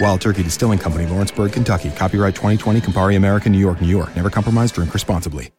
[0.00, 1.90] Wild Turkey Distilling Company, Lawrenceburg, Kentucky.
[1.90, 4.14] Copyright 2020, Campari American, New York, New York.
[4.14, 5.50] Never compromise, drink responsibly.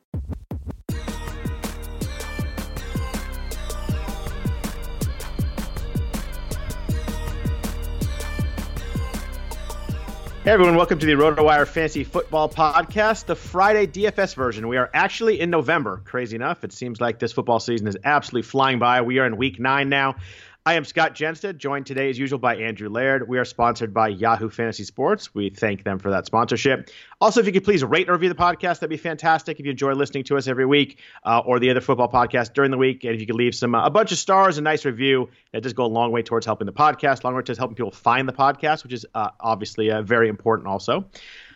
[10.48, 14.70] Hey everyone, welcome to the RotoWire Fantasy Football Podcast, the Friday DFS version.
[14.70, 16.02] We are actually in November.
[16.06, 19.02] Crazy enough, it seems like this football season is absolutely flying by.
[19.02, 20.16] We are in week nine now.
[20.68, 23.30] I am Scott Jenstad, joined today as usual by Andrew Laird.
[23.30, 25.34] We are sponsored by Yahoo Fantasy Sports.
[25.34, 26.90] We thank them for that sponsorship.
[27.22, 29.62] Also, if you could please rate and review the podcast, that'd be fantastic.
[29.62, 32.72] If you enjoy listening to us every week uh, or the other football podcast during
[32.72, 34.84] the week, and if you could leave some uh, a bunch of stars, a nice
[34.84, 37.76] review, that does go a long way towards helping the podcast, long way towards helping
[37.76, 41.06] people find the podcast, which is uh, obviously uh, very important also.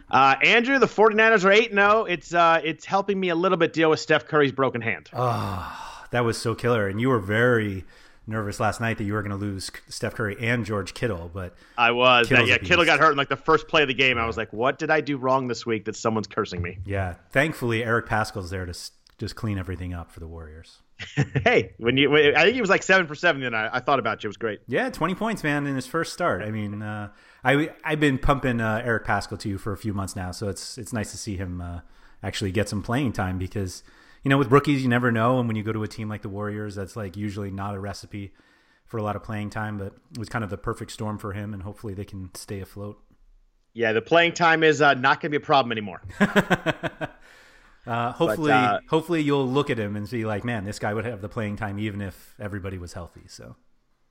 [0.10, 2.06] Uh, Andrew, the 49ers are 8 0.
[2.06, 5.10] It's uh, it's helping me a little bit deal with Steph Curry's broken hand.
[5.12, 6.88] Oh, that was so killer.
[6.88, 7.84] And you were very
[8.32, 11.56] nervous last night that you were going to lose Steph Curry and George Kittle, but
[11.78, 12.30] I was.
[12.30, 14.18] That, yeah, Kittle got hurt in like the first play of the game.
[14.18, 14.24] Yeah.
[14.24, 16.80] I was like, what did I do wrong this week that someone's cursing me?
[16.86, 17.16] Yeah.
[17.32, 18.74] Thankfully, Eric Paschall's there to
[19.18, 20.80] just clean everything up for the Warriors.
[21.44, 23.42] hey, when you, I think he was like seven for seven.
[23.42, 24.28] Then I, I, thought about you.
[24.28, 24.60] It was great.
[24.68, 26.44] Yeah, twenty points, man, in his first start.
[26.44, 27.10] I mean, uh,
[27.44, 30.48] I I've been pumping uh, Eric Paschall to you for a few months now, so
[30.48, 31.80] it's it's nice to see him uh,
[32.24, 33.84] actually get some playing time because
[34.24, 36.22] you know with rookies you never know, and when you go to a team like
[36.22, 38.34] the Warriors, that's like usually not a recipe
[38.86, 41.34] for a lot of playing time, but it was kind of the perfect storm for
[41.34, 43.02] him, and hopefully they can stay afloat.
[43.74, 46.02] Yeah, the playing time is uh, not going to be a problem anymore.
[46.20, 50.94] uh, hopefully, but, uh, hopefully you'll look at him and see like, man, this guy
[50.94, 53.24] would have the playing time even if everybody was healthy.
[53.28, 53.56] So.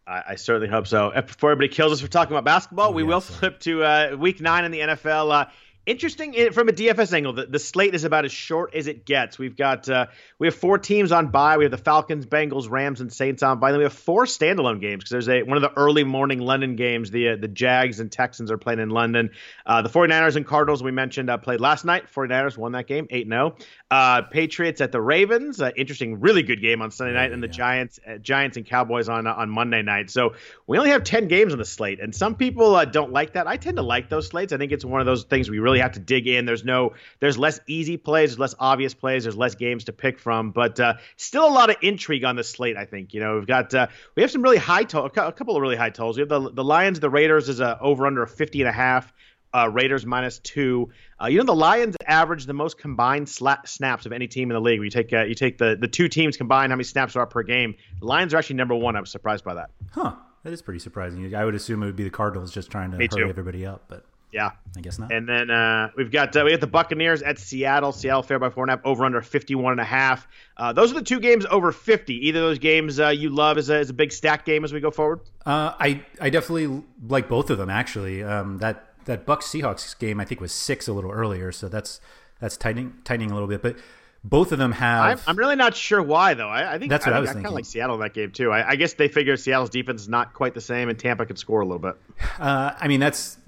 [0.06, 1.10] I, I certainly hope so.
[1.10, 3.34] Before everybody kills us for talking about basketball, oh, we yeah, will so.
[3.34, 5.50] flip to uh, week nine in the NFL.
[5.86, 7.32] Interesting eh, from a DFS angle.
[7.32, 9.38] The, the, slate is about as short as it gets.
[9.38, 10.06] We've got uh,
[10.38, 11.56] we have four teams on bye.
[11.56, 13.70] We have the Falcons, Bengals, Rams, and Saints on bye.
[13.70, 16.76] Then we have four standalone games because there's a one of the early morning London
[16.76, 17.10] games.
[17.10, 19.30] The uh, the Jags and Texans are playing in London.
[19.64, 22.12] Uh, the 49ers and Cardinals we mentioned uh, played last night.
[22.14, 23.58] 49ers won that game 8-0.
[23.90, 25.62] Uh, Patriots at the Ravens.
[25.62, 27.52] Uh, interesting, really good game on Sunday night, and the yeah.
[27.54, 30.10] Giants Giants and Cowboys on on Monday night.
[30.10, 30.34] So
[30.66, 33.46] we only have 10 games on the slate, and some people don't like that.
[33.46, 34.52] I tend to like those slates.
[34.52, 36.44] I think it's one of those things we really have to dig in.
[36.44, 40.18] There's no, there's less easy plays, there's less obvious plays, there's less games to pick
[40.18, 42.76] from, but uh, still a lot of intrigue on the slate.
[42.76, 43.86] I think you know we've got uh,
[44.16, 46.16] we have some really high to- a couple of really high totals.
[46.16, 48.72] We have the the Lions, the Raiders is a over under a 50 and a
[48.72, 49.12] half.
[49.52, 50.90] Uh, Raiders minus two.
[51.20, 54.54] Uh, you know the Lions average the most combined sla- snaps of any team in
[54.54, 54.80] the league.
[54.80, 57.30] You take uh, you take the the two teams combined, how many snaps are up
[57.30, 57.74] per game.
[57.98, 58.94] The Lions are actually number one.
[58.94, 59.70] I was surprised by that.
[59.90, 60.12] Huh.
[60.44, 61.34] that is pretty surprising.
[61.34, 63.28] I would assume it would be the Cardinals just trying to Me hurry too.
[63.28, 64.52] everybody up, but Yeah.
[64.76, 65.12] I guess not.
[65.12, 67.92] And then uh, we've got uh, we got the Buccaneers at Seattle.
[67.92, 70.28] Seattle fair by four and a half, over under 51 and a half.
[70.56, 72.28] Uh, those are the two games over 50.
[72.28, 74.72] Either of those games uh, you love as a, as a big stack game as
[74.72, 75.20] we go forward.
[75.44, 78.22] Uh, I I definitely like both of them actually.
[78.22, 82.00] Um, that that Bucks Seahawks game I think was six a little earlier, so that's
[82.40, 83.62] that's tightening tightening a little bit.
[83.62, 83.76] But
[84.22, 85.24] both of them I'm, have.
[85.26, 86.48] I'm really not sure why though.
[86.48, 87.54] I, I think That's what I was kind of thinking.
[87.54, 88.52] like Seattle in that game too.
[88.52, 91.38] I, I guess they figure Seattle's defense is not quite the same, and Tampa could
[91.38, 91.96] score a little bit.
[92.38, 93.38] Uh, I mean, that's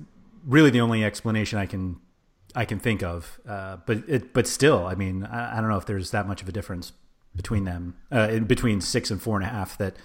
[0.46, 2.00] really the only explanation I can
[2.54, 3.40] I can think of.
[3.48, 6.42] Uh, but it, but still, I mean, I, I don't know if there's that much
[6.42, 6.92] of a difference
[7.34, 9.78] between them, uh, in between six and four and a half.
[9.78, 9.96] That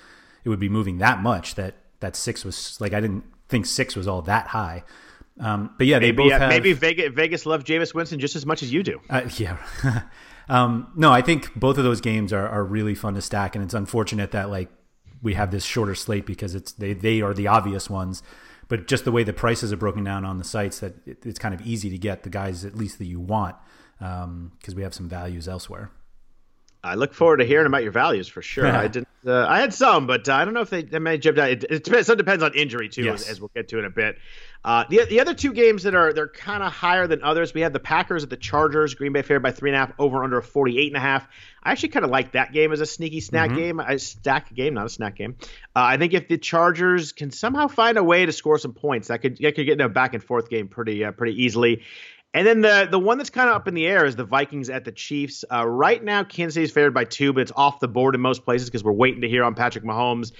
[0.43, 1.55] it would be moving that much.
[1.55, 4.83] That that six was like I didn't think six was all that high.
[5.39, 8.35] Um, but yeah, they Maybe both uh, have, maybe Vegas, Vegas loves Jameis Winston just
[8.35, 8.99] as much as you do.
[9.09, 9.57] Uh, yeah.
[10.49, 13.63] um, no, I think both of those games are, are really fun to stack, and
[13.63, 14.69] it's unfortunate that like
[15.21, 18.23] we have this shorter slate because it's they they are the obvious ones,
[18.67, 21.39] but just the way the prices are broken down on the sites that it, it's
[21.39, 23.55] kind of easy to get the guys at least that you want
[23.99, 25.91] um, because we have some values elsewhere.
[26.83, 28.67] I look forward to hearing about your values for sure.
[28.67, 29.07] I didn't.
[29.25, 31.49] Uh, I had some, but uh, I don't know if they, they may jump out.
[31.49, 32.07] It, it depends.
[32.07, 33.23] Some depends on injury too, Yes.
[33.23, 34.17] as, as we'll get to in a bit.
[34.63, 37.53] Uh, the the other two games that are they're kind of higher than others.
[37.53, 38.93] We have the Packers at the Chargers.
[38.95, 41.27] Green Bay fair by three and a half, over under forty eight and a half.
[41.61, 44.73] I actually kind of like that game as a sneaky snack game, a stack game,
[44.75, 45.35] not a snack game.
[45.75, 49.09] Uh, I think if the Chargers can somehow find a way to score some points,
[49.09, 51.83] that could that could get in a back and forth game pretty uh, pretty easily.
[52.37, 54.69] And then the the one that's kind of up in the air is the Vikings
[54.69, 55.43] at the Chiefs.
[55.51, 58.45] Uh, right now, Kansas City's favored by two, but it's off the board in most
[58.45, 60.33] places because we're waiting to hear on Patrick Mahomes.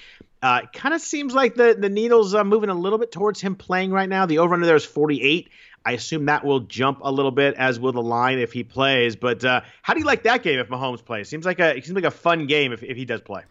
[0.43, 3.41] Uh, it kind of seems like the the needle's uh, moving a little bit towards
[3.41, 4.27] him playing right now.
[4.27, 5.49] The over under there is 48.
[5.85, 9.15] I assume that will jump a little bit, as will the line if he plays.
[9.15, 11.29] But uh, how do you like that game if Mahomes plays?
[11.29, 13.41] Seems like a it seems like a fun game if, if he does play.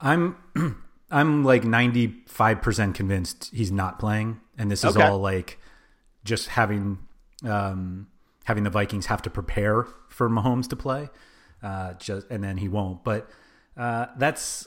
[0.00, 0.36] I'm
[1.12, 5.06] I'm like 95% convinced he's not playing and this is Okay.
[5.06, 5.58] all like
[6.24, 6.98] just having
[7.46, 8.08] um
[8.44, 11.08] having the Vikings have to prepare for Mahomes to play.
[11.62, 13.04] Uh just and then he won't.
[13.04, 13.28] But
[13.76, 14.66] uh that's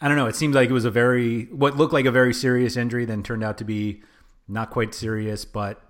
[0.00, 2.32] I don't know, it seems like it was a very what looked like a very
[2.34, 4.02] serious injury then turned out to be
[4.48, 5.80] not quite serious, but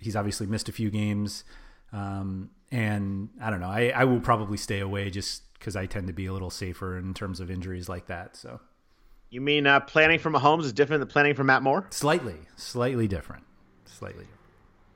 [0.00, 1.44] he's obviously missed a few games.
[1.92, 3.68] Um and I don't know.
[3.68, 6.96] I, I will probably stay away just because I tend to be a little safer
[6.96, 8.36] in terms of injuries like that.
[8.36, 8.60] So
[9.28, 11.86] You mean uh, planning for Mahomes is different than planning for Matt Moore?
[11.90, 13.44] Slightly, slightly different.
[13.84, 14.26] Slightly.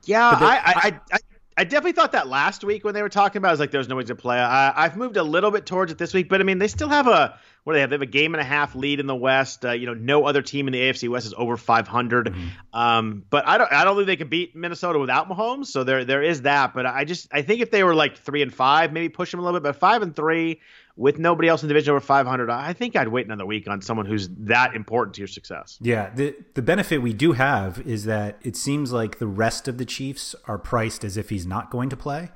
[0.05, 1.17] Yeah, I, I, I,
[1.57, 3.47] I, definitely thought that last week when they were talking about.
[3.47, 3.51] it.
[3.51, 5.91] I was like, "There's no way to play." I, I've moved a little bit towards
[5.91, 7.89] it this week, but I mean, they still have a what do they have?
[7.89, 9.65] They have a game and a half lead in the West.
[9.65, 12.27] Uh, you know, no other team in the AFC West is over 500.
[12.27, 12.79] Mm-hmm.
[12.79, 15.65] Um, but I don't, I don't think they can beat Minnesota without Mahomes.
[15.65, 16.75] So there, there is that.
[16.75, 19.39] But I just, I think if they were like three and five, maybe push them
[19.39, 19.63] a little bit.
[19.63, 20.61] But five and three
[20.97, 23.81] with nobody else in the division over 500, I think I'd wait another week on
[23.81, 25.77] someone who's that important to your success.
[25.81, 26.09] Yeah.
[26.15, 29.85] The the benefit we do have is that it seems like the rest of the
[29.85, 32.29] Chiefs are priced as if he's not going to play,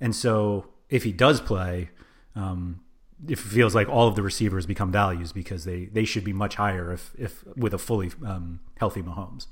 [0.00, 1.90] and so if he does play,
[2.34, 2.80] um,
[3.28, 6.56] it feels like all of the receivers become values because they they should be much
[6.56, 9.46] higher if if with a fully um, healthy Mahomes.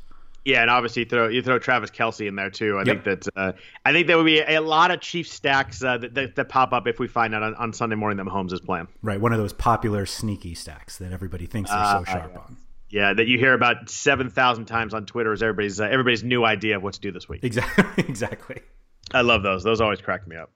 [0.45, 2.77] Yeah, and obviously you throw you throw Travis Kelce in there too.
[2.79, 2.87] I Yep.
[2.87, 3.53] think that uh,
[3.85, 6.73] I think there would be a, lot of Chief stacks uh, that, that, that pop
[6.73, 8.89] up if we find out on, on Sunday morning that Mahomes is playing.
[9.03, 9.21] Right.
[9.21, 12.57] One of those popular sneaky stacks that everybody thinks they're Uh, so sharp on.
[12.89, 16.45] Yeah, that you hear about seven thousand times on Twitter is everybody's uh, everybody's new
[16.45, 17.45] idea of what to do this week.
[17.45, 17.85] Exactly.
[18.09, 18.61] exactly.
[19.12, 19.62] I love those.
[19.62, 20.50] Those always crack me up.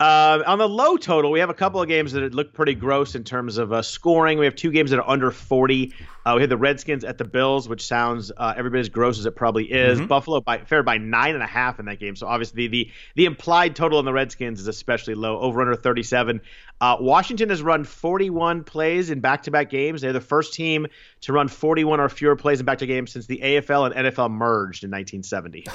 [0.00, 3.14] Uh, on the low total, we have a couple of games that look pretty gross
[3.14, 4.40] in terms of uh, scoring.
[4.40, 5.94] We have two games that are under 40.
[6.26, 9.20] Uh, we have the Redskins at the Bills, which sounds uh, every bit as gross
[9.20, 10.00] as it probably is.
[10.00, 12.16] Buffalo by, fared by nine and a half in that game.
[12.16, 16.40] So obviously the the implied total on the Redskins is especially low, over under 37.
[16.80, 20.00] Uh, Washington has run 41 plays in back-to-back games.
[20.00, 20.88] They're the first team
[21.20, 24.82] to run 41 or fewer plays in back-to-back games since the AFL and NFL merged
[24.82, 25.66] in 1970.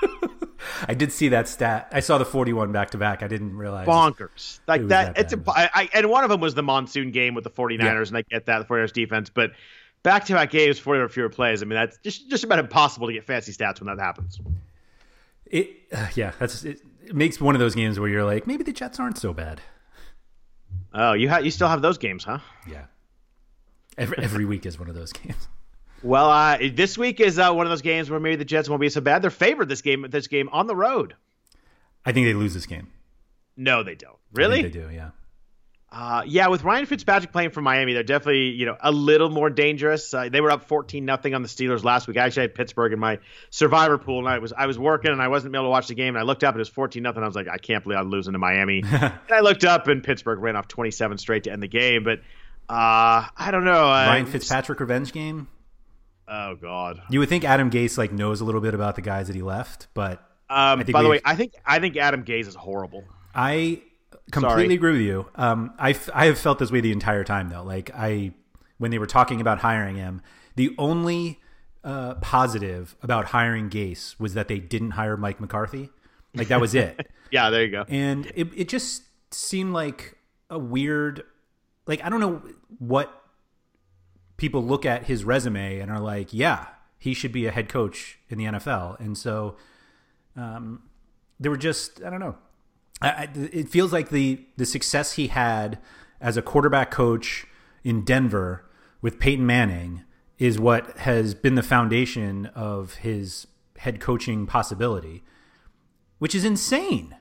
[0.88, 1.88] I did see that stat.
[1.92, 3.22] I saw the 41 back to back.
[3.22, 3.86] I didn't realize.
[3.86, 5.14] bonkers like that.
[5.14, 5.42] that it's a.
[5.46, 8.46] I, and one of them was the monsoon game with the 49ers, and I get
[8.46, 9.52] that the 49ers defense, but
[10.02, 11.62] back to back games, 40 or fewer plays.
[11.62, 14.40] I mean, that's just just about impossible to get fancy stats when that happens.
[15.46, 17.14] It, uh, yeah, that's it, it.
[17.14, 19.60] Makes one of those games where you're like, maybe the Jets aren't so bad.
[20.94, 22.38] Oh, you ha- you still have those games, huh?
[22.68, 22.84] Yeah,
[23.98, 25.48] every every week is one of those games.
[26.02, 28.80] Well, uh, this week is uh, one of those games where maybe the Jets won't
[28.80, 29.22] be so bad.
[29.22, 31.14] They're favored this game this game on the road.
[32.04, 32.88] I think they lose this game.
[33.56, 34.16] No, they don't.
[34.32, 34.62] Really?
[34.62, 34.88] they do.
[34.90, 35.10] Yeah.
[35.92, 39.50] Uh, yeah, with Ryan Fitzpatrick playing for Miami, they're definitely you know a little more
[39.50, 40.14] dangerous.
[40.14, 42.16] Uh, they were up fourteen nothing on the Steelers last week.
[42.16, 43.18] I actually had Pittsburgh in my
[43.50, 45.94] survivor pool, and I was I was working and I wasn't able to watch the
[45.96, 46.14] game.
[46.14, 47.24] And I looked up and it was fourteen nothing.
[47.24, 48.84] I was like, I can't believe I'm losing to Miami.
[48.88, 52.04] and I looked up and Pittsburgh ran off twenty seven straight to end the game.
[52.04, 52.20] But
[52.68, 53.82] Uh, I don't know.
[53.82, 55.48] Ryan Fitzpatrick revenge game.
[56.30, 57.02] Oh God.
[57.10, 59.42] You would think Adam Gase like knows a little bit about the guys that he
[59.42, 63.04] left, but um, by the way, I think I think Adam Gase is horrible.
[63.34, 63.82] I
[64.30, 64.74] completely Sorry.
[64.74, 65.26] agree with you.
[65.34, 67.62] Um, I I have felt this way the entire time though.
[67.62, 68.32] Like I
[68.78, 70.22] when they were talking about hiring him,
[70.56, 71.40] the only
[71.84, 75.90] uh, positive about hiring Gase was that they didn't hire Mike McCarthy.
[76.34, 77.08] Like that was it.
[77.30, 77.84] yeah, there you go.
[77.88, 80.16] And it it just seemed like
[80.48, 81.24] a weird
[81.86, 82.42] like I don't know
[82.78, 83.19] what
[84.40, 86.64] people look at his resume and are like, yeah,
[86.98, 88.98] he should be a head coach in the NFL.
[88.98, 89.56] And so
[90.34, 90.82] um,
[91.38, 92.36] there were just, I don't know.
[93.02, 95.78] I, it feels like the, the success he had
[96.22, 97.46] as a quarterback coach
[97.84, 98.64] in Denver
[99.02, 100.04] with Peyton Manning
[100.38, 105.22] is what has been the foundation of his head coaching possibility,
[106.18, 107.14] which is insane.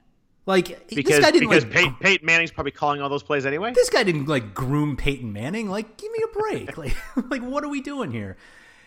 [0.49, 3.45] Like because, this guy didn't because like, Peyton, Peyton, Manning's probably calling all those plays
[3.45, 3.71] anyway.
[3.71, 5.69] This guy didn't like groom Peyton Manning.
[5.69, 6.75] Like, give me a break.
[6.77, 6.95] like,
[7.29, 8.35] like what are we doing here?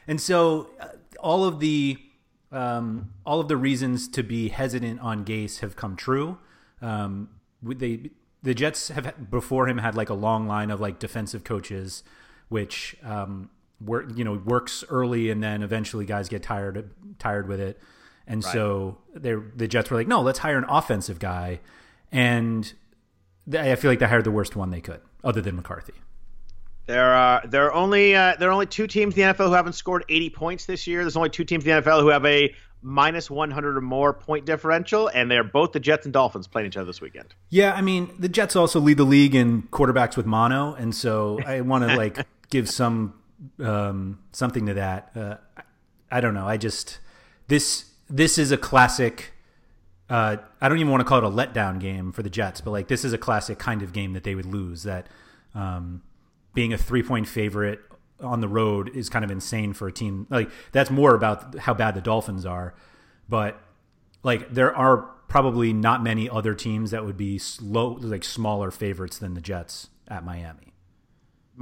[0.08, 0.88] And so, uh,
[1.20, 1.98] all of the
[2.50, 6.36] um, all of the reasons to be hesitant on Gase have come true.
[6.80, 7.28] Um,
[7.62, 8.10] they
[8.42, 12.02] the Jets have before him had like a long line of like defensive coaches,
[12.48, 13.50] which um,
[13.80, 16.90] work you know works early and then eventually guys get tired
[17.20, 17.80] tired with it.
[18.26, 18.52] And right.
[18.52, 21.60] so the Jets were like, no, let's hire an offensive guy.
[22.10, 22.72] And
[23.52, 25.94] I feel like they hired the worst one they could, other than McCarthy.
[26.86, 29.52] There are there are only uh, there are only two teams in the NFL who
[29.52, 31.02] haven't scored 80 points this year.
[31.02, 34.44] There's only two teams in the NFL who have a minus 100 or more point
[34.44, 37.34] differential, and they're both the Jets and Dolphins playing each other this weekend.
[37.50, 41.38] Yeah, I mean the Jets also lead the league in quarterbacks with mono, and so
[41.46, 43.14] I want to like give some
[43.60, 45.12] um, something to that.
[45.14, 45.36] Uh,
[46.10, 46.46] I don't know.
[46.46, 46.98] I just
[47.46, 49.32] this this is a classic.
[50.08, 52.70] Uh, I don't even want to call it a letdown game for the Jets, but
[52.70, 54.82] like this is a classic kind of game that they would lose.
[54.82, 55.06] That
[55.54, 56.02] um,
[56.54, 57.80] being a three point favorite
[58.20, 60.26] on the road is kind of insane for a team.
[60.28, 62.74] Like that's more about how bad the Dolphins are,
[63.28, 63.58] but
[64.22, 69.18] like there are probably not many other teams that would be slow, like smaller favorites
[69.18, 70.71] than the Jets at Miami.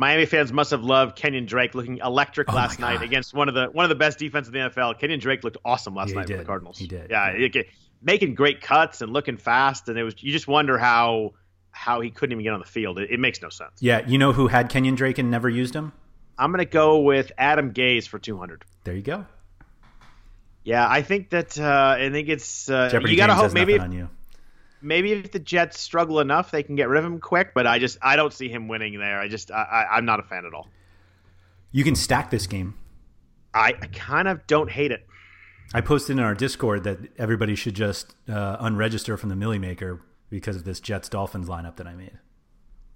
[0.00, 3.54] Miami fans must have loved Kenyon Drake looking electric oh last night against one of
[3.54, 4.98] the one of the best defenses in the NFL.
[4.98, 6.78] Kenyon Drake looked awesome last yeah, night for the Cardinals.
[6.78, 7.10] He did.
[7.10, 7.66] Yeah, It,
[8.00, 11.34] making great cuts and looking fast, and it was you just wonder how
[11.70, 12.98] how he couldn't even get on the field.
[12.98, 13.72] It, it makes no sense.
[13.80, 15.92] Yeah, you know who had Kenyon Drake and never used him?
[16.38, 18.64] I'm gonna go with Adam Gase for 200.
[18.84, 19.26] There you go.
[20.64, 24.08] Yeah, I think that uh, I think it's uh, you gotta hope maybe on you
[24.82, 27.52] maybe if the Jets struggle enough, they can get rid of him quick.
[27.54, 29.20] But I just I don't see him winning there.
[29.20, 30.68] I just I, I, am not a fan at all.
[31.72, 32.74] You can stack this game.
[33.54, 35.06] I, I kind of don't hate it.
[35.72, 40.00] I posted in our Discord that everybody should just uh, unregister from the Milly Maker
[40.28, 42.18] because of this Jets Dolphins lineup that I made.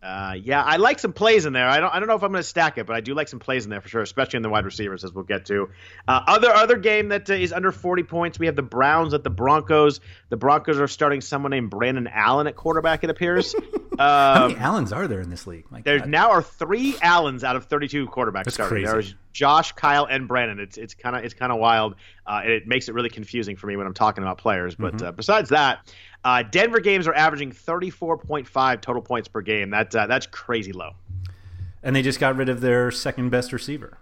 [0.04, 1.66] Uh, yeah, I like some plays in there.
[1.66, 3.26] I don't, I don't know if I'm going to stack it, but I do like
[3.26, 5.70] some plays in there for sure, especially in the wide receivers, as we'll get to.
[6.06, 8.38] Uh, other other game that uh, is under 40 points.
[8.38, 10.00] We have the Browns at the Broncos.
[10.28, 13.02] The Broncos are starting someone named Brandon Allen at quarterback.
[13.02, 13.54] It appears.
[13.99, 15.70] How many um, Allens are there in this league?
[15.70, 16.08] My there God.
[16.08, 18.84] now are three Allens out of 32 quarterbacks That's starting.
[18.84, 18.92] Crazy.
[18.92, 20.61] There's Josh, Kyle, and Brandon.
[20.61, 21.94] It's it's kind of it's kind of wild.
[22.26, 24.75] Uh, and it makes it really confusing for me when I'm talking about players.
[24.75, 25.06] But mm-hmm.
[25.06, 25.94] Uh, besides that,
[26.25, 29.71] uh, Denver games are averaging 34.5 total points per game.
[29.71, 30.93] That uh, that's crazy low.
[31.83, 33.99] And they just got rid of their second best receiver.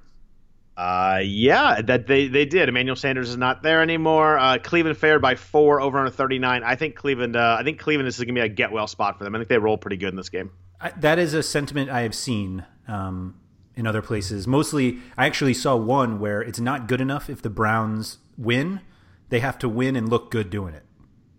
[0.76, 2.68] Uh, yeah, that they, they did.
[2.68, 4.38] Emmanuel Sanders is not there anymore.
[4.38, 6.62] Uh, Cleveland fared by four over under 39.
[6.62, 7.36] I think Cleveland.
[7.36, 9.34] Uh, I think Cleveland is going to be a get well spot for them.
[9.34, 10.50] I think they roll pretty good in this game.
[10.80, 13.38] I, that is a sentiment I have seen um,
[13.76, 14.46] in other places.
[14.46, 18.80] Mostly, I actually saw one where it's not good enough if the Browns win;
[19.28, 20.84] they have to win and look good doing it.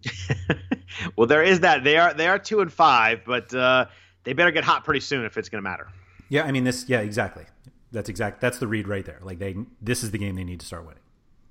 [1.15, 1.83] well, there is that.
[1.83, 3.85] They are they are two and five, but uh,
[4.23, 5.87] they better get hot pretty soon if it's going to matter.
[6.29, 6.87] Yeah, I mean this.
[6.87, 7.45] Yeah, exactly.
[7.91, 8.41] That's exact.
[8.41, 9.19] That's the read right there.
[9.21, 11.03] Like they, this is the game they need to start winning.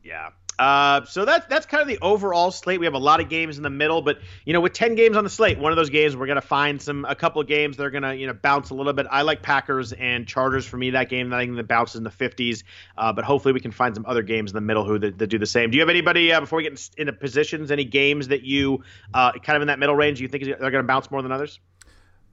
[0.03, 0.31] Yeah.
[0.59, 2.79] Uh, so that's that's kind of the overall slate.
[2.79, 5.17] We have a lot of games in the middle, but you know, with ten games
[5.17, 7.79] on the slate, one of those games we're gonna find some a couple of games
[7.79, 9.07] that are gonna you know bounce a little bit.
[9.11, 11.31] I like Packers and Chargers for me that game.
[11.31, 12.65] That I think that bounces in the fifties,
[12.99, 15.29] uh, but hopefully we can find some other games in the middle who that, that
[15.29, 15.71] do the same.
[15.71, 17.71] Do you have anybody uh, before we get into positions?
[17.71, 20.83] Any games that you uh, kind of in that middle range you think they're gonna
[20.83, 21.61] bounce more than others?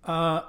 [0.04, 0.42] Uh.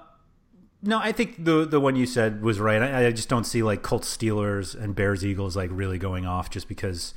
[0.83, 2.81] No, I think the the one you said was right.
[2.81, 6.49] I, I just don't see like Colts Steelers and Bears Eagles like really going off
[6.49, 7.12] just because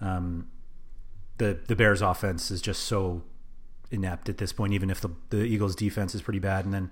[0.00, 0.48] um,
[1.38, 3.22] the the Bears offense is just so
[3.90, 4.72] inept at this point.
[4.72, 6.90] Even if the the Eagles defense is pretty bad, and then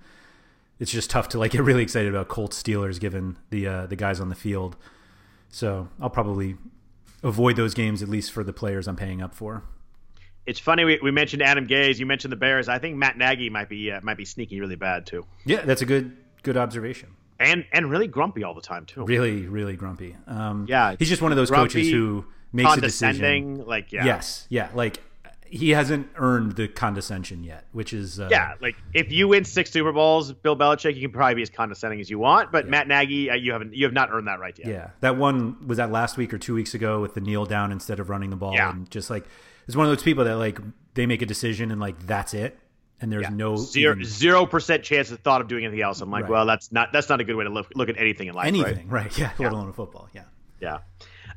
[0.79, 3.97] it's just tough to like get really excited about Colts Steelers given the uh, the
[3.97, 4.77] guys on the field.
[5.49, 6.57] So I'll probably
[7.23, 9.63] avoid those games at least for the players I'm paying up for.
[10.45, 11.99] It's funny we, we mentioned Adam Gase.
[11.99, 12.69] You mentioned the Bears.
[12.69, 15.27] I think Matt Nagy might be uh, might be sneaky really bad too.
[15.45, 17.11] Yeah, that's a good good observation.
[17.41, 19.05] and and really grumpy all the time too.
[19.05, 20.17] Really, really grumpy.
[20.29, 23.65] Um, Yeah, he's just one of those grumpy, coaches who makes a decision.
[23.67, 25.03] Like yeah, Yes, yeah, like
[25.49, 28.55] he hasn't earned the condescension yet, which is uh, yeah.
[28.61, 32.01] Like if you win six Super Bowls, Bill Belichick, you can probably be as condescending
[32.01, 32.51] as you want.
[32.51, 34.67] But Matt Nagy, uh, you haven't you have not earned that right yet.
[34.69, 37.71] Yeah, that one was that last week or two weeks ago with the kneel down
[37.73, 38.71] instead of running the ball, Yeah.
[38.71, 39.25] and just like
[39.69, 40.59] it's one of those people that like
[40.95, 42.59] they make a decision and like that's it,
[43.01, 46.01] and there's no Zero even percent chance of thought of doing anything else.
[46.01, 46.31] I'm like, Right.
[46.33, 48.45] well, that's not that's not a good way to look look at anything in life.
[48.53, 48.55] right?
[48.67, 49.17] anything, right?
[49.17, 50.09] Yeah, let alone a football.
[50.13, 50.23] Yeah.
[50.61, 50.79] Yeah.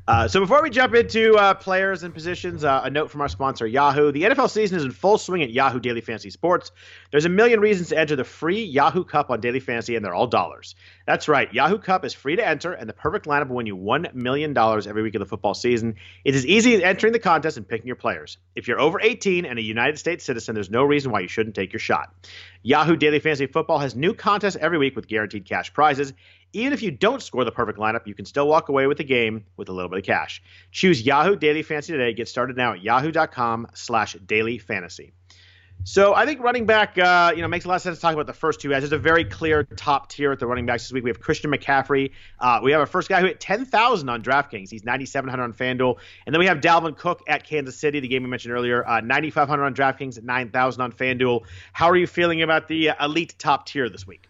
[0.10, 3.28] Uh, so before we jump into uh, players and positions, uh, a note from our
[3.28, 4.12] sponsor, Yahoo.
[4.12, 6.72] The NFL season is in full swing at Yahoo Daily Fantasy Sports.
[7.12, 10.16] There's a million reasons to enter the free Yahoo Cup on Daily Fantasy, and they're
[10.16, 10.74] all dollars.
[11.06, 11.54] That's right.
[11.54, 14.58] Yahoo Cup is free to enter, and the perfect lineup will win you $1 million
[14.58, 15.94] every week of the football season.
[16.26, 18.40] It is as easy as entering the contest and picking your players.
[18.56, 21.54] If you're over 18 and a United States citizen, there's no reason why you shouldn't
[21.54, 22.16] take your shot.
[22.64, 26.14] Yahoo Daily Fantasy Football has new contests every week with guaranteed cash prizes.
[26.54, 29.04] Even if you don't score the perfect lineup, you can still walk away with the
[29.04, 30.42] game with a little bit of cash.
[30.72, 32.14] Choose Yahoo Daily Fantasy today.
[32.14, 35.14] Get started now at yahoo.com slash daily fantasy.
[35.86, 38.14] So I think running back, uh, you know, makes a lot of sense to talk
[38.14, 38.82] about the first two guys.
[38.82, 41.06] There's a very clear top tier at the running backs this week.
[41.06, 42.12] We have Christian McCaffrey.
[42.38, 44.70] Uh, we have our first guy who hit 10,000 on DraftKings.
[44.70, 45.98] He's 9,700 on FanDuel.
[46.26, 49.00] And then we have Dalvin Cook at Kansas City, the game we mentioned earlier, uh,
[49.00, 51.44] 9,500 on DraftKings, 9,000 on FanDuel.
[51.72, 54.28] How are you feeling about the uh, elite top tier this week?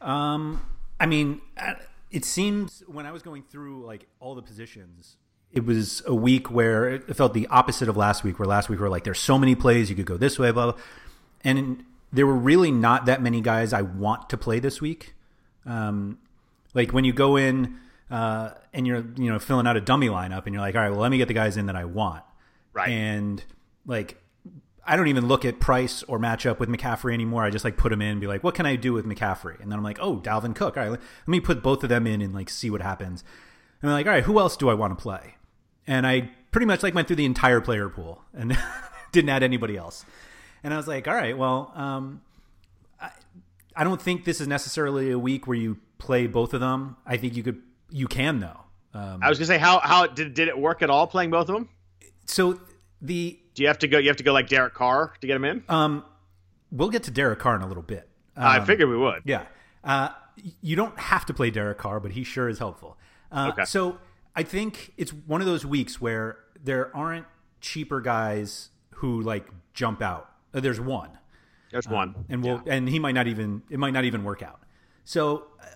[0.00, 0.60] Um,
[1.02, 1.74] I mean, uh,
[2.12, 5.16] it seems when I was going through like all the positions,
[5.50, 8.38] it was a week where it felt the opposite of last week.
[8.38, 10.52] Where last week we were like, there's so many plays you could go this way,
[10.52, 10.80] blah blah,
[11.42, 15.14] and there were really not that many guys I want to play this week.
[15.66, 16.18] Um,
[16.72, 17.78] like when you go in
[18.10, 20.90] uh, and you're you know filling out a dummy lineup, and you're like, all right,
[20.90, 22.22] well, let me get the guys in that I want,
[22.72, 22.88] Right.
[22.90, 23.42] and
[23.86, 24.21] like
[24.84, 27.44] I don't even look at price or matchup with McCaffrey anymore.
[27.44, 29.60] I just like put him in and be like, what can I do with McCaffrey?
[29.60, 30.76] And then I'm like, oh, Dalvin Cook.
[30.76, 33.22] All right, let me put both of them in and like see what happens.
[33.80, 35.36] And I'm like, all right, who else do I want to play?
[35.86, 38.56] And I pretty much like went through the entire player pool and
[39.12, 40.04] didn't add anybody else.
[40.64, 42.20] And I was like, all right, well, um,
[43.00, 43.10] I,
[43.76, 46.96] I don't think this is necessarily a week where you play both of them.
[47.06, 48.60] I think you could, you can though.
[48.94, 51.48] Um, I was gonna say, how how did did it work at all playing both
[51.48, 51.68] of them?
[52.26, 52.60] so
[53.00, 53.98] the Do you have to go?
[53.98, 55.64] You have to go like Derek Carr to get him in.
[55.68, 56.04] um,
[56.70, 58.08] we'll get to Derek Carr in a little bit.
[58.36, 59.22] I Um, figured we would.
[59.24, 59.44] Yeah.
[59.84, 60.08] Uh,
[60.62, 62.96] you don't have to play Derek Carr, but he sure is helpful.
[63.30, 63.64] Uh, Okay.
[63.66, 63.98] So
[64.34, 67.26] I think it's one of those weeks where there aren't
[67.60, 70.30] cheaper guys who like jump out.
[70.54, 71.10] Uh, There's one,
[71.70, 72.24] There's one.
[72.30, 74.60] and we'll and he might not even it might not even work out.
[75.04, 75.66] So uh,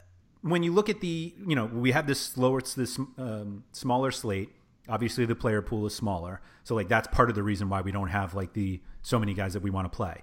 [0.40, 4.50] when you look at the you know we have this slower this um, smaller slate.
[4.88, 7.92] Obviously, the player pool is smaller, so like that's part of the reason why we
[7.92, 10.22] don't have like the so many guys that we want to play.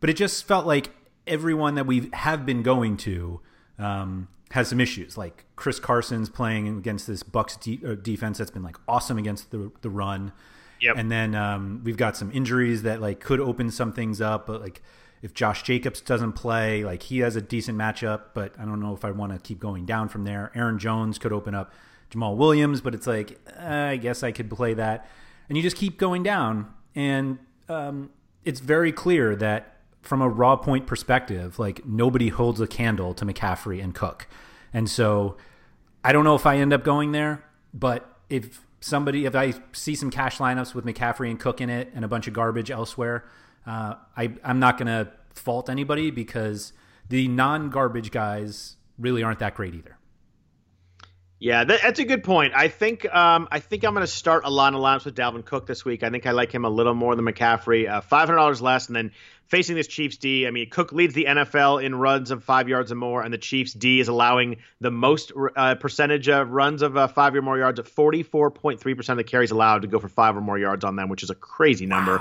[0.00, 0.90] But it just felt like
[1.26, 3.40] everyone that we have been going to
[3.78, 5.16] um, has some issues.
[5.16, 9.50] Like Chris Carson's playing against this Bucks de- uh, defense that's been like awesome against
[9.50, 10.32] the the run.
[10.80, 10.96] Yep.
[10.96, 14.46] And then um, we've got some injuries that like could open some things up.
[14.46, 14.82] But like
[15.22, 18.94] if Josh Jacobs doesn't play, like he has a decent matchup, but I don't know
[18.94, 20.52] if I want to keep going down from there.
[20.54, 21.72] Aaron Jones could open up
[22.10, 25.08] Jamaal Williams, but it's like uh, I guess I could play that.
[25.48, 28.10] And you just keep going down, and um,
[28.44, 33.24] it's very clear that from a raw point perspective, like nobody holds a candle to
[33.24, 34.26] McCaffrey and Cook,
[34.72, 35.36] and so
[36.04, 37.44] I don't know if I end up going there,
[37.74, 41.90] but if somebody, if I see some cash lineups with McCaffrey and Cook in it
[41.94, 43.24] and a bunch of garbage elsewhere,
[43.66, 46.72] uh, I, I'm not going to fault anybody because
[47.08, 49.97] the non garbage guys really aren't that great either.
[51.40, 52.52] Yeah, that, that's a good point.
[52.54, 55.44] I think um, I think I'm going to start a line of lineups with Dalvin
[55.44, 56.02] Cook this week.
[56.02, 57.88] I think I like him a little more than McCaffrey.
[57.88, 59.12] Uh, Five hundred dollars less, and then
[59.46, 60.48] facing this Chiefs D.
[60.48, 63.38] I mean, Cook leads the NFL in runs of five yards or more, and the
[63.38, 67.56] Chiefs D is allowing the most uh, percentage of runs of uh, five or more
[67.56, 67.78] yards.
[67.78, 70.96] At 44.3 percent of the carries allowed to go for five or more yards on
[70.96, 72.20] them, which is a crazy number.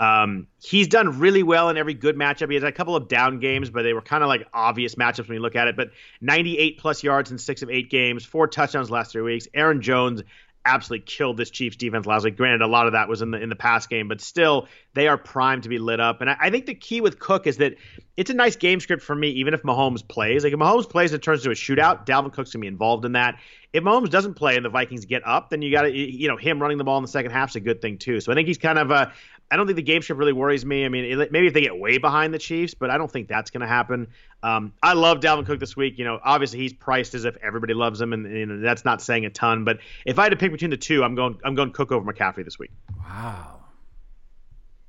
[0.00, 2.48] Um, he's done really well in every good matchup.
[2.48, 5.28] He has a couple of down games, but they were kind of like obvious matchups
[5.28, 5.76] when you look at it.
[5.76, 9.46] But 98 plus yards in six of eight games, four touchdowns last three weeks.
[9.54, 10.22] Aaron Jones
[10.66, 12.36] absolutely killed this Chiefs defense last week.
[12.36, 15.08] Granted, a lot of that was in the in the pass game, but still they
[15.08, 16.20] are primed to be lit up.
[16.20, 17.74] And I, I think the key with Cook is that
[18.16, 20.44] it's a nice game script for me, even if Mahomes plays.
[20.44, 23.04] Like if Mahomes plays and it turns into a shootout, Dalvin Cook's gonna be involved
[23.04, 23.38] in that.
[23.72, 26.36] If Mahomes doesn't play and the Vikings get up, then you got to you know
[26.36, 28.20] him running the ball in the second half is a good thing too.
[28.20, 29.12] So I think he's kind of a
[29.50, 30.84] I don't think the game script really worries me.
[30.84, 33.28] I mean, it, maybe if they get way behind the Chiefs, but I don't think
[33.28, 34.08] that's going to happen.
[34.42, 35.98] Um, I love Dalvin Cook this week.
[35.98, 39.26] You know, obviously he's priced as if everybody loves him, and, and that's not saying
[39.26, 39.64] a ton.
[39.64, 42.10] But if I had to pick between the two, I'm going I'm going Cook over
[42.10, 42.70] McCaffrey this week.
[42.98, 43.60] Wow.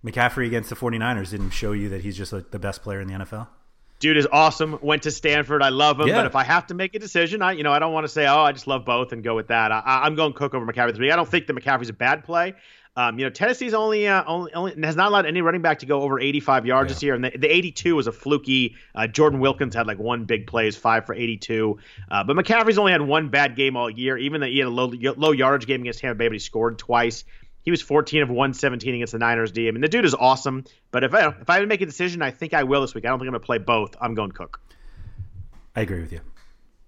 [0.06, 3.08] McCaffrey against the 49ers didn't show you that he's just like the best player in
[3.08, 3.48] the NFL?
[4.00, 4.78] Dude is awesome.
[4.82, 5.64] Went to Stanford.
[5.64, 6.08] I love him.
[6.08, 6.18] Yeah.
[6.18, 8.10] But if I have to make a decision, I you know I don't want to
[8.10, 9.72] say oh I just love both and go with that.
[9.72, 11.12] I, I'm going Cook over McCaffrey this week.
[11.12, 12.54] I don't think that McCaffrey's a bad play.
[12.98, 15.86] Um, you know, Tennessee's only, uh, only only has not allowed any running back to
[15.86, 18.76] go over 85 yards this year, and the, the 82 was a fluky.
[18.94, 21.78] Uh, Jordan Wilkins had like one big play, is five for 82.
[22.10, 24.18] Uh, but McCaffrey's only had one bad game all year.
[24.18, 26.80] Even though he had a low low yardage game against Tampa Bay, but he scored
[26.80, 27.26] twice.
[27.64, 29.68] He was 14 of 117 against the Niners D.
[29.68, 30.64] I mean, the dude is awesome.
[30.92, 32.96] But if I if I had to make a decision, I think I will this
[32.96, 33.06] week.
[33.06, 33.98] I don't think I'm gonna play both.
[34.00, 34.62] I'm going Cook.
[35.76, 36.22] I agree with you.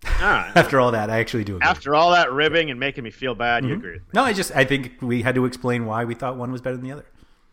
[0.06, 0.52] All right.
[0.56, 1.68] After all that, I actually do agree.
[1.68, 4.08] After all that ribbing and making me feel bad, you agree with me.
[4.14, 6.76] no, I just I think we had to explain why we thought one was better
[6.78, 7.06] than the other.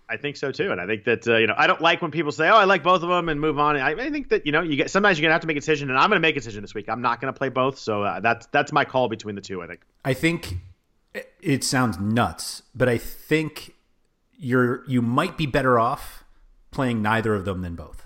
[0.07, 2.11] I think so too, and I think that uh, you know I don't like when
[2.11, 3.77] people say, "Oh, I like both of them," and move on.
[3.77, 5.61] I, I think that you know you get sometimes you're gonna have to make a
[5.61, 6.89] decision, and I'm gonna make a decision this week.
[6.91, 9.63] I'm not gonna play both, so uh, that's that's my call between the two.
[9.63, 9.81] I think.
[10.05, 10.55] I think
[11.41, 13.75] it sounds nuts, but I think
[14.37, 16.25] you're you might be better off
[16.71, 18.05] playing neither of them than both.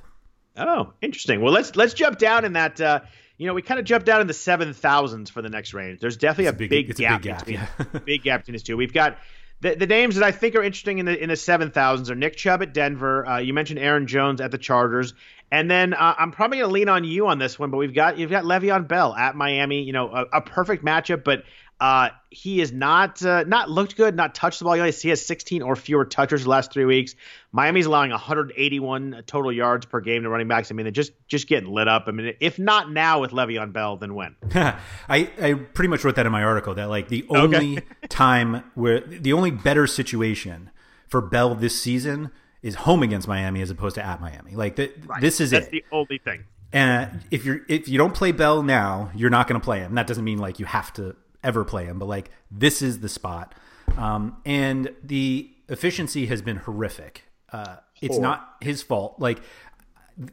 [0.56, 1.40] Oh, interesting.
[1.40, 2.80] Well, let's let's jump down in that.
[2.80, 3.00] Uh,
[3.38, 6.00] you know, we kind of jumped down in the seven thousands for the next range.
[6.00, 8.00] There's definitely a, big- big, it's a gap, big gap, between yeah.
[8.04, 8.76] big gap between these two.
[8.76, 9.18] We've got
[9.60, 12.14] the, the names that I think are interesting in the in the seven thousands are
[12.14, 13.26] Nick Chubb at Denver.
[13.26, 15.14] Uh, you mentioned Aaron Jones at the Chargers,
[15.50, 17.70] and then uh, I'm probably going to lean on you on this one.
[17.70, 19.82] But we've got you've got Le'Veon Bell at Miami.
[19.82, 21.44] You know, a, a perfect matchup, but.
[21.80, 24.74] Uh, he is not uh, not looked good, not touched the ball.
[24.74, 27.14] He has 16 or fewer touches the last three weeks.
[27.52, 30.72] Miami's allowing 181 total yards per game to running backs.
[30.72, 32.04] I mean, they're just just getting lit up.
[32.08, 34.34] I mean, if not now with Le'Veon Bell, then when?
[34.54, 39.00] I, I pretty much wrote that in my article that like the only time where
[39.00, 40.70] the only better situation
[41.06, 44.56] for Bell this season is home against Miami as opposed to at Miami.
[44.56, 45.70] Like th- this is That's it.
[45.70, 46.42] the only thing.
[46.72, 49.94] And if you're if you don't play Bell now, you're not going to play him.
[49.94, 53.08] That doesn't mean like you have to ever play him, but like this is the
[53.08, 53.54] spot.
[53.96, 57.24] Um, and the efficiency has been horrific.
[57.52, 59.16] Uh, it's not his fault.
[59.18, 59.40] Like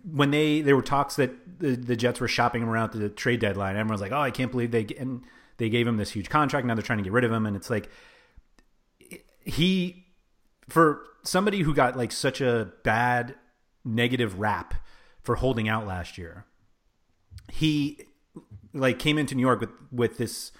[0.04, 3.10] when they there were talks that the, the Jets were shopping him around at the
[3.10, 5.24] trade deadline, everyone's like, "Oh, I can't believe they and
[5.58, 6.65] they gave him this huge contract.
[6.65, 7.89] Now they're trying to get rid of him." And it's like
[9.44, 10.06] he
[10.68, 13.36] for somebody who got like such a bad
[13.84, 14.74] negative rap
[15.22, 16.46] for holding out last year.
[17.52, 18.02] He
[18.74, 20.52] like came into New York with with this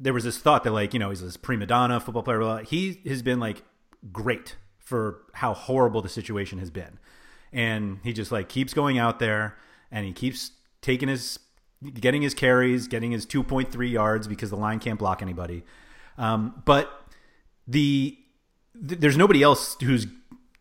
[0.00, 2.38] there was this thought that like, you know, he's this prima donna football player.
[2.38, 2.64] Blah, blah.
[2.64, 3.62] He has been like
[4.12, 6.98] great for how horrible the situation has been.
[7.52, 9.56] And he just like keeps going out there
[9.90, 11.38] and he keeps taking his
[11.94, 15.62] getting his carries, getting his 2.3 yards because the line can't block anybody.
[16.18, 16.90] Um, but
[17.66, 18.18] the
[18.88, 20.06] th- there's nobody else who's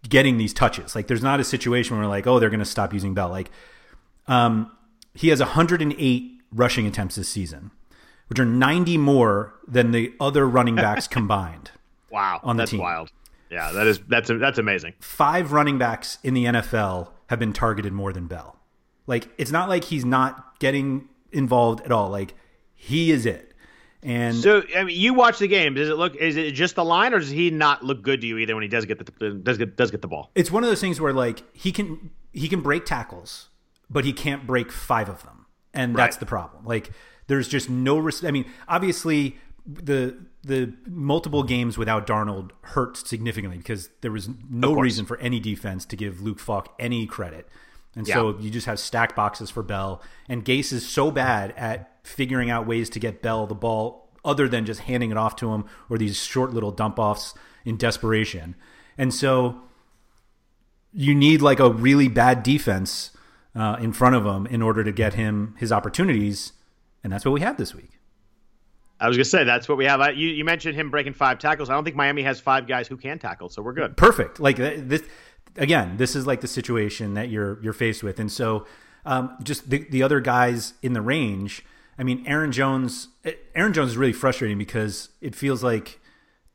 [0.08, 0.96] getting these touches.
[0.96, 3.30] Like there's not a situation where like, oh, they're going to stop using Bell.
[3.30, 3.52] Like
[4.28, 4.72] um,
[5.14, 7.72] he has 108 rushing attempts this season,
[8.30, 11.72] which are 90 more than the other running backs combined.
[12.10, 12.80] Wow, on the that's team.
[12.80, 13.12] wild.
[13.52, 14.94] Yeah, that is that's that's amazing.
[15.00, 18.56] Five running backs in the NFL have been targeted more than Bell.
[19.08, 22.10] Like it's not like he's not getting involved at all.
[22.10, 22.36] Like
[22.76, 23.54] he is it.
[24.02, 25.74] And So, I mean, you watch the game.
[25.74, 26.16] Does it look?
[26.16, 28.62] Is it just the line, or does he not look good to you either when
[28.62, 30.32] he does get the does get does get the ball?
[30.36, 33.50] it's one of those things where like he can he can break tackles,
[33.90, 36.64] but he can't break five of them, and that's the problem.
[36.66, 36.92] Like
[37.30, 37.98] there's just no.
[37.98, 44.30] Res- I mean, obviously the the multiple games without Darnold hurt significantly because there was
[44.50, 47.48] no reason for any defense to give Luke Falk any credit.
[47.96, 50.02] And so you just have stack boxes for Bell.
[50.28, 54.48] And Gase is so bad at figuring out ways to get Bell the ball other
[54.48, 57.34] than just handing it off to him or these short little dump offs
[57.66, 58.56] in desperation.
[58.98, 59.62] And so
[60.94, 63.12] you need like a really bad defense
[63.56, 66.54] uh, in front of him in order to get him his opportunities.
[67.04, 67.92] And that's what we have this week.
[69.00, 70.02] I was gonna say that's what we have.
[70.02, 71.70] I, you you mentioned him breaking five tackles.
[71.70, 73.96] I don't think Miami has five guys who can tackle, so we're good.
[73.96, 74.40] perfect.
[74.42, 75.04] Like this
[75.56, 78.66] again, this is like the situation that you're you're faced with, and so
[79.06, 81.64] um, just the the other guys in the range.
[81.98, 83.08] I mean, Aaron Jones.
[83.56, 86.00] Aaron Jones is really frustrating because it feels like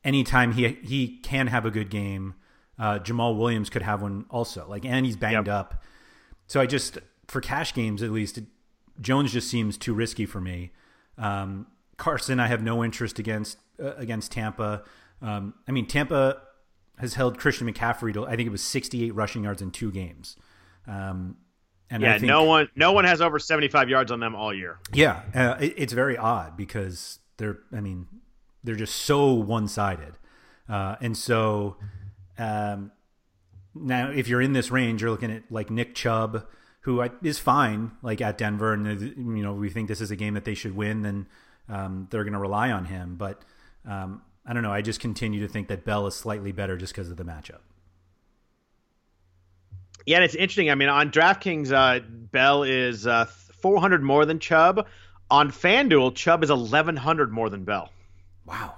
[0.05, 2.35] anytime he he can have a good game,
[2.79, 4.67] uh, Jamaal Williams could have one also.
[4.69, 5.55] Like, and he's banged Yep.
[5.55, 5.83] up.
[6.47, 8.45] So I just for cash games at least, it,
[9.01, 10.73] Jones just seems too risky for me.
[11.19, 14.83] Um, Carson, I have no interest against uh, against Tampa.
[15.23, 16.43] Um, I mean, Tampa
[16.99, 20.37] has held Christian McCaffrey to I think it was 68 rushing yards in two games.
[20.87, 21.37] Um,
[21.91, 24.35] and Yeah, I think, no one no one has over seventy five yards on them
[24.35, 24.79] all year.
[24.93, 28.07] Yeah, uh, it, it's very odd because they're I mean
[28.63, 30.19] they're just so one sided,
[30.69, 31.77] uh, and so
[32.39, 32.91] um,
[33.75, 36.47] now if you're in this range, you're looking at like Nick Chubb,
[36.85, 40.17] who is fine like at Denver, and uh, you know we think this is a
[40.17, 41.27] game that they should win, then
[41.69, 43.17] um, they're going to rely on him.
[43.17, 43.43] But
[43.87, 44.73] um, I don't know.
[44.73, 47.61] I just continue to think that Bell is slightly better just because of the matchup.
[50.05, 50.71] Yeah, and it's interesting.
[50.71, 54.87] I mean, on DraftKings, uh, Bell is uh, 400 more than Chubb.
[55.31, 57.91] On FanDuel, Chubb is 1,100 more than Bell.
[58.45, 58.75] Wow.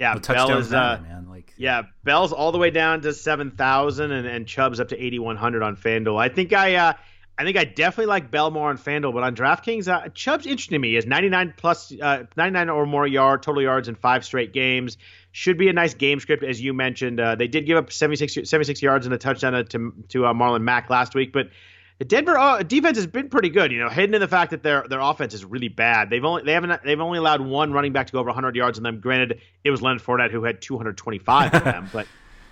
[0.00, 1.28] Yeah, The Bell is uh, man.
[1.30, 5.62] Like yeah, Bell's all the way down to 7,000, and, and Chubb's up to 8,100
[5.62, 6.20] on FanDuel.
[6.20, 6.92] I think I uh,
[7.42, 10.76] I think I definitely like Bell more on FanDuel, but on DraftKings, uh, Chubb's interesting
[10.76, 10.94] to me.
[10.94, 14.96] Is 99 plus uh, 99 or more yard total yards in five straight games.
[15.32, 17.18] Should be a nice game script, as you mentioned.
[17.18, 20.62] Uh, they did give up 76, 76 yards and a touchdown to to uh, Marlon
[20.62, 21.48] Mack last week, but
[21.98, 23.72] the Denver uh, defense has been pretty good.
[23.72, 26.10] You know, hidden in the fact that their their offense is really bad.
[26.10, 28.78] They've only they haven't they've only allowed one running back to go over 100 yards
[28.78, 29.00] on them.
[29.00, 32.06] Granted, it was Leonard Fournette who had 225 of them, but.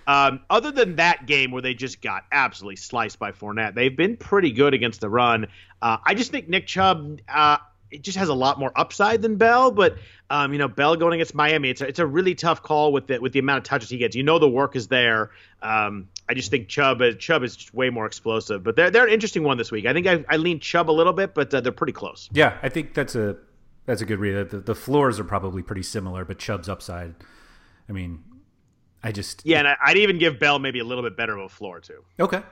[0.06, 4.16] Um, other than that game where they just got absolutely sliced by Fournette, they've been
[4.16, 5.46] pretty good against the run.
[5.80, 7.58] Uh, I just think Nick Chubb uh,
[7.90, 9.96] it just has a lot more upside than Bell, but
[10.30, 13.06] um, you know Bell going against Miami, it's a, it's a really tough call with
[13.06, 14.14] the with the amount of touches he gets.
[14.14, 15.30] You know the work is there.
[15.62, 19.06] Um, I just think Chubb is, Chubb is just way more explosive, but they're they're
[19.06, 19.86] an interesting one this week.
[19.86, 22.28] I think I, I lean Chubb a little bit, but uh, they're pretty close.
[22.32, 23.36] yeah, I think that's a
[23.86, 24.50] that's a good read.
[24.50, 27.14] The, the floors are probably pretty similar, but Chubb's upside.
[27.88, 28.22] I mean,
[29.02, 31.44] I just Yeah, and I, I'd even give Bell maybe a little bit better of
[31.44, 32.42] a floor too, okay.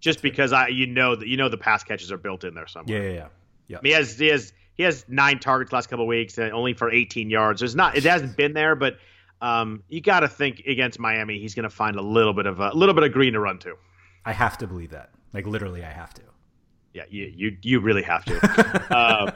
[0.00, 2.66] just because I you know that you know the pass catches are built in there
[2.66, 3.02] somewhere.
[3.02, 3.28] Yeah, yeah, yeah.
[3.68, 3.78] yeah.
[3.78, 6.52] I mean, he has he has he has nine targets last couple of weeks, and
[6.52, 7.60] only for 18 yards.
[7.60, 8.96] There's not it hasn't been there, but
[9.42, 12.60] um, you got to think against Miami, he's going to find a little bit of
[12.60, 13.74] a, a little bit of green to run to.
[14.24, 15.10] I have to believe that.
[15.32, 16.22] Like literally, I have to.
[16.92, 18.86] Yeah, you you you really have to.
[18.96, 19.32] uh,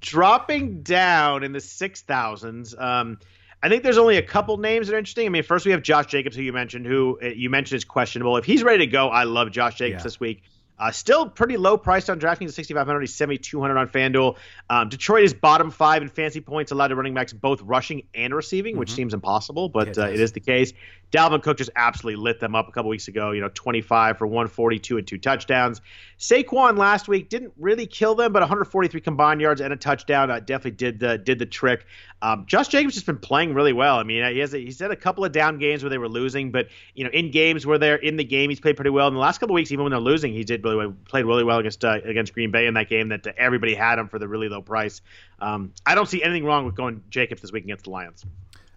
[0.00, 2.74] dropping down in the six thousands.
[2.76, 3.18] Um,
[3.62, 5.26] I think there's only a couple names that are interesting.
[5.26, 7.84] I mean, first we have Josh Jacobs, who you mentioned, who uh, you mentioned is
[7.84, 8.36] questionable.
[8.36, 10.04] If he's ready to go, I love Josh Jacobs Yeah.
[10.04, 10.42] this week.
[10.80, 13.00] Uh, still pretty low priced on DraftKings at 6,500.
[13.00, 14.36] He's 7,200 on FanDuel.
[14.70, 18.32] Um, Detroit is bottom five in fancy points allowed to running backs both rushing and
[18.32, 20.00] receiving, which seems impossible, but Mm-hmm.
[20.00, 20.32] Yeah, it uh, it does.
[20.32, 20.72] the case.
[21.10, 23.30] Dalvin Cook just absolutely lit them up a couple weeks ago.
[23.30, 25.80] You know, 25 for 142 and two touchdowns.
[26.18, 30.40] Saquon last week didn't really kill them, but 143 combined yards and a touchdown uh,
[30.40, 31.86] definitely did the did the trick.
[32.20, 33.96] Um, Josh Jacobs has been playing really well.
[33.96, 36.50] I mean, he has he's had a couple of down games where they were losing,
[36.50, 39.08] but you know, in games where they're in the game, he's played pretty well.
[39.08, 41.24] In the last couple of weeks, even when they're losing, he did really well, played
[41.24, 44.08] really well against uh, against Green Bay in that game that uh, everybody had him
[44.08, 45.00] for the really low price.
[45.40, 48.26] Um, I don't see anything wrong with going Jacobs this week against the Lions.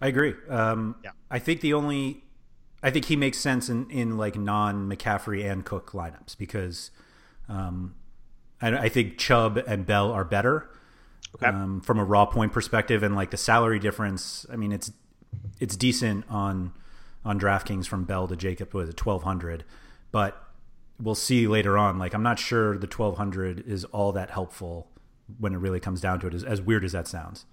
[0.01, 0.33] I agree.
[0.49, 1.11] Um, Yeah.
[1.29, 2.23] I think the only,
[2.83, 6.91] I think he makes sense in, in like non McCaffrey and Cook lineups because
[7.47, 7.95] um,
[8.61, 10.69] I, I think Chubb and Bell are better
[11.35, 11.45] Okay.
[11.47, 14.45] um, from a raw point perspective, and like the salary difference.
[14.51, 14.91] I mean, it's
[15.61, 16.73] it's decent on
[17.23, 19.63] on DraftKings from Bell to Jacob was twelve hundred,
[20.11, 20.43] but
[20.99, 21.97] we'll see later on.
[21.97, 24.89] Like I'm not sure the twelve hundred is all that helpful
[25.39, 26.33] when it really comes down to it.
[26.33, 27.45] As, as weird as that sounds.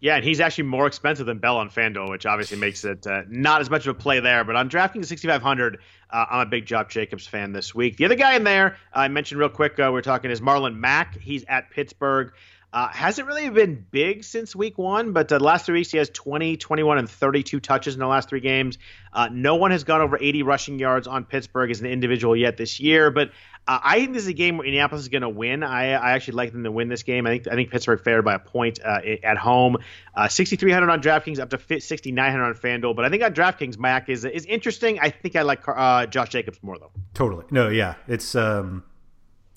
[0.00, 3.22] Yeah, and he's actually more expensive than Bell on FanDuel, which obviously makes it uh,
[3.28, 4.44] not as much of a play there.
[4.44, 5.78] But on DraftKings 6,500,
[6.10, 7.96] uh, I'm a big Josh Jacobs fan this week.
[7.96, 10.76] The other guy in there I mentioned real quick, uh, we are talking is Marlon
[10.76, 11.18] Mack.
[11.18, 12.32] He's at Pittsburgh.
[12.72, 16.10] Uh, hasn't really been big since week one, but the last three weeks he has
[16.10, 18.76] 20, 21, and 32 touches in the last three games.
[19.12, 22.56] Uh, no one has gone over 80 rushing yards on Pittsburgh as an individual yet
[22.58, 23.30] this year, but
[23.68, 25.62] uh, I think this is a game where Indianapolis is going to win.
[25.62, 27.26] I, I actually like them to win this game.
[27.26, 29.78] I think I think Pittsburgh favored by a point uh, at home.
[30.14, 32.94] Uh, 6,300 on DraftKings, up to 6,900 on FanDuel.
[32.94, 35.00] But I think on DraftKings, Mack is is interesting.
[35.00, 36.92] I think I like uh, Josh Jacobs more though.
[37.14, 37.44] Totally.
[37.50, 38.34] No, yeah, it's.
[38.34, 38.84] um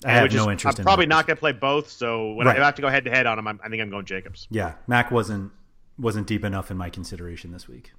[0.04, 0.78] I have no interest.
[0.78, 1.90] I'm in probably not going to play both.
[1.90, 2.58] So when Right.
[2.58, 4.46] I have to go head to head on him, I'm, I think I'm going Jacobs.
[4.50, 5.52] Yeah, Mack wasn't
[5.98, 7.92] wasn't deep enough in my consideration this week.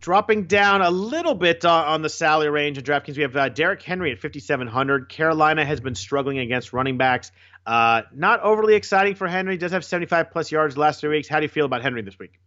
[0.00, 3.48] Dropping down a little bit uh, on the salary range in DraftKings, we have uh,
[3.48, 5.08] Derrick Henry at 5,700.
[5.08, 7.30] Carolina has been struggling against running backs.
[7.64, 9.56] Uh, not overly exciting for Henry.
[9.56, 11.28] Does have 75 plus yards last three weeks.
[11.28, 12.38] How do you feel about Henry this week?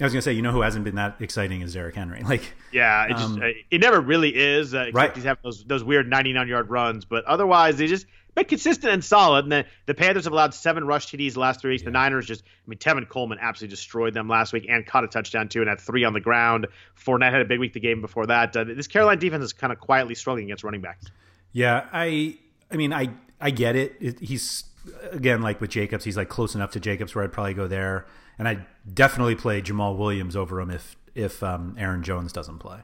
[0.00, 2.22] I was gonna say, you know, who hasn't been that exciting is Derrick Henry.
[2.28, 4.74] Like, Yeah, it just Um, it never really is.
[4.74, 5.14] Uh, except Right.
[5.14, 9.04] he's having those those weird 99 yard runs, but otherwise they just been consistent and
[9.04, 9.44] solid.
[9.44, 11.84] And the, the Panthers have allowed seven rush TDs the last three weeks.
[11.84, 15.06] The Niners just, I mean, Tevin Coleman absolutely destroyed them last week and caught a
[15.06, 16.66] touchdown too, and had three on the ground.
[17.00, 18.56] Fournette had a big week the game before that.
[18.56, 21.06] Uh, this Carolina defense is kind of quietly struggling against running backs.
[21.52, 22.36] yeah, I,
[22.72, 23.94] I mean, I, I get it.
[24.00, 24.18] it.
[24.18, 24.64] He's
[25.12, 28.04] again like with Jacobs, he's like close enough to Jacobs where I'd probably go there,
[28.38, 32.80] and I definitely play Jamaal Williams over him if if um, Aaron Jones doesn't play.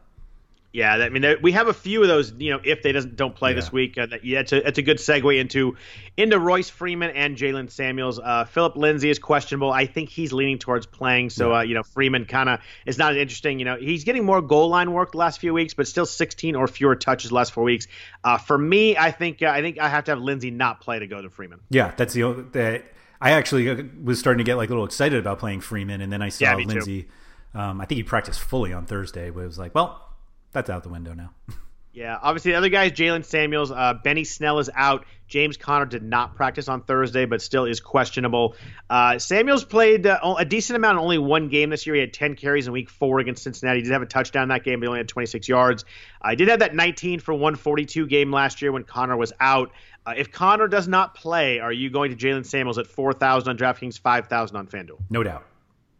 [0.72, 2.32] Yeah, I mean, we have a few of those.
[2.38, 4.78] You know, if they doesn't don't play this week, uh, that, yeah, it's a, it's
[4.78, 5.76] a good segue into
[6.16, 8.20] into Royce Freeman and Jaylen Samuels.
[8.20, 9.72] Uh, Phillip Lindsay is questionable.
[9.72, 11.30] I think he's leaning towards playing.
[11.30, 13.58] So, uh, you know, Freeman kind of is not as interesting.
[13.58, 16.54] You know, he's getting more goal line work the last few weeks, but still 16
[16.54, 17.88] or fewer touches last four weeks.
[18.22, 21.00] Uh, for me, I think uh, I think I have to have Lindsay not play
[21.00, 21.58] to go to Freeman.
[21.70, 22.84] Yeah, that's the only that
[23.20, 26.12] I actually uh, was starting to get like a little excited about playing Freeman, and
[26.12, 26.64] then I saw Yeah.
[26.64, 27.08] Lindsay.
[27.54, 30.08] Um, I think he practiced fully on Thursday, but it was like, well,
[30.52, 31.32] that's out the window now.
[31.92, 33.72] Yeah, obviously the other guys, is Jaylen Samuels.
[33.72, 35.06] Uh, Benny Snell is out.
[35.26, 38.54] James Conner did not practice on Thursday, but still is questionable.
[38.88, 41.96] Uh, Samuels played uh, a decent amount in only one game this year.
[41.96, 43.80] He had 10 carries in week four against Cincinnati.
[43.80, 45.84] He did have a touchdown that game, but he only had 26 yards.
[46.22, 49.72] I did have that 19 for 142 game last year when Conner was out.
[50.10, 53.56] Uh, if Conner does not play, are you going to Jaylen Samuels at 4,000 on
[53.56, 54.98] DraftKings, 5,000 on FanDuel?
[55.08, 55.44] No doubt.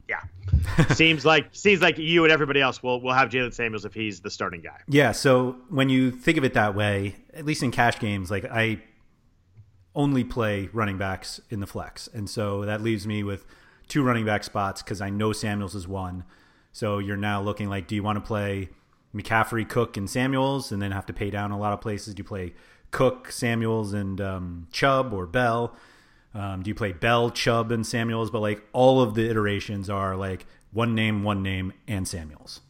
[0.08, 0.22] Yeah.
[0.94, 4.20] seems like seems like you and everybody else will will have Jaylen Samuels if he's
[4.20, 4.80] the starting guy.
[4.88, 5.12] Yeah.
[5.12, 8.82] So when you think of it that way, at least in cash games, like I
[9.94, 13.46] only play running backs in the flex, and so that leaves me with
[13.86, 16.24] two running back spots because I know Samuels is one.
[16.72, 18.70] So you're now looking like, do you want to play
[19.14, 22.14] McCaffrey, Cook, and Samuels, and then have to pay down a lot of places?
[22.14, 22.54] Do you play
[22.90, 25.74] Cook, Samuels, and um, Chubb or Bell?
[26.34, 28.30] Um, do you play Bell, Chubb, and Samuels?
[28.30, 32.60] But like all of the iterations are like one name, one name, and Samuels.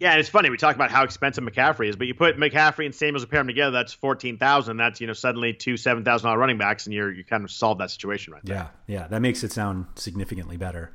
[0.00, 0.50] Yeah, and it's funny.
[0.50, 3.38] We talk about how expensive McCaffrey is, but you put McCaffrey and Samuels and pair
[3.38, 4.76] them together, that's fourteen thousand.
[4.76, 7.52] That's you know suddenly two seven thousand dollar running backs, and you're you kind of
[7.52, 8.68] solve that situation right there.
[8.88, 10.92] Yeah, yeah, that makes it sound significantly better.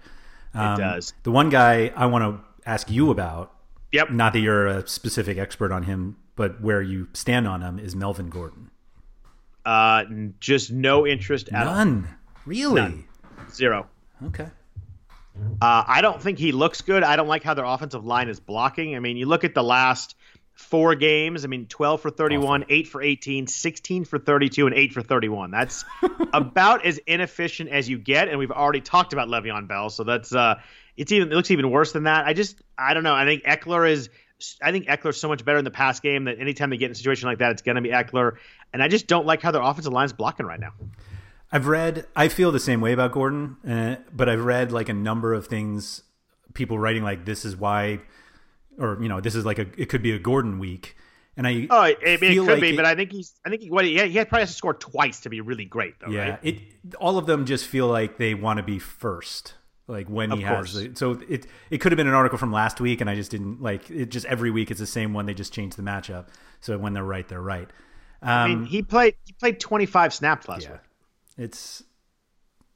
[0.53, 1.13] Um, it does.
[1.23, 3.53] The one guy I want to ask you about.
[3.93, 4.11] Yep.
[4.11, 7.93] Not that you're a specific expert on him, but where you stand on him is
[7.93, 8.71] Melvin Gordon.
[9.65, 10.05] Uh,
[10.39, 12.05] just no interest at None.
[12.05, 12.31] all.
[12.45, 12.81] Really?
[12.81, 13.03] None.
[13.51, 13.87] Zero.
[14.27, 14.47] Okay.
[15.61, 17.03] Uh, I don't think he looks good.
[17.03, 18.95] I don't like how their offensive line is blocking.
[18.95, 20.15] I mean, you look at the last
[20.53, 21.43] four games.
[21.43, 22.75] I mean, 12 for 31, Awful.
[22.75, 25.51] 8 for 18, 16 for 32, and 8 for 31.
[25.51, 25.85] That's
[26.33, 28.29] about as inefficient as you get.
[28.29, 30.59] And we've already talked about Le'Veon Bell, so that's uh,
[30.95, 32.25] it's even it looks even worse than that.
[32.25, 33.13] I just I don't know.
[33.13, 34.09] I think Ekeler is
[34.61, 36.91] I think Ekeler's so much better in the pass game that anytime they get in
[36.91, 38.37] a situation like that, it's going to be Ekeler.
[38.71, 40.73] And I just don't like how their offensive line is blocking right now.
[41.51, 44.93] I've read, I feel the same way about Gordon, uh, but I've read like a
[44.93, 46.03] number of things,
[46.53, 47.99] people writing like this is why,
[48.77, 50.95] or you know, this is like a it could be a Gordon week.
[51.37, 53.49] And I oh, I mean, it could like be, it, but I think he's I
[53.49, 56.11] think he, what he, he probably has to score twice to be really great though.
[56.11, 56.39] Yeah, right?
[56.43, 56.59] it
[56.99, 59.53] all of them just feel like they want to be first
[59.87, 60.73] like when of he course.
[60.73, 63.15] has the, so it it could have been an article from last week and I
[63.15, 65.81] just didn't like it just every week it's the same one they just change the
[65.81, 66.27] matchup.
[66.59, 67.69] So when they're right they're right.
[68.21, 70.71] Um, I mean um, he played he played 25 snaps last yeah.
[70.73, 70.81] week.
[71.37, 71.83] It's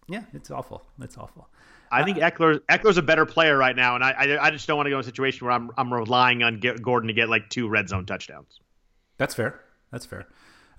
[0.07, 0.83] yeah it's awful.
[1.01, 1.49] It's awful.
[1.93, 4.77] I think uh, Ekeler's a better player right now and I I, I just don't
[4.77, 7.49] want to go in a situation where I'm I'm relying on Gordon to get like
[7.49, 8.59] two red zone touchdowns.
[9.17, 9.59] That's fair.
[9.91, 10.27] That's fair.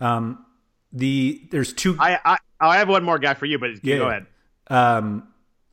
[0.01, 0.47] Um
[0.93, 4.09] the there's two I I, I have one more guy for you but yeah, go
[4.09, 4.27] ahead.
[4.69, 5.29] Um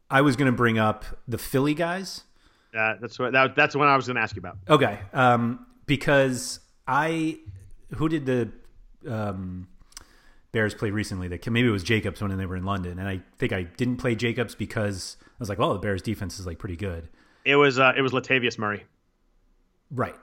[0.10, 2.24] I was going to bring up the Philly guys.
[2.78, 4.58] Uh, that's what that, that's what I was going to ask you about.
[4.70, 7.40] Okay, um, because I
[7.96, 8.52] who did the
[9.08, 9.68] um,
[10.52, 11.28] Bears play recently?
[11.28, 13.98] That maybe it was Jacobs when they were in London, and I think I didn't
[13.98, 17.10] play Jacobs because I was like, "Oh, the Bears defense is like pretty good."
[17.46, 18.86] It was uh, it was Latavius Murray.
[19.92, 20.16] Right.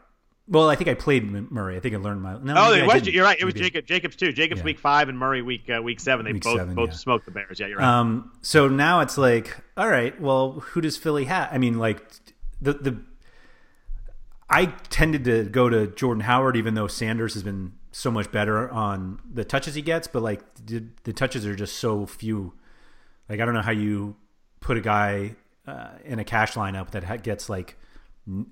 [0.49, 1.77] Well, I think I played Murray.
[1.77, 2.39] I think I learned my.
[2.39, 3.37] No, oh, it was, you're right.
[3.39, 3.65] It was maybe.
[3.65, 4.33] Jacob, Jacobs too.
[4.33, 4.65] Jacobs yeah.
[4.67, 6.25] week five and Murray week uh, week seven.
[6.25, 6.95] They week both seven, both yeah.
[6.95, 7.59] smoked the Bears.
[7.59, 7.99] Yeah, you're right.
[7.99, 11.49] Um, so now it's like, all right, well, who does Philly have?
[11.51, 12.01] I mean, like
[12.61, 13.03] the the.
[14.49, 18.71] I tended to go to Jordan Howard, even though Sanders has been so much better
[18.71, 22.53] on the touches he gets, but like the, the touches are just so few.
[23.29, 24.15] Like I don't know how you
[24.61, 25.35] put a guy
[25.67, 27.77] uh, in a cash lineup that gets like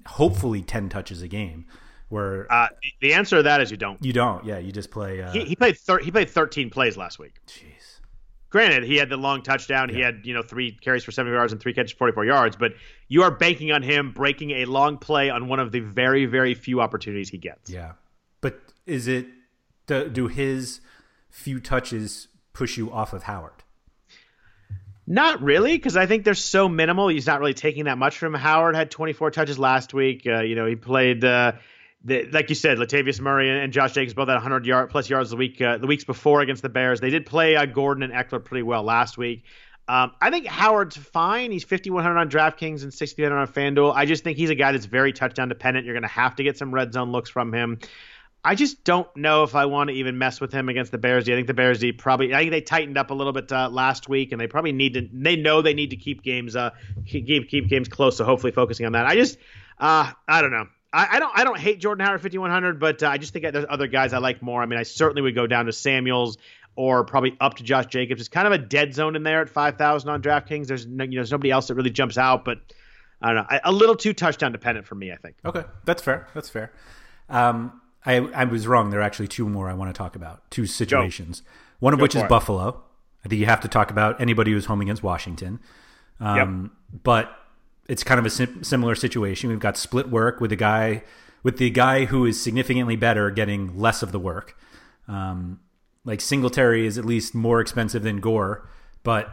[0.06, 1.66] hopefully ten touches a game
[2.14, 2.68] where uh,
[3.00, 4.02] the answer to that is you don't.
[4.02, 4.44] You don't.
[4.44, 5.20] Yeah, you just play.
[5.20, 5.76] Uh, he, he, played.
[5.76, 7.40] Thir- he played 13 plays last week.
[7.48, 7.98] Jeez.
[8.50, 9.88] Granted, he had the long touchdown.
[9.88, 9.94] Yeah.
[9.96, 12.56] He had you know three carries for 70 yards and three catches for 44 yards.
[12.56, 12.74] But
[13.08, 16.54] you are banking on him breaking a long play on one of the very very
[16.54, 17.68] few opportunities he gets.
[17.68, 17.92] Yeah.
[18.40, 19.26] But is it
[19.88, 20.80] do, do his
[21.30, 23.64] few touches push you off of Howard?
[25.06, 27.08] Not really, because I think they're so minimal.
[27.08, 28.76] He's not really taking that much from Howard.
[28.76, 30.22] Had 24 touches last week.
[30.26, 31.24] Uh, you know, he played.
[31.24, 31.52] Uh,
[32.04, 35.30] the, like you said, Latavius Murray and, Josh Jacobs both had 100 yard plus yards
[35.30, 37.00] the week uh, the weeks before against the Bears.
[37.00, 39.44] They did play uh, Gordon and Ekeler pretty well last week.
[39.86, 41.50] Um, I think Howard's fine.
[41.50, 43.94] He's 5100 on DraftKings and 6300 on FanDuel.
[43.94, 45.84] I just think he's a guy that's very touchdown dependent.
[45.84, 47.78] You're going to have to get some red zone looks from him.
[48.46, 51.26] I just don't know if I want to even mess with him against the Bears.
[51.28, 52.34] I think the Bears probably.
[52.34, 54.94] I think they tightened up a little bit uh, last week, and they probably need
[54.94, 55.08] to.
[55.10, 56.70] They know they need to keep games uh
[57.06, 58.18] keep keep games close.
[58.18, 59.06] So hopefully focusing on that.
[59.06, 59.38] I just
[59.78, 60.66] uh I don't know.
[60.94, 63.66] I, I don't I don't hate Jordan Howard 5100, but uh, I just think there's
[63.68, 64.62] other guys I like more.
[64.62, 66.38] I mean, I certainly would go down to Samuels
[66.76, 68.20] or probably up to Josh Jacobs.
[68.20, 70.66] It's kind of a dead zone in there at 5,000 on DraftKings.
[70.66, 72.58] There's no, you know there's nobody else that really jumps out, but
[73.20, 73.58] I don't know.
[73.64, 75.36] A little too touchdown dependent for me, I think.
[75.44, 76.28] Okay, that's fair.
[76.34, 76.72] That's fair.
[77.28, 78.90] Um, I I was wrong.
[78.90, 80.48] There are actually two more I want to talk about.
[80.50, 81.40] Two situations.
[81.40, 81.46] Go.
[81.80, 82.28] One of go which is it.
[82.28, 82.82] Buffalo.
[83.24, 85.58] I think you have to talk about anybody who's home against Washington.
[86.20, 87.02] Um, yep.
[87.02, 87.38] But
[87.88, 89.50] it's kind of a sim- similar situation.
[89.50, 91.02] We've got split work with a guy
[91.42, 94.56] with the guy who is significantly better getting less of the work.
[95.06, 95.60] Um,
[96.04, 98.68] like Singletary is at least more expensive than Gore,
[99.02, 99.30] but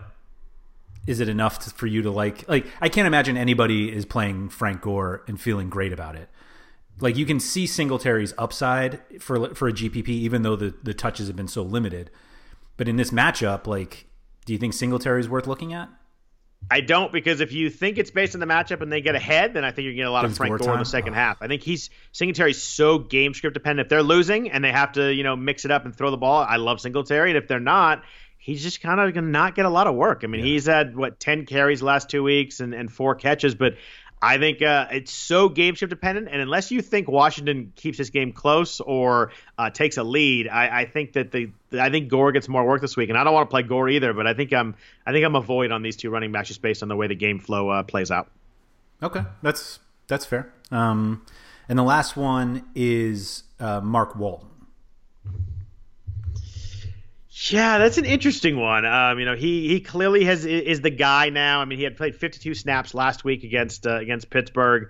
[1.08, 2.47] is it enough to, for you to like?
[2.47, 6.30] Like I can't imagine anybody is playing Frank Gore and feeling great about it.
[6.99, 11.28] Like you can see Singletary's upside for for a GPP, even though the the touches
[11.28, 12.12] have been so limited.
[12.78, 14.08] But in this matchup, like,
[14.45, 15.89] do you think Singletary is worth looking at?
[16.70, 19.53] I don't because if you think it's based on the matchup and they get ahead,
[19.53, 21.18] then I think you're getting a lot of Frank Gore, in the second oh.
[21.18, 21.41] half.
[21.41, 23.88] I think he's Singletary's so game script dependent.
[23.88, 26.18] If they're losing and they have to, you know, mix it up and throw the
[26.18, 27.32] ball, I love Singletary.
[27.32, 28.03] And if they're not,
[28.38, 30.22] he's just kind of going to not get a lot of work.
[30.24, 30.51] I mean, yeah.
[30.51, 33.76] he's had what ten carries last two weeks and, and four catches, but
[34.24, 38.12] I think uh, it's so game shift dependent, and unless you think Washington keeps this
[38.12, 42.32] game close or uh, takes a lead, I, I, think that the I think Gore
[42.32, 44.14] gets more work this week, and I don't want to play Gore either.
[44.14, 44.76] But I think I'm
[45.08, 47.08] I think I'm a void on these two running backs just based on the way
[47.08, 48.30] the game flow uh, plays out.
[49.02, 50.54] Okay, that's that's fair.
[50.70, 51.26] Um,
[51.68, 54.51] and the last one is uh, Mark Walton.
[57.34, 58.86] Yeah, that's an interesting one.
[58.86, 61.62] Um, you know, he he clearly has is the guy now.
[61.62, 64.90] I mean, he had played 52 snaps last week against uh, against Pittsburgh.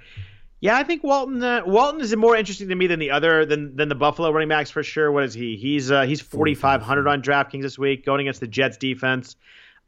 [0.60, 3.76] Yeah, I think Walton uh, Walton is more interesting to me than the other than
[3.76, 5.12] than the Buffalo running backs for sure.
[5.12, 5.56] What is he?
[5.56, 9.36] He's uh, he's 4500 on DraftKings this week, going against the Jets defense.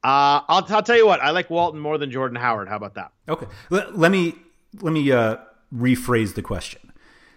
[0.03, 2.67] Uh, I'll, I'll tell you what, I like Walton more than Jordan Howard.
[2.67, 3.11] How about that?
[3.27, 4.35] Okay, let, let me
[4.81, 5.37] let me uh,
[5.73, 6.91] rephrase the question.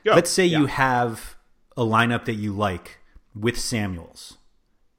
[0.05, 0.15] Go.
[0.15, 0.59] Let's say yeah.
[0.59, 1.37] you have
[1.75, 2.99] a lineup that you like
[3.35, 4.37] with Samuels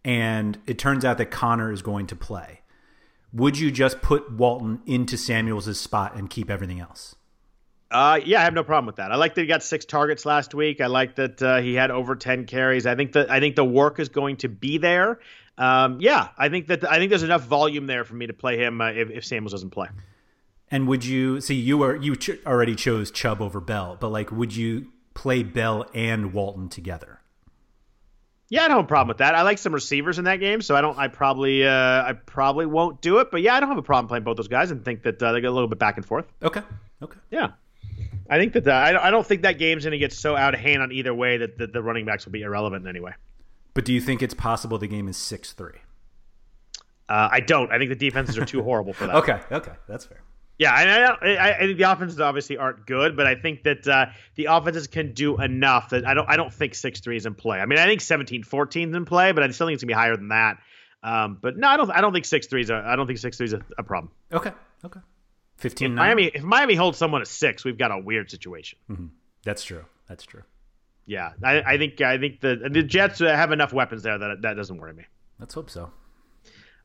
[0.07, 2.61] and it turns out that Conner is going to play,
[3.33, 7.15] would you just put Walton into Samuels' spot and keep everything else?
[7.91, 9.11] Uh, yeah, I have no problem with that.
[9.11, 10.79] I like that he got six targets last week.
[10.81, 12.85] I like that uh, he had over ten carries.
[12.85, 15.19] I think that I think the work is going to be there.
[15.57, 18.57] Um, yeah, I think that I think there's enough volume there for me to play
[18.57, 19.87] him uh, if, if Samuels doesn't play.
[20.71, 24.31] And would you see you were you ch- already chose Chubb over Bell, but like,
[24.31, 27.21] would you play Bell and Walton together?
[28.49, 29.35] Yeah, I don't have a problem with that.
[29.35, 30.97] I like some receivers in that game, so I don't.
[30.97, 33.29] I probably, uh, I probably won't do it.
[33.29, 35.33] But yeah, I don't have a problem playing both those guys, and think that uh,
[35.33, 36.25] they get a little bit back and forth.
[36.41, 36.61] Okay.
[37.03, 37.19] Okay.
[37.29, 37.51] Yeah,
[38.29, 40.53] I think that the, I, I don't think that game's going to get so out
[40.53, 42.99] of hand on either way that, that the running backs will be irrelevant in any
[42.99, 43.13] way.
[43.73, 45.79] But do you think it's possible the game is six three?
[47.09, 47.71] Uh, I don't.
[47.71, 49.15] I think the defenses are too horrible for that.
[49.17, 49.39] okay.
[49.51, 50.21] Okay, that's fair.
[50.57, 54.07] Yeah, I, I, I, think the offenses obviously aren't good, but I think that uh,
[54.35, 57.35] the offenses can do enough that I don't I don't think six three is in
[57.35, 57.59] play.
[57.59, 59.93] I mean, I think 17-14 is in play, but I still think it's gonna be
[59.93, 60.57] higher than that.
[61.03, 63.19] Um, but no, I don't I don't think six three is a, I don't think
[63.19, 64.11] six three is a, a problem.
[64.33, 64.51] Okay,
[64.83, 64.99] okay.
[65.57, 65.91] Fifteen.
[65.91, 68.79] If Miami if Miami holds someone at six, we've got a weird situation.
[68.89, 69.07] Mm-hmm.
[69.43, 69.85] That's true.
[70.07, 70.43] That's true.
[71.05, 74.55] Yeah, I, I think I think the the Jets have enough weapons there that that
[74.55, 75.05] doesn't worry me.
[75.39, 75.91] Let's hope so.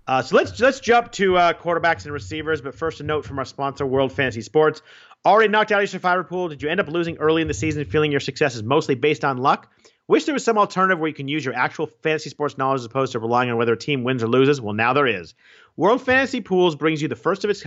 [0.06, 2.60] Uh, so let's let's jump to uh, quarterbacks and receivers.
[2.60, 4.82] But first, a note from our sponsor, World Fantasy Sports.
[5.24, 6.48] Already knocked out your survivor pool.
[6.48, 9.24] Did you end up losing early in the season, feeling your success is mostly based
[9.24, 9.70] on luck?
[10.08, 12.84] Wish there was some alternative where you can use your actual fantasy sports knowledge as
[12.84, 14.60] opposed to relying on whether a team wins or loses?
[14.60, 15.34] Well, now there is.
[15.76, 17.62] World Fantasy Pools brings you the first of its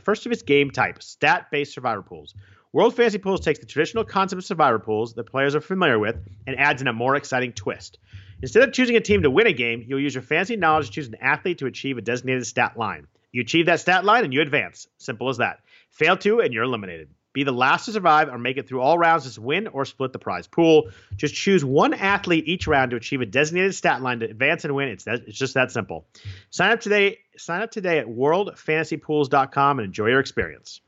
[0.00, 2.34] first of its game type, stat-based survivor pools.
[2.72, 6.16] World Fantasy Pools takes the traditional concept of survivor pools that players are familiar with
[6.46, 7.98] and adds in a more exciting twist.
[8.42, 10.92] Instead of choosing a team to win a game, you'll use your fancy knowledge to
[10.92, 13.06] choose an athlete to achieve a designated stat line.
[13.32, 14.88] You achieve that stat line and you advance.
[14.98, 15.60] Simple as that.
[15.90, 17.10] Fail to and you're eliminated.
[17.32, 20.12] Be the last to survive or make it through all rounds to win or split
[20.12, 20.90] the prize pool.
[21.16, 24.74] Just choose one athlete each round to achieve a designated stat line to advance and
[24.74, 24.88] win.
[24.88, 26.06] It's that, it's just that simple.
[26.50, 27.18] Sign up today.
[27.36, 30.80] Sign up today at worldfantasypools.com and enjoy your experience.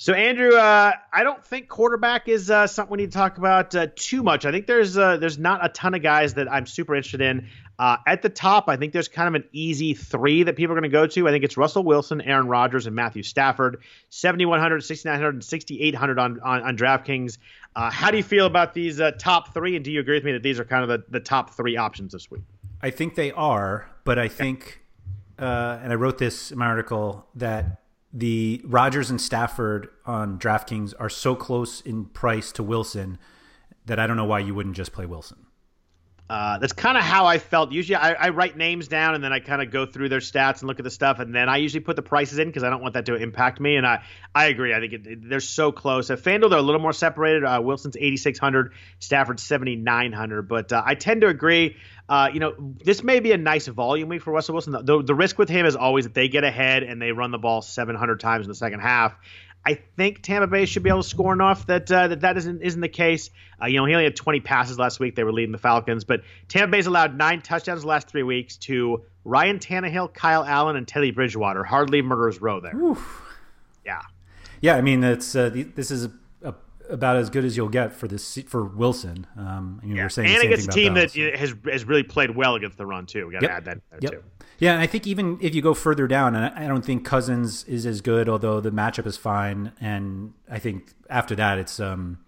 [0.00, 3.74] So, Andrew, uh, I don't think quarterback is uh, something we need to talk about
[3.74, 4.46] uh, too much.
[4.46, 7.48] I think there's uh, there's not a ton of guys that I'm super interested in.
[7.80, 10.80] Uh, at the top, I think there's kind of an easy three that people are
[10.80, 11.26] going to go to.
[11.26, 13.78] I think it's Russell Wilson, Aaron Rodgers, and Matthew Stafford.
[14.10, 17.38] 7,100, 6,900, and 6,800 on, on, on DraftKings.
[17.74, 19.74] Uh, how do you feel about these top three?
[19.74, 21.76] And do you agree with me that these are kind of the, the top three
[21.76, 22.42] options this week?
[22.82, 24.80] I think they are, but I think,
[25.38, 27.82] and I wrote this in my article, that
[28.12, 33.18] the Rodgers and Stafford on DraftKings are so close in price to Wilson
[33.86, 35.46] that I don't know why you wouldn't just play Wilson.
[36.30, 37.72] Uh, that's kind of how I felt.
[37.72, 40.58] Usually, I, I write names down and then I kind of go through their stats
[40.58, 42.68] and look at the stuff, and then I usually put the prices in because I
[42.68, 43.76] don't want that to impact me.
[43.76, 44.02] And I,
[44.34, 44.74] I agree.
[44.74, 46.10] I think it, it, they're so close.
[46.10, 47.44] At FanDuel, they're a little more separated.
[47.44, 50.42] Uh, Wilson's 8,600, Stafford's 7,900.
[50.42, 51.76] But uh, I tend to agree.
[52.08, 54.72] Uh, you know, this may be a nice volume week for Russell Wilson.
[54.82, 57.38] The, the, risk with him is always that they get ahead and they run the
[57.38, 59.14] ball 700 times in the second half.
[59.66, 62.62] I think Tampa Bay should be able to score enough that uh, that, that isn't
[62.62, 63.28] isn't the case.
[63.60, 65.16] Uh, you know, he only had 20 passes last week.
[65.16, 68.56] They were leading the Falcons, but Tampa Bay's allowed nine touchdowns the last three weeks
[68.58, 71.64] to Ryan Tannehill, Kyle Allen, and Teddy Bridgewater.
[71.64, 72.74] Hardly murderers row there.
[72.74, 73.22] Oof.
[73.84, 74.00] Yeah.
[74.60, 76.12] Yeah, I mean, it's uh, this is a,
[76.90, 79.26] about as good as you'll get for this for Wilson.
[79.36, 80.04] Um, you yeah.
[80.04, 83.06] were saying and against a team that has has really played well against the run
[83.06, 83.26] too.
[83.26, 83.56] We got to Yep.
[83.56, 84.12] add that there Yep.
[84.12, 84.22] too.
[84.58, 87.62] Yeah, and I think even if you go further down, and I don't think Cousins
[87.64, 89.72] is as good, although the matchup is fine.
[89.80, 92.18] And I think after that, it's um,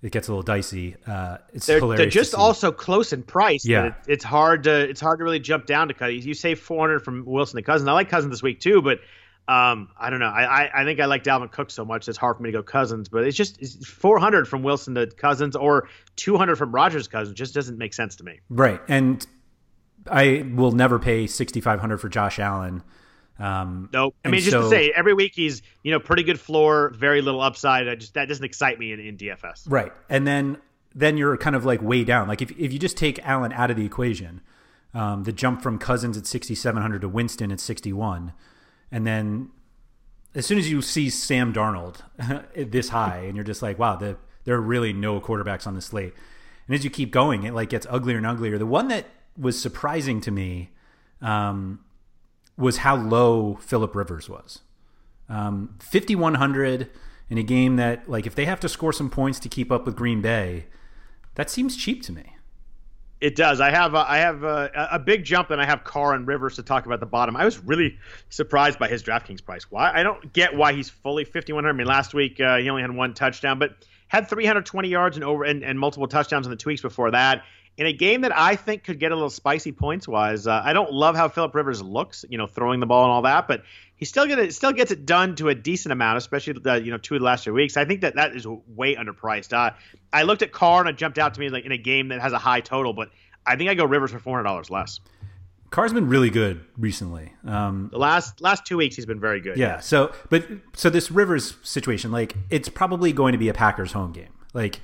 [0.00, 0.96] it gets a little dicey.
[1.06, 1.98] Uh, it's They're, hilarious.
[2.14, 3.64] they're just also close in price.
[3.66, 3.86] Yeah.
[3.86, 6.24] it, it's hard to it's hard to really jump down to Cousins.
[6.26, 7.88] You save 400 from Wilson to Cousins.
[7.88, 9.00] I like Cousins this week too, but
[9.46, 10.26] um, I don't know.
[10.26, 12.58] I, I I think I like Dalvin Cook so much it's hard for me to
[12.58, 13.08] go Cousins.
[13.08, 17.54] But it's just it's 400 from Wilson to Cousins or 200 from Rodgers Cousins just
[17.54, 18.40] doesn't make sense to me.
[18.48, 19.26] right, and
[20.10, 22.82] I will never pay sixty five hundred for Josh Allen.
[23.38, 24.14] Um, Nope.
[24.24, 27.20] I mean, just so- to say, every week he's you know pretty good floor, very
[27.20, 27.88] little upside.
[27.88, 29.64] I just that doesn't excite me in, in DFS.
[29.66, 29.92] Right.
[30.08, 30.58] And then
[30.94, 32.28] then you're kind of like way down.
[32.28, 34.40] Like if if you just take Allen out of the equation,
[34.94, 38.32] um, the jump from Cousins at 6700 to Winston at 61,
[38.94, 39.48] and then
[40.36, 41.96] as soon as you see Sam Darnold
[42.70, 45.80] this high and you're just like, wow, the, there are really no quarterbacks on the
[45.80, 46.14] slate.
[46.68, 48.56] And as you keep going, it like gets uglier and uglier.
[48.56, 50.70] The one that was surprising to me
[51.20, 51.80] um,
[52.56, 54.60] was how low Philip Rivers was.
[55.28, 56.88] Um, 5100
[57.28, 59.86] in a game that like if they have to score some points to keep up
[59.86, 60.66] with Green Bay,
[61.34, 62.33] that seems cheap to me.
[63.20, 63.60] It does.
[63.60, 66.56] I have a, I have a, a big jump, and I have Carr and Rivers
[66.56, 67.36] to talk about the bottom.
[67.36, 67.98] I was really
[68.28, 69.70] surprised by his DraftKings price.
[69.70, 69.92] Why?
[69.94, 71.68] I don't get why he's fully 5100.
[71.68, 73.70] I mean, last week uh, he only had one touchdown, but
[74.08, 77.42] had 320 yards and over and, and multiple touchdowns in the tweaks before that.
[77.76, 80.72] In a game that I think could get a little spicy points wise, uh, I
[80.72, 83.64] don't love how Philip Rivers looks, you know, throwing the ball and all that, but
[83.96, 86.90] he still get it, still gets it done to a decent amount, especially the you
[86.90, 87.76] know two of the last two weeks.
[87.76, 89.52] I think that that is way underpriced.
[89.52, 89.70] Uh,
[90.12, 92.20] I looked at Carr and it jumped out to me like in a game that
[92.20, 93.10] has a high total, but
[93.46, 95.00] I think I go Rivers for four hundred dollars less.
[95.70, 97.32] Carr's been really good recently.
[97.44, 99.56] Um, The last last two weeks he's been very good.
[99.56, 99.80] yeah.
[99.80, 104.12] So, but so this Rivers situation, like it's probably going to be a Packers home
[104.12, 104.32] game.
[104.52, 104.80] Like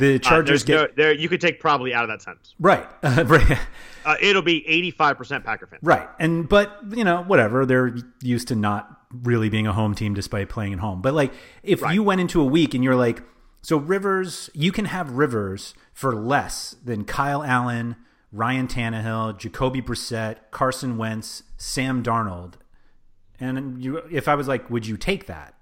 [0.00, 2.54] the Uh, Chargers there's get no, there you could take probably out of that sentence.
[2.58, 3.58] right, right.
[4.04, 5.80] Uh, it'll be eighty five percent Packer fans.
[5.82, 6.08] Right.
[6.18, 7.64] And but you know, whatever.
[7.66, 11.02] They're used to not really being a home team despite playing at home.
[11.02, 11.32] But like
[11.62, 11.94] if Right.
[11.94, 13.22] you went into a week and you're like,
[13.62, 17.96] so Rivers, you can have Rivers for less than Kyle Allen,
[18.32, 22.54] Ryan Tannehill, Jacoby Brissett, Carson Wentz, Sam Darnold.
[23.38, 25.54] And you if I was like, would you take that?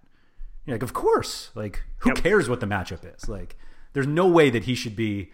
[0.66, 1.51] You're like, of course.
[1.55, 2.18] Like, who Yep.
[2.18, 3.28] cares what the matchup is?
[3.28, 3.57] Like,
[3.99, 5.28] there's no way that he should be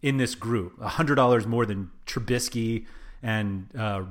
[0.00, 0.80] in this group.
[0.80, 2.86] Hundred dollars more than Trubisky
[3.24, 4.04] and uh,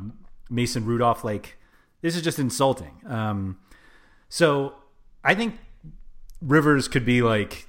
[0.49, 1.24] Mason Rudolph.
[1.24, 1.58] Like,
[2.01, 2.99] this is just insulting.
[3.08, 3.60] Um,
[4.28, 4.74] so
[5.24, 5.56] I think
[6.41, 7.66] Rivers could be like,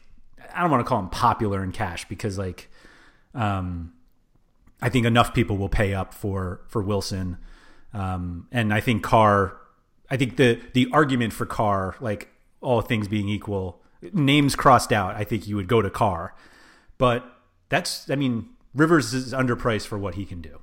[0.53, 2.69] I don't want to call him popular in cash because like,
[3.33, 3.93] um,
[4.83, 7.39] I think enough people will pay up for for Wilson,
[7.93, 9.57] um, and I think Carr.
[10.11, 12.31] I think the the argument for Carr, like
[12.61, 15.17] all things being equal, names crossed out.
[15.17, 16.35] I think you would go to Carr,
[16.99, 17.25] but
[17.69, 20.61] that's I mean Rivers is underpriced for what he can do.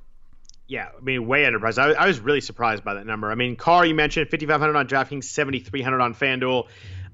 [0.68, 1.78] Yeah, I mean, way underpriced.
[1.78, 3.30] I, I was really surprised by that number.
[3.30, 6.68] I mean, Carr, you mentioned 5,500 on DraftKings, 7,300 on FanDuel.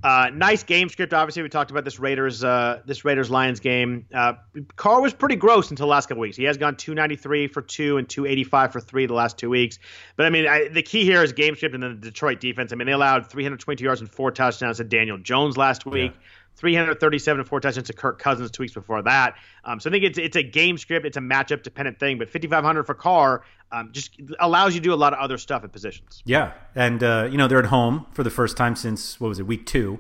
[0.04, 1.14] Uh, nice game script.
[1.14, 4.06] Obviously, we talked about this Raiders, uh, this Raiders Lions game.
[4.14, 4.34] Uh,
[4.76, 6.38] Carr was pretty gross until the last couple weeks.
[6.38, 9.80] He has gone 293 for two and 285 for three the last two weeks.
[10.16, 12.72] But I mean, I, the key here is game script and then the Detroit defense.
[12.72, 16.14] I mean, they allowed 322 yards and four touchdowns to Daniel Jones last week.
[16.58, 19.36] 337 and four touchdowns to Kirk Cousins two weeks before that.
[19.64, 22.18] Um, so I think it's it's a game script, it's a matchup dependent thing.
[22.18, 25.64] But 5,500 for Carr um, just allows you to do a lot of other stuff
[25.64, 26.22] at positions.
[26.26, 29.40] Yeah, and uh, you know they're at home for the first time since what was
[29.40, 30.00] it, week two?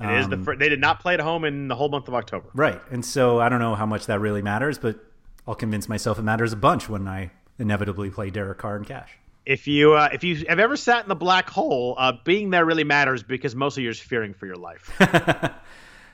[0.00, 2.06] It is the Um, fir- they did not play at home in the whole month
[2.06, 2.48] of October.
[2.54, 2.80] Right.
[2.92, 5.04] And so I don't know how much that really matters, but
[5.44, 9.10] I'll convince myself it matters a bunch when I inevitably play Derek Carr in cash.
[9.44, 12.64] If you uh, if you have ever sat in the black hole, uh, being there
[12.64, 14.88] really matters because mostly you're just fearing for your life.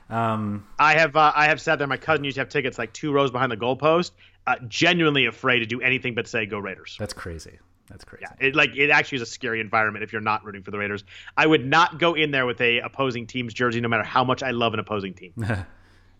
[0.09, 1.87] Um, I have uh, I have sat there.
[1.87, 4.11] My cousin used to have tickets like two rows behind the goalpost.
[4.47, 6.95] Uh, genuinely afraid to do anything but say go Raiders.
[6.99, 7.57] that's crazy.
[7.89, 8.25] That's crazy.
[8.39, 10.77] Yeah, it, like it actually is a scary environment if you're not rooting for the
[10.77, 11.03] Raiders.
[11.37, 14.43] I would not go in there with a opposing team's jersey, no matter how much
[14.43, 15.33] I love an opposing team.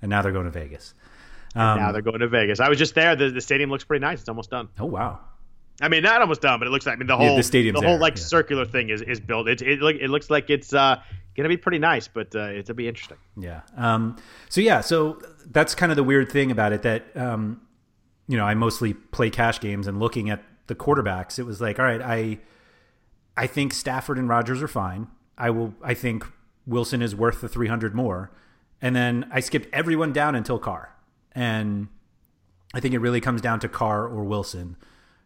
[0.02, 0.94] and now they're going to Vegas.
[1.56, 2.60] now they're going to Vegas.
[2.60, 3.16] I was just there.
[3.16, 4.20] The, the stadium looks pretty nice.
[4.20, 4.70] It's almost done.
[4.80, 5.20] Oh wow.
[5.82, 7.44] I mean, not almost done, but it looks like I mean the Yeah, whole the
[7.44, 8.24] the whole there, like yeah.
[8.24, 9.48] circular thing is, is built.
[9.48, 11.02] It it, look, it looks like it's uh,
[11.36, 13.18] gonna be pretty nice, but uh, it'll be interesting.
[13.38, 13.62] Yeah.
[13.76, 14.18] Um,
[14.50, 15.20] so yeah, so
[15.50, 17.62] that's kind of the weird thing about it that um,
[18.28, 21.80] you know I mostly play cash games and looking at the quarterbacks, it was like,
[21.80, 22.40] all right, I
[23.38, 25.08] I think Stafford and Rodgers are fine.
[25.38, 25.74] I will.
[25.84, 26.26] I think
[26.66, 28.32] Wilson is worth the three hundred more,
[28.82, 30.96] and then I skipped everyone down until Carr,
[31.34, 31.88] and
[32.74, 34.78] I think it really comes down to Carr or Wilson,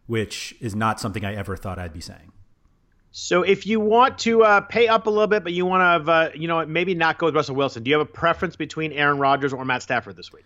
[0.06, 2.32] which is not something I ever thought I'd be saying.
[3.12, 6.12] So if you want to uh, pay up a little bit, but you want to,
[6.12, 8.92] uh, you know, maybe not go with Russell Wilson, do you have a preference between
[8.92, 10.44] Aaron Rodgers or Matt Stafford this week?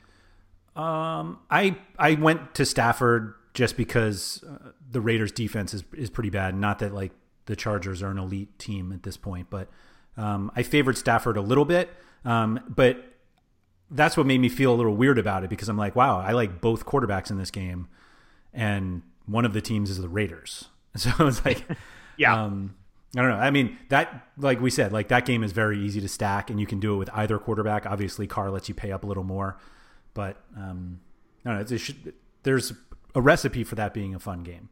[0.74, 6.30] Um, I I went to Stafford just because uh, the Raiders' defense is is pretty
[6.30, 6.54] bad.
[6.54, 7.12] Not that like
[7.46, 9.68] the Chargers are an elite team at this point, but
[10.16, 11.90] um, I favored Stafford a little bit.
[12.24, 13.04] Um, but
[13.90, 16.32] that's what made me feel a little weird about it because I'm like, wow, I
[16.32, 17.88] like both quarterbacks in this game,
[18.52, 20.68] and one of the teams is the Raiders.
[20.96, 21.64] So I was like,
[22.16, 22.44] yeah.
[22.44, 22.74] Um,
[23.16, 23.36] I don't know.
[23.36, 26.58] I mean, that, like we said, like that game is very easy to stack, and
[26.58, 27.86] you can do it with either quarterback.
[27.86, 29.56] Obviously, Carr lets you pay up a little more,
[30.14, 31.00] but um,
[31.44, 31.76] I don't know.
[31.76, 32.72] Should, there's
[33.14, 34.68] a recipe for that being a fun game.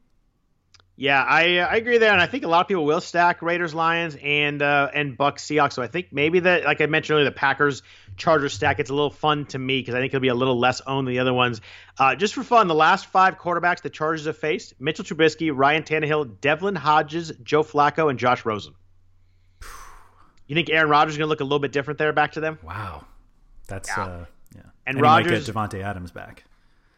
[0.94, 3.74] Yeah, I I agree there, and I think a lot of people will stack Raiders,
[3.74, 5.72] Lions, and uh, and Bucs, Seahawks.
[5.72, 7.82] So I think maybe that, like I mentioned earlier, the Packers,
[8.18, 8.78] Chargers stack.
[8.78, 11.06] It's a little fun to me because I think it'll be a little less owned
[11.06, 11.62] than the other ones.
[11.98, 15.82] Uh, just for fun, the last five quarterbacks the Chargers have faced: Mitchell Trubisky, Ryan
[15.82, 18.74] Tannehill, Devlin Hodges, Joe Flacco, and Josh Rosen.
[20.46, 22.40] You think Aaron Rodgers is going to look a little bit different there back to
[22.40, 22.58] them?
[22.62, 23.06] Wow,
[23.66, 24.04] that's yeah.
[24.04, 24.24] Uh,
[24.54, 24.62] yeah.
[24.86, 26.44] And, and Rodgers get Davante Adams back.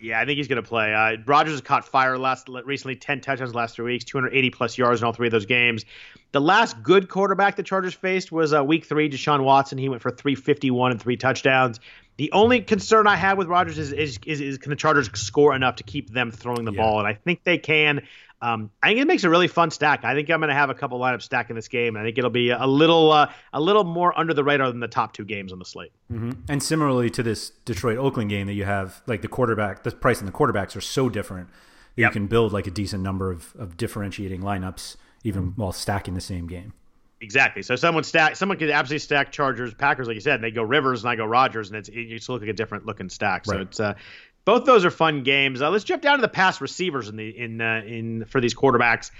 [0.05, 0.93] Yeah, I think he's going to play.
[0.93, 5.01] Uh, Rodgers has caught fire last recently, ten touchdowns last three weeks, 280 plus yards
[5.01, 5.87] in all three of those games.
[6.33, 9.79] The last good quarterback the Chargers faced was uh, Week Three, Deshaun Watson.
[9.79, 11.81] He went for 351 and three touchdowns.
[12.19, 15.57] The only concern I have with Rodgers is, is, is, is can the Chargers score
[15.57, 16.83] enough to keep them throwing the yeah.
[16.83, 18.03] ball, and I think they can.
[18.45, 20.05] Um, I think it makes a really fun stack.
[20.05, 21.97] I think I'm going to have a couple lineups stack in this game.
[21.97, 24.89] I think it'll be a little uh, a little more under the radar than the
[24.89, 25.93] top two games on the slate.
[26.13, 26.33] Mm-hmm.
[26.51, 30.19] And similarly to this Detroit Oakland game that you have, like the quarterback, the price
[30.19, 31.49] and the quarterbacks are so different.
[31.97, 32.11] Yep.
[32.11, 35.63] You can build like a decent number of, of differentiating lineups even mm-hmm.
[35.63, 36.75] while stacking the same game.
[37.23, 37.63] Exactly.
[37.63, 40.63] So someone stack, someone could absolutely stack Chargers, Packers, like you said, and they go
[40.63, 43.09] Rivers, and I go Rodgers, and it's it, you just look like a different looking
[43.09, 43.47] stack.
[43.47, 43.63] So right.
[43.63, 43.95] it's uh,
[44.45, 45.63] both those are fun games.
[45.63, 48.55] Uh, let's jump down to the pass receivers in the in uh, in for these
[48.55, 49.11] quarterbacks.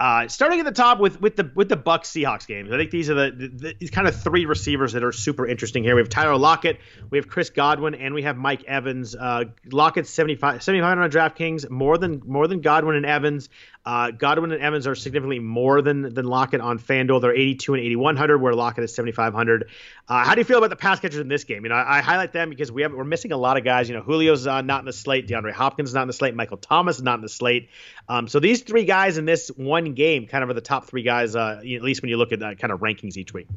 [0.00, 2.90] Uh, starting at the top with with the with the Bucs Seahawks games, I think
[2.90, 5.94] these are the, the, the, kind of three receivers that are super interesting here.
[5.94, 6.80] We have Tyler Lockett,
[7.10, 9.14] we have Chris Godwin, and we have Mike Evans.
[9.14, 13.48] Uh, Lockett's 75 7500 on DraftKings, more than more than Godwin and Evans.
[13.84, 17.20] Uh, Godwin and Evans are significantly more than than Lockett on FanDuel.
[17.20, 19.70] They're 82 and 8100, where Lockett is 7500.
[20.08, 21.64] Uh, how do you feel about the pass catchers in this game?
[21.64, 23.88] You know, I, I highlight them because we have we're missing a lot of guys.
[23.88, 26.36] You know, Julio's uh, not in the slate, DeAndre Hopkins is not in the slate,
[26.36, 27.70] Michael Thomas is not in the slate.
[28.08, 31.02] Um, so these three guys in this one game kind of are the top three
[31.02, 33.48] guys, uh, at least when you look at kind of rankings each week.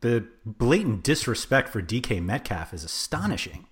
[0.00, 3.66] The blatant disrespect for DK Metcalf is astonishing.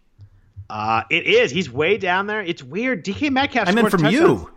[0.69, 1.51] Uh, it is.
[1.53, 2.43] He's way down there.
[2.43, 3.05] It's weird.
[3.05, 3.69] DK Metcalf.
[3.69, 4.41] I meant from touchdowns.
[4.43, 4.51] you.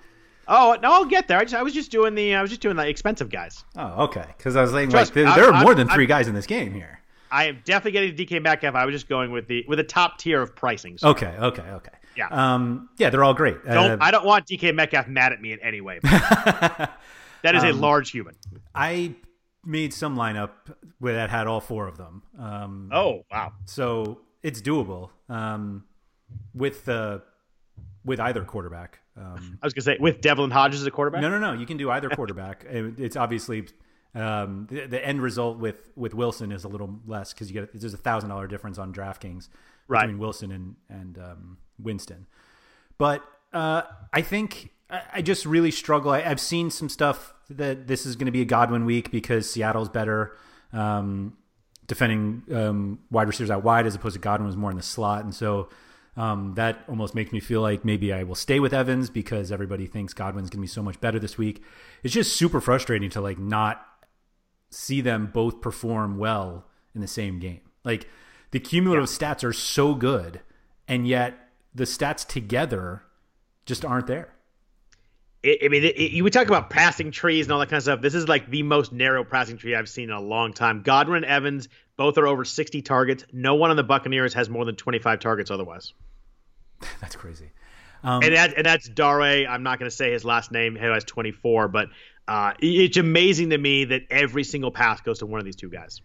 [0.50, 1.38] Oh no, I'll get there.
[1.38, 3.64] I, just, I was just doing the I was just doing the expensive guys.
[3.78, 4.26] Oh, okay.
[4.36, 6.48] Because I was like, like there, there, are more than 3 I'm, guys in this
[6.48, 7.00] game here.
[7.32, 8.74] I am definitely getting DK Metcalf.
[8.74, 10.98] I was just going with the with a top tier of pricing.
[10.98, 11.10] So.
[11.10, 11.92] Okay, okay, okay.
[12.18, 13.64] Yeah, um, yeah, they're all great.
[13.64, 16.00] Don't, uh, I don't want DK Metcalf mad at me in any way.
[16.04, 16.90] that
[17.44, 18.36] is um, a large human.
[18.74, 19.14] I
[19.64, 20.50] made some lineup
[20.98, 22.24] where that had all four of them.
[22.40, 23.54] Um, oh wow!
[23.66, 25.84] So it's doable um,
[26.56, 27.22] with the
[28.04, 29.00] with either quarterback.
[29.20, 31.22] Um, I was gonna say with Devlin Hodges as a quarterback.
[31.22, 31.54] No, no, no.
[31.54, 32.66] You can do either quarterback.
[32.70, 33.68] it's obviously
[34.16, 37.80] um, the, the, end result with with Wilson is a little less because you get
[37.80, 39.50] there's a thousand dollar difference on DraftKings
[39.88, 40.02] right.
[40.02, 42.28] between Wilson and and um, Winston.
[42.98, 46.12] But uh, I think I, I, just really struggle.
[46.12, 49.50] I, have seen some stuff that this is going to be a Godwin week because
[49.50, 50.36] Seattle's better.
[50.72, 51.36] Um,
[51.88, 55.24] defending um, wide receivers out wide as opposed to Godwin was more in the slot,
[55.24, 55.70] and so
[56.18, 59.88] um, that almost makes me feel like maybe I will stay with Evans because everybody
[59.88, 61.64] thinks Godwin's going to be so much better this week.
[62.04, 63.86] It's just super frustrating to like not
[64.70, 67.62] see them both perform well in the same game.
[67.84, 68.08] Like
[68.52, 69.34] the cumulative yeah.
[69.34, 70.42] stats are so good,
[70.88, 71.38] and yet
[71.74, 73.04] the stats together
[73.66, 74.34] just aren't there.
[75.42, 77.78] It, I mean, it, it, you would talk about passing trees and all that kind
[77.78, 78.02] of stuff.
[78.02, 80.82] This is like the most narrow passing tree I've seen in a long time.
[80.82, 83.26] Godwin and Evans both are over 60 targets.
[83.32, 85.94] No one on the Buccaneers has more than 25 targets otherwise.
[87.02, 87.52] That's crazy.
[88.04, 89.22] Um, and, that, and that's Dare.
[89.22, 90.76] I'm not going to say his last name.
[90.76, 91.90] He has 24, but
[92.30, 95.70] uh, it's amazing to me that every single pass goes to one of these two
[95.70, 96.02] guys.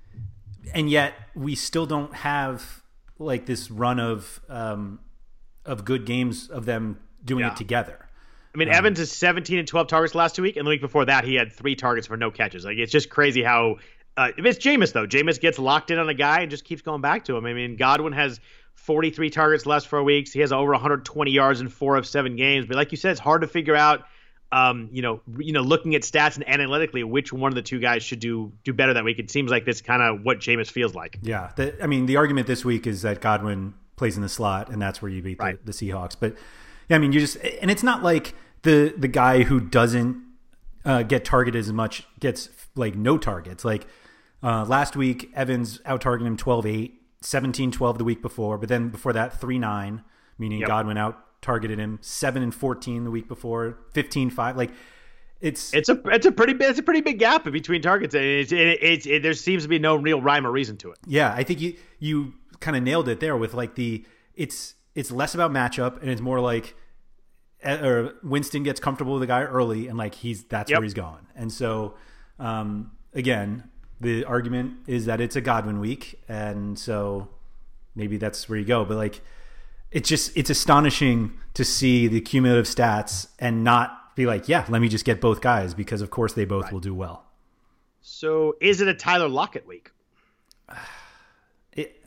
[0.72, 2.82] And yet we still don't have
[3.18, 4.98] like this run of um,
[5.64, 7.52] of good games of them doing yeah.
[7.52, 8.03] it together.
[8.54, 11.04] I mean, Evans is 17 and 12 targets last two week, and the week before
[11.06, 12.64] that he had three targets for no catches.
[12.64, 13.76] Like it's just crazy how
[14.16, 15.06] uh, it's Jameis though.
[15.06, 17.46] Jameis gets locked in on a guy and just keeps going back to him.
[17.46, 18.40] I mean, Godwin has
[18.74, 20.32] 43 targets last four weeks.
[20.32, 22.66] He has over 120 yards in four of seven games.
[22.66, 24.04] But like you said, it's hard to figure out.
[24.52, 27.80] Um, you know, you know, looking at stats and analytically, which one of the two
[27.80, 29.18] guys should do do better that week.
[29.18, 31.18] It seems like this kind of what Jameis feels like.
[31.22, 34.70] Yeah, the, I mean, the argument this week is that Godwin plays in the slot,
[34.70, 35.58] and that's where you beat right.
[35.64, 36.14] the, the Seahawks.
[36.18, 36.36] But
[36.88, 38.34] yeah, I mean, you just and it's not like
[38.64, 40.20] the the guy who doesn't
[40.84, 43.64] uh, get targeted as much, gets like no targets.
[43.64, 43.86] Like
[44.42, 48.68] uh, last week, Evans out targeted him 12 8, 17 12 the week before, but
[48.68, 50.02] then before that, 3 9,
[50.38, 50.68] meaning yep.
[50.68, 54.56] Godwin out targeted him 7 and 14 the week before, 15 5.
[54.56, 54.70] Like,
[55.40, 58.14] it's it's a it's a pretty it's a pretty big gap between targets.
[58.14, 60.90] and It's, it, it, it, there seems to be no real rhyme or reason to
[60.90, 60.98] it.
[61.06, 64.04] Yeah, I think you you kind of nailed it there with like the
[64.34, 66.74] it's it's less about matchup and it's more like
[67.64, 70.78] or Winston gets comfortable with the guy early and like he's that's yep.
[70.78, 71.26] where he's going.
[71.34, 71.94] And so
[72.38, 77.28] um, again, the argument is that it's a Godwin week and so
[77.94, 78.84] maybe that's where you go.
[78.84, 79.20] But like
[79.90, 84.80] it's just it's astonishing to see the cumulative stats and not be like, yeah, let
[84.80, 86.72] me just get both guys because of course they both right.
[86.72, 87.24] will do well.
[88.00, 89.90] So is it a Tyler Lockett week?
[91.76, 92.00] It,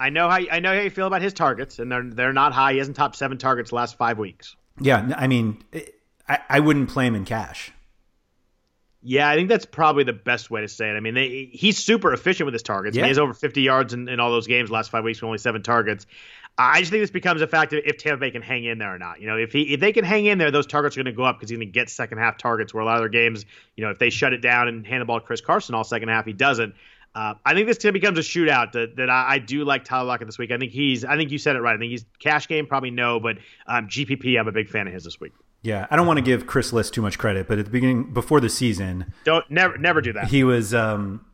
[0.00, 2.52] I know how I know how you feel about his targets, and they're they're not
[2.52, 2.72] high.
[2.72, 4.56] He hasn't topped seven targets last five weeks.
[4.80, 5.62] Yeah, I mean,
[6.26, 7.70] I, I wouldn't play him in cash.
[9.02, 10.94] Yeah, I think that's probably the best way to say it.
[10.94, 12.96] I mean, they, he's super efficient with his targets.
[12.96, 13.04] Yeah.
[13.04, 15.38] He has over 50 yards in, in all those games last five weeks with only
[15.38, 16.06] seven targets.
[16.58, 18.98] I just think this becomes a factor if Tampa Bay can hang in there or
[18.98, 19.20] not.
[19.20, 21.16] You know, if he if they can hang in there, those targets are going to
[21.16, 22.74] go up because he's going to get second half targets.
[22.74, 23.46] Where a lot of their games,
[23.76, 25.84] you know, if they shut it down and hand the ball to Chris Carson all
[25.84, 26.74] second half, he doesn't.
[27.14, 30.28] Uh, I think this becomes a shootout that, that I, I, do like Tyler Lockett
[30.28, 30.52] this week.
[30.52, 31.74] I think he's I think you said it right.
[31.74, 34.92] I think he's cash game probably no, but um, GPP I'm a big fan of
[34.92, 35.32] his this week.
[35.62, 38.14] Yeah, I don't want to give Chris Liss too much credit, but at the beginning
[38.14, 40.28] before the season, don't never never do that.
[40.28, 41.26] He was um,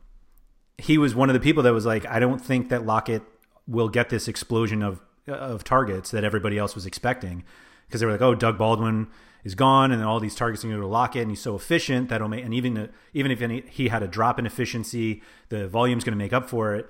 [0.79, 3.21] he was one of the people that was like, I don't think that Lockett
[3.67, 7.43] will get this explosion of of targets that everybody else was expecting
[7.87, 9.07] because they were like, oh, Doug Baldwin
[9.47, 12.09] is gone, and then all these targets are going to Lockett, and he's so efficient
[12.09, 16.03] that'll make, and even even if any, he had a drop in efficiency, the volume's
[16.03, 16.89] going to make up for it.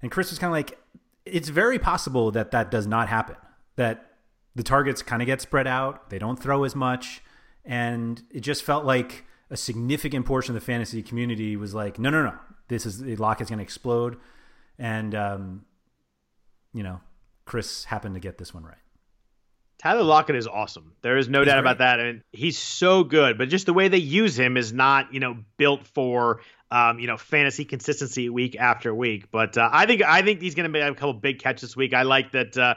[0.00, 0.78] And Chris was kind of like,
[1.26, 3.34] it's very possible that that does not happen.
[3.74, 4.12] That
[4.54, 7.20] the targets kind of get spread out, they don't throw as much,
[7.64, 12.10] and it just felt like a significant portion of the fantasy community was like, no,
[12.10, 12.34] no, no,
[12.68, 14.18] this is Lockett's going to explode,
[14.78, 15.64] and um,
[16.72, 17.00] you know,
[17.44, 18.76] Chris happened to get this one right.
[19.78, 20.92] Tyler Lockett is awesome.
[21.02, 21.60] There is no he's doubt great.
[21.60, 22.00] about that.
[22.00, 25.14] I and mean, he's so good, but just the way they use him is not,
[25.14, 29.30] you know, built for, um, you know, fantasy consistency week after week.
[29.30, 31.76] But uh, I think I think he's going to make a couple big catches this
[31.76, 31.94] week.
[31.94, 32.56] I like that.
[32.56, 32.74] Uh,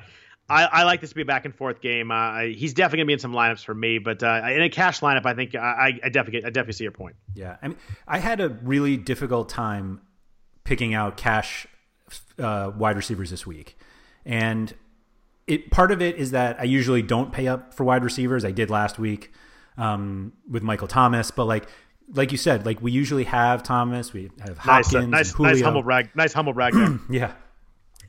[0.49, 2.11] I, I, like this to be a back and forth game.
[2.11, 4.69] Uh, he's definitely going to be in some lineups for me, but uh, in a
[4.69, 7.15] cash lineup, I think I, I, definitely I definitely see your point.
[7.33, 10.01] Yeah, I mean, I had a really difficult time
[10.65, 11.67] picking out cash
[12.37, 13.77] uh, wide receivers this week.
[14.25, 14.73] And
[15.47, 18.45] it part of it is that I usually don't pay up for wide receivers.
[18.45, 19.31] I did last week
[19.77, 21.67] um, with Michael Thomas, but like
[22.13, 25.83] like you said, like we usually have Thomas, we have Hopkins, nice, nice, nice humble
[25.83, 26.73] brag, nice humble brag.
[27.09, 27.33] yeah.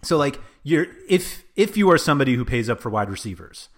[0.02, 3.68] So like you're if if you are somebody who pays up for wide receivers,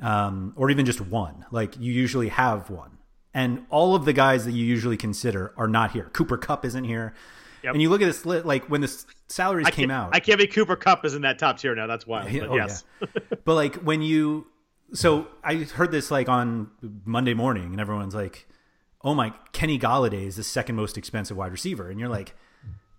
[0.00, 2.98] um, or even just one, like you usually have one,
[3.32, 6.10] and all of the guys that you usually consider are not here.
[6.12, 7.14] Cooper Kupp isn't here.
[7.62, 7.74] Yep.
[7.74, 10.10] And you look at this, like when the salaries I came out.
[10.14, 11.86] I can't be Cooper Kupp is in that top tier now.
[11.86, 12.30] That's wild.
[12.32, 12.84] But oh, yes.
[13.00, 13.06] Yeah.
[13.44, 14.46] but like when you,
[14.92, 16.70] so I heard this like on
[17.04, 18.46] Monday morning, and everyone's like,
[19.02, 22.34] "Oh my, Kenny Golladay is the second most expensive wide receiver," and you're like,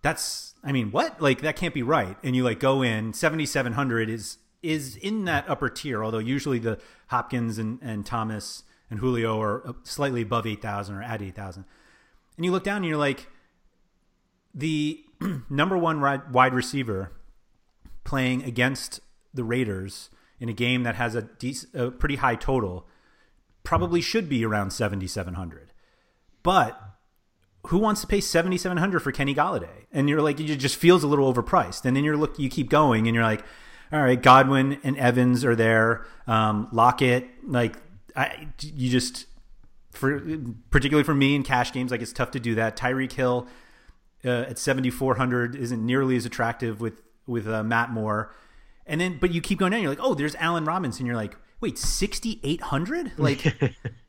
[0.02, 1.22] "That's, I mean, what?
[1.22, 4.98] Like that can't be right." And you like go in, seventy seven hundred is is
[4.98, 9.74] in that upper tier, although usually the Hopkins and, and Thomas and Julio are uh,
[9.84, 11.66] slightly above eight thousand or at eight thousand.
[12.38, 13.28] And you look down and you're like
[14.54, 15.04] the
[15.50, 17.12] number one wide receiver
[18.04, 19.00] playing against
[19.34, 21.28] the Raiders in a game that has a,
[21.74, 22.88] a pretty high total
[23.64, 25.74] probably should be around 7700
[26.44, 26.90] but
[27.68, 29.86] who wants to pay 7700 for Kenny Golladay?
[29.92, 31.86] And you're like it just feels a little overpriced.
[31.86, 33.44] And then you're look you keep going and you're like
[33.92, 37.76] all right Godwin and Evans are there um, Lockett like
[38.16, 39.26] I, you just
[39.92, 40.22] for
[40.70, 42.78] particularly for me in cash games like it's tough to do that.
[42.78, 43.48] Tyreek Hill
[44.26, 48.34] uh, at 7400 isn't nearly as attractive with with uh, Matt Moore.
[48.86, 51.36] And then but you keep going down you're like, "Oh, there's Allen Robinson." You're like,
[51.62, 53.46] "Wait, 6800?" Like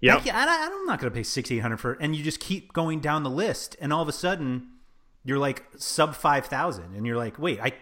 [0.01, 0.17] yeah.
[0.25, 3.77] I'm not going to pay 6800 for and you just keep going down the list
[3.81, 4.69] and all of a sudden
[5.25, 7.75] you're like sub 5000 and you're like, "Wait, I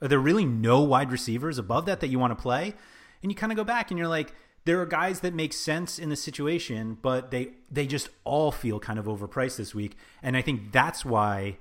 [0.00, 2.74] are there really no wide receivers above that that you want to play?"
[3.22, 5.98] And you kind of go back and you're like, there are guys that make sense
[5.98, 9.96] in the situation, but they they just all feel kind of overpriced this week.
[10.22, 11.58] And I think that's why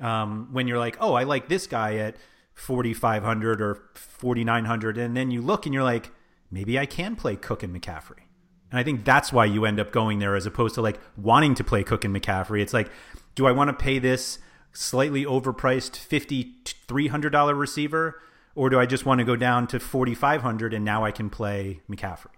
[0.00, 2.16] um, when you're like, oh, I like this guy at
[2.54, 4.98] 4,500 or 4,900.
[4.98, 6.10] And then you look and you're like,
[6.50, 8.24] maybe I can play Cook and McCaffrey.
[8.70, 11.54] And I think that's why you end up going there as opposed to like wanting
[11.54, 12.60] to play Cook and McCaffrey.
[12.60, 12.90] It's like,
[13.34, 14.38] do I want to pay this
[14.72, 18.20] slightly overpriced $5,300 receiver?
[18.54, 21.82] Or do I just want to go down to 4,500 and now I can play
[21.90, 22.35] McCaffrey?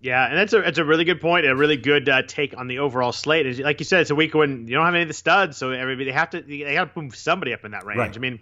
[0.00, 2.68] Yeah, and that's a it's a really good point, a really good uh, take on
[2.68, 3.58] the overall slate.
[3.58, 5.70] Like you said, it's a week when you don't have any of the studs, so
[5.70, 7.98] everybody they have to they have to move somebody up in that range.
[7.98, 8.16] Right.
[8.16, 8.40] I mean,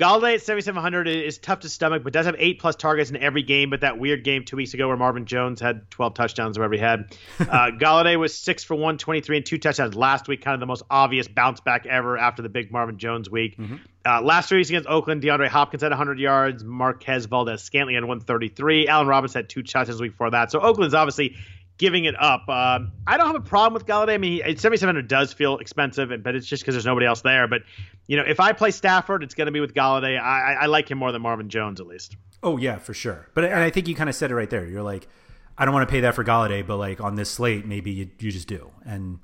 [0.00, 3.42] Golladay at 7,700 is tough to stomach, but does have eight plus targets in every
[3.42, 3.68] game.
[3.68, 6.74] But that weird game two weeks ago where Marvin Jones had 12 touchdowns or whatever
[6.74, 7.16] he had.
[7.50, 10.84] Uh, Golladay was six for 123 and two touchdowns last week, kind of the most
[10.88, 13.56] obvious bounce back ever after the big Marvin Jones week.
[13.56, 13.76] Mm-hmm.
[14.06, 18.86] Uh, last three weeks against Oakland, DeAndre Hopkins had 100 yards, Marquez Valdes-Scantling had 133,
[18.86, 20.52] Allen Robinson had two touchdowns the week before that.
[20.52, 21.36] So Oakland's obviously
[21.80, 22.44] giving it up.
[22.46, 24.12] Uh, I don't have a problem with Golladay.
[24.12, 27.48] I mean, 7,700 does feel expensive, but it's just because there's nobody else there.
[27.48, 27.62] But,
[28.06, 30.20] you know, if I play Stafford, it's going to be with Golladay.
[30.20, 32.16] I, I, like him more than Marvin Jones, at least.
[32.42, 33.30] Oh, yeah, for sure.
[33.32, 34.66] But and I think you kind of said it right there.
[34.66, 35.08] You're like,
[35.56, 38.10] I don't want to pay that for Golladay, but like on this slate, maybe you,
[38.18, 38.70] you just do.
[38.84, 39.18] And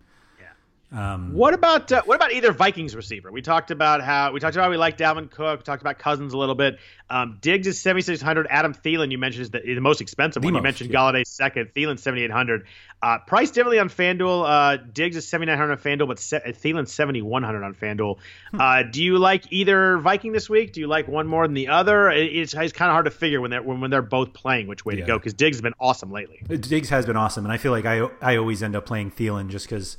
[0.92, 3.32] um, what about uh, what about either Vikings receiver?
[3.32, 5.60] We talked about how we talked about how we like Dalvin Cook.
[5.60, 6.78] We talked about Cousins a little bit.
[7.10, 8.46] Um, Diggs is seventy six hundred.
[8.50, 10.52] Adam Thielen, you mentioned is the, the most expensive the one.
[10.52, 10.98] Most, you mentioned yeah.
[10.98, 11.70] Golladay second.
[11.74, 12.66] Thielen seventy eight hundred.
[13.02, 14.44] Uh, price differently on FanDuel.
[14.48, 17.74] Uh, Diggs is seventy nine hundred on FanDuel, but se- Thielen seventy one hundred on
[17.74, 18.18] FanDuel.
[18.52, 18.60] Hmm.
[18.60, 20.72] Uh, do you like either Viking this week?
[20.72, 22.10] Do you like one more than the other?
[22.10, 24.84] it's, it's kind of hard to figure when they're when, when they're both playing which
[24.84, 25.00] way yeah.
[25.00, 26.42] to go because Diggs has been awesome lately.
[26.48, 29.48] Diggs has been awesome, and I feel like I I always end up playing Thielen
[29.48, 29.96] just because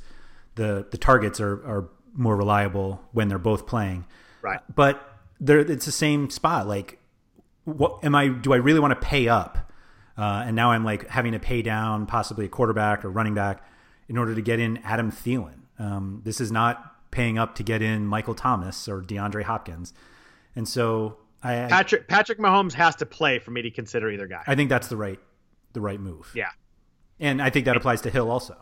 [0.58, 4.04] the the targets are are more reliable when they're both playing.
[4.42, 4.60] Right.
[4.74, 5.00] But
[5.40, 6.66] they it's the same spot.
[6.66, 6.98] Like,
[7.64, 8.28] what am I?
[8.28, 9.72] Do I really want to pay up?
[10.18, 13.64] Uh, and now I'm like having to pay down possibly a quarterback or running back
[14.08, 15.60] in order to get in Adam Thielen.
[15.78, 19.94] Um, this is not paying up to get in Michael Thomas or DeAndre Hopkins.
[20.56, 24.42] And so I, Patrick Patrick Mahomes has to play for me to consider either guy.
[24.46, 25.20] I think that's the right
[25.72, 26.32] the right move.
[26.34, 26.50] Yeah.
[27.20, 28.56] And I think that applies to Hill also.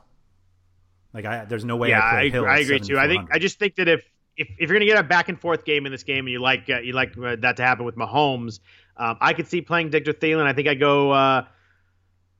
[1.17, 1.89] Like I, there's no way.
[1.89, 2.99] Yeah, I, I, I agree too.
[2.99, 4.05] I think I just think that if
[4.37, 6.41] if, if you're gonna get a back and forth game in this game and you
[6.41, 8.61] like uh, you like uh, that to happen with Mahomes,
[8.99, 10.45] um, I could see playing Victor Thielen.
[10.45, 11.13] I think I go.
[11.13, 11.45] Uh,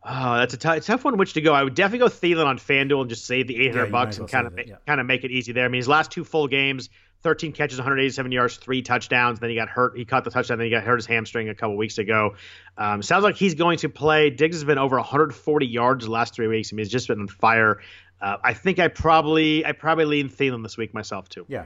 [0.05, 1.55] oh, that's a, t- tough one which to go.
[1.55, 4.29] I would definitely go Thielen on FanDuel and just save the 800 yeah, bucks and
[4.29, 4.77] kind of yeah.
[4.87, 5.65] kind of make it easy there.
[5.65, 6.91] I mean, his last two full games,
[7.23, 9.41] 13 catches, 187 yards, three touchdowns.
[9.41, 9.97] Then he got hurt.
[9.97, 10.59] He caught the touchdown.
[10.59, 12.37] Then he got hurt his hamstring a couple weeks ago.
[12.77, 14.31] Um, sounds like he's going to play.
[14.31, 16.73] Diggs has been over 140 yards the last three weeks.
[16.73, 17.81] I mean, he's just been on fire.
[18.21, 21.45] Uh, I think I probably I probably lean Thielen this week myself too.
[21.49, 21.65] Yeah,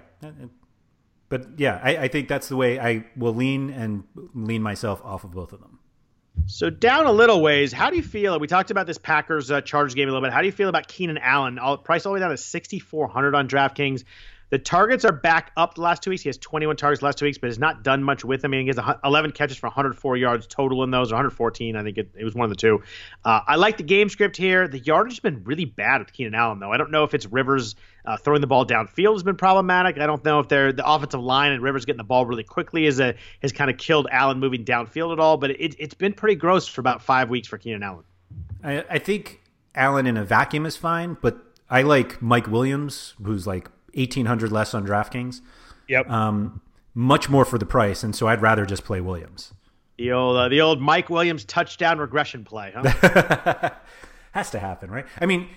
[1.29, 4.03] but yeah, I, I, think that's the way I will lean and
[4.35, 5.79] lean myself off of both of them.
[6.47, 8.39] So down a little ways, how do you feel?
[8.41, 10.33] We talked about this Packers uh, Chargers game a little bit.
[10.33, 11.59] How do you feel about Keenan Allen?
[11.59, 14.05] All, price all the way down to sixty four hundred on DraftKings.
[14.51, 16.23] The targets are back up the last two weeks.
[16.23, 18.51] He has 21 targets last two weeks, but has not done much with them.
[18.53, 21.77] I mean, he has 11 catches for 104 yards total in those, or 114.
[21.77, 22.83] I think it, it was one of the two.
[23.25, 24.67] Uh, I like the game script here.
[24.67, 26.73] The yardage has been really bad with Keenan Allen, though.
[26.73, 29.99] I don't know if it's Rivers uh, throwing the ball downfield has been problematic.
[29.99, 32.87] I don't know if they're the offensive line and Rivers getting the ball really quickly
[32.87, 35.37] is a, has kind of killed Allen moving downfield at all.
[35.37, 38.05] But it, it's been pretty gross for about five weeks for Keenan Allen.
[38.65, 39.41] I, I think
[39.75, 41.39] Allen in a vacuum is fine, but
[41.69, 45.41] I like Mike Williams, who's like eighteen hundred less on DraftKings.
[45.89, 46.09] Yep.
[46.09, 46.61] Um,
[46.95, 49.55] much more for the price, and so I'd rather just play Williams.
[49.99, 53.71] The old uh, the old Mike Williams touchdown regression play, huh?
[54.33, 55.07] has to happen, right?
[55.21, 55.49] I mean,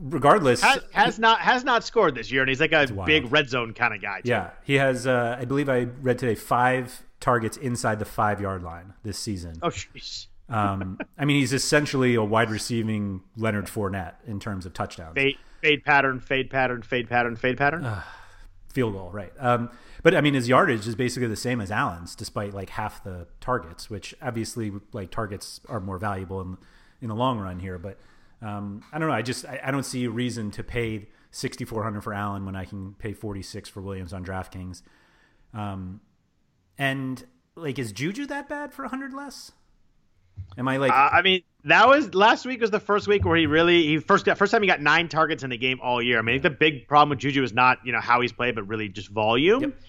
[0.00, 3.48] regardless, has, has, not has not scored this year, and he's like a big red
[3.48, 4.20] zone kind of guy.
[4.20, 4.30] Too.
[4.30, 5.06] Yeah, he has.
[5.06, 9.58] Uh, I believe I read today five targets inside the five yard line this season.
[9.62, 10.26] Oh, jeez.
[10.48, 15.14] um, I mean, he's essentially a wide receiving Leonard Fournette in terms of touchdowns.
[15.14, 17.84] Fade, fade pattern, fade pattern, fade pattern, fade pattern.
[17.84, 18.02] Uh,
[18.68, 19.32] field goal, right?
[19.38, 19.70] Um,
[20.02, 23.26] but I mean, his yardage is basically the same as Allen's, despite like half the
[23.40, 26.58] targets, which obviously like targets are more valuable in
[27.00, 27.78] in the long run here.
[27.78, 27.98] But
[28.42, 29.14] um, I don't know.
[29.14, 32.44] I just I, I don't see a reason to pay sixty four hundred for Allen
[32.44, 34.82] when I can pay forty six for Williams on DraftKings.
[35.54, 36.02] Um,
[36.76, 37.24] and
[37.56, 39.52] like, is Juju that bad for a hundred less?
[40.58, 40.92] Am I like?
[40.92, 43.98] Uh, I mean, that was last week was the first week where he really he
[43.98, 46.18] first got first time he got nine targets in the game all year.
[46.18, 48.68] I mean, the big problem with Juju is not you know how he's played, but
[48.68, 49.62] really just volume.
[49.62, 49.80] Yep.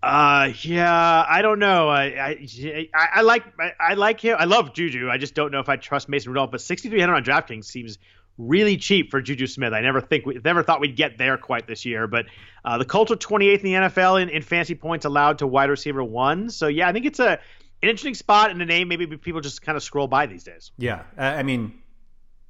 [0.00, 1.88] Uh, yeah, I don't know.
[1.88, 2.46] I
[2.94, 4.36] I, I like I, I, like him.
[4.38, 5.08] I love Juju.
[5.10, 6.52] I just don't know if I trust Mason Rudolph.
[6.52, 7.98] But 6,300 on DraftKings seems
[8.36, 9.72] really cheap for Juju Smith.
[9.72, 12.06] I never think we never thought we'd get there quite this year.
[12.06, 12.26] But
[12.64, 15.70] uh, the Colts are 28th in the NFL in, in fancy points allowed to wide
[15.70, 16.48] receiver one.
[16.50, 17.40] So yeah, I think it's a
[17.82, 18.88] an interesting spot in the name.
[18.88, 20.72] Maybe people just kind of scroll by these days.
[20.78, 21.74] Yeah, I mean,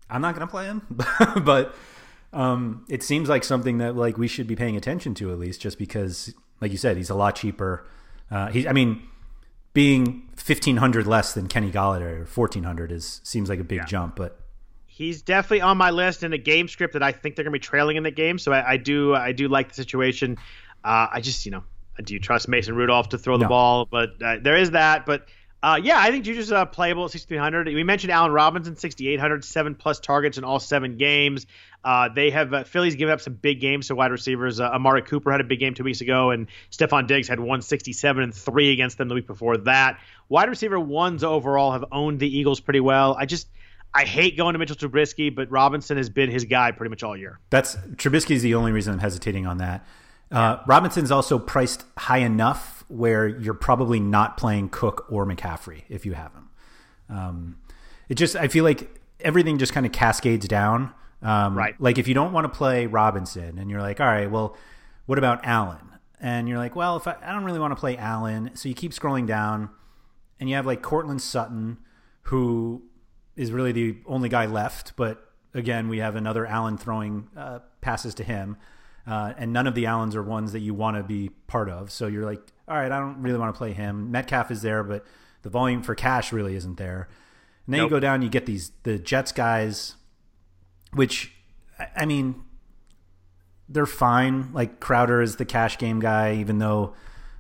[0.09, 0.83] I'm not going to play him,
[1.45, 1.75] but
[2.33, 5.61] um, it seems like something that like we should be paying attention to at least,
[5.61, 7.87] just because, like you said, he's a lot cheaper.
[8.31, 9.03] Uh, he, I mean,
[9.73, 13.85] being 1500 less than Kenny Golladay or 1400 is seems like a big yeah.
[13.85, 14.41] jump, but
[14.87, 17.59] he's definitely on my list in a game script that I think they're going to
[17.59, 18.39] be trailing in the game.
[18.39, 20.37] So I, I do I do like the situation.
[20.85, 21.65] Uh, I just you know
[22.03, 23.49] do you trust Mason Rudolph to throw the no.
[23.49, 23.87] ball?
[23.87, 25.07] But uh, there is that.
[25.07, 25.27] But
[25.61, 27.67] Uh, yeah, I think Juju's uh, playable at 6,300.
[27.67, 31.47] We mentioned Allen Robinson, 6,800, seven plus targets in all seven games.
[31.85, 34.61] Uh, they have uh, Philly's given up some big games to wide receivers.
[34.61, 38.23] Uh, Amari Cooper had a big game two weeks ago, and Stefon Diggs had 167
[38.23, 39.99] and three against them the week before that.
[40.29, 43.17] Wide receiver ones overall have owned the Eagles pretty well.
[43.19, 43.49] I just
[43.93, 47.17] I hate going to Mitchell Trubisky, but Robinson has been his guy pretty much all
[47.17, 47.41] year.
[47.51, 49.85] That's Trubisky's the only reason I'm hesitating on that.
[50.31, 56.05] Uh, Robinson's also priced high enough where you're probably not playing Cook or McCaffrey if
[56.05, 56.49] you have him.
[57.09, 57.59] Um,
[58.09, 60.93] it just I feel like everything just kind of cascades down.
[61.23, 61.75] Um, right.
[61.81, 64.57] Like if you don't want to play Robinson and you're like, all right, well,
[65.07, 65.79] what about Allen?
[66.21, 68.75] And you're like, well, if I, I don't really want to play Allen, so you
[68.75, 69.71] keep scrolling down,
[70.41, 71.79] and you have like Courtland Sutton,
[72.23, 72.83] who
[73.37, 74.95] is really the only guy left.
[74.97, 75.25] But
[75.55, 78.57] again, we have another Allen throwing uh, passes to him.
[79.09, 81.91] Uh, and none of the Allens are ones that you want to be part of.
[81.91, 84.11] So you're like, all right, I don't really want to play him.
[84.11, 85.07] Metcalf is there, but
[85.43, 87.09] the volume for cash really isn't there.
[87.65, 87.91] And then nope.
[87.91, 89.95] you go down, you get these the Jets guys,
[90.93, 91.33] which
[91.97, 92.45] I mean,
[93.67, 94.53] they're fine.
[94.53, 96.95] Like Crowder is the cash game guy, even though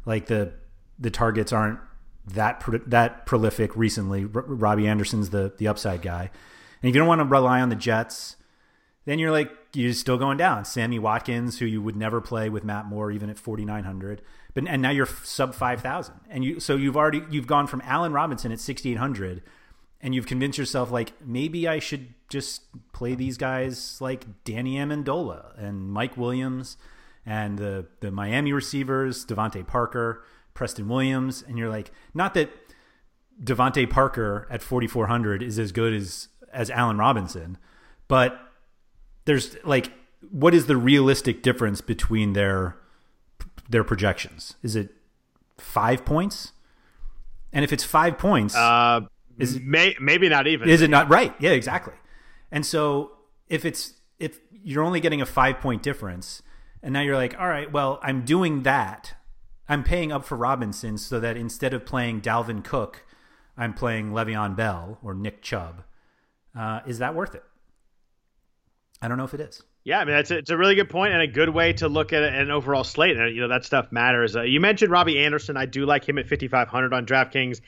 [0.06, 0.52] like the
[0.98, 1.80] the targets aren't
[2.32, 4.22] that that prolific recently.
[4.22, 6.30] R- Robbie Anderson's the the upside guy,
[6.82, 8.36] and if you don't want to rely on the Jets,
[9.08, 10.66] then you're like you're still going down.
[10.66, 14.20] Sammy Watkins, who you would never play with Matt Moore, even at 4,900,
[14.52, 18.12] but and now you're sub 5,000, and you so you've already you've gone from Allen
[18.12, 19.42] Robinson at 6,800,
[20.02, 22.60] and you've convinced yourself like maybe I should just
[22.92, 26.76] play these guys like Danny Amendola and Mike Williams
[27.24, 32.50] and the the Miami receivers, DeVante Parker, Preston Williams, and you're like not that
[33.42, 37.56] DeVante Parker at 4,400 is as good as as Allen Robinson,
[38.06, 38.47] but
[39.28, 39.92] there's like
[40.30, 42.76] what is the realistic difference between their
[43.68, 44.54] their projections?
[44.62, 44.90] Is it
[45.58, 46.52] five points?
[47.52, 49.02] And if it's five points, uh,
[49.38, 50.68] is it, may, maybe not even.
[50.68, 51.34] Is it not right?
[51.38, 51.94] Yeah, exactly.
[52.50, 53.12] And so
[53.48, 56.42] if it's if you're only getting a five point difference,
[56.82, 59.14] and now you're like, all right, well, I'm doing that.
[59.68, 63.04] I'm paying up for Robinson so that instead of playing Dalvin Cook,
[63.58, 65.84] I'm playing Le'Veon Bell or Nick Chubb.
[66.58, 67.44] Uh, is that worth it?
[69.00, 69.62] I don't know if it is.
[69.84, 71.88] Yeah, I mean that's a, it's a really good point and a good way to
[71.88, 73.16] look at an overall slate.
[73.16, 74.36] And you know that stuff matters.
[74.36, 75.56] Uh, you mentioned Robbie Anderson.
[75.56, 77.60] I do like him at 5500 on DraftKings.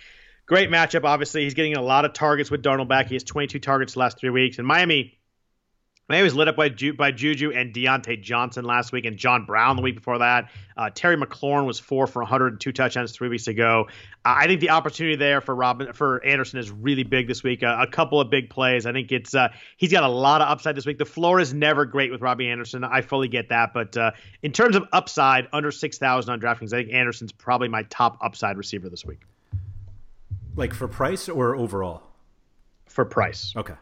[0.46, 1.04] Great matchup.
[1.04, 3.06] Obviously, he's getting a lot of targets with Darnold back.
[3.06, 4.58] He has 22 targets the last three weeks.
[4.58, 5.19] And Miami
[6.10, 9.44] Miami was lit up by, Ju- by Juju and Diontae Johnson last week, and John
[9.44, 10.50] Brown the week before that.
[10.76, 13.86] Uh, Terry McLaurin was four for 102 touchdowns three weeks ago.
[14.24, 17.62] Uh, I think the opportunity there for Robin for Anderson is really big this week.
[17.62, 18.86] Uh, a couple of big plays.
[18.86, 20.98] I think it's uh, he's got a lot of upside this week.
[20.98, 22.82] The floor is never great with Robbie Anderson.
[22.82, 24.10] I fully get that, but uh,
[24.42, 28.18] in terms of upside, under six thousand on DraftKings, I think Anderson's probably my top
[28.20, 29.20] upside receiver this week.
[30.56, 32.02] Like for price or overall?
[32.86, 33.54] For price.
[33.54, 33.74] Okay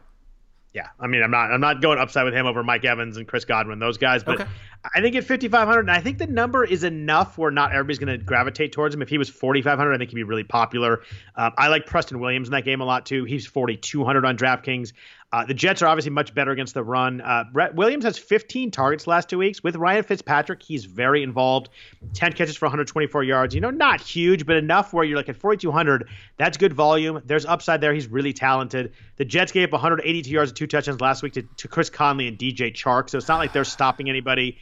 [0.73, 3.27] yeah, I mean, I'm not I'm not going upside with him over Mike Evans and
[3.27, 4.49] Chris Godwin, those guys, but okay.
[4.95, 8.23] I think at 5500, I think the number is enough where not everybody's going to
[8.23, 9.01] gravitate towards him.
[9.01, 11.01] If he was 4500, I think he'd be really popular.
[11.35, 13.25] Um, I like Preston Williams in that game a lot too.
[13.25, 14.93] He's 4200 on DraftKings.
[15.31, 17.21] Uh, the Jets are obviously much better against the run.
[17.21, 20.63] Uh, Brett Williams has 15 targets last two weeks with Ryan Fitzpatrick.
[20.63, 21.69] He's very involved.
[22.15, 23.53] 10 catches for 124 yards.
[23.53, 26.09] You know, not huge, but enough where you're like at 4,200.
[26.37, 27.21] That's good volume.
[27.25, 27.93] There's upside there.
[27.93, 28.93] He's really talented.
[29.17, 32.27] The Jets gave up 182 yards and two touchdowns last week to, to Chris Conley
[32.27, 34.57] and DJ Chark, so it's not like they're stopping anybody.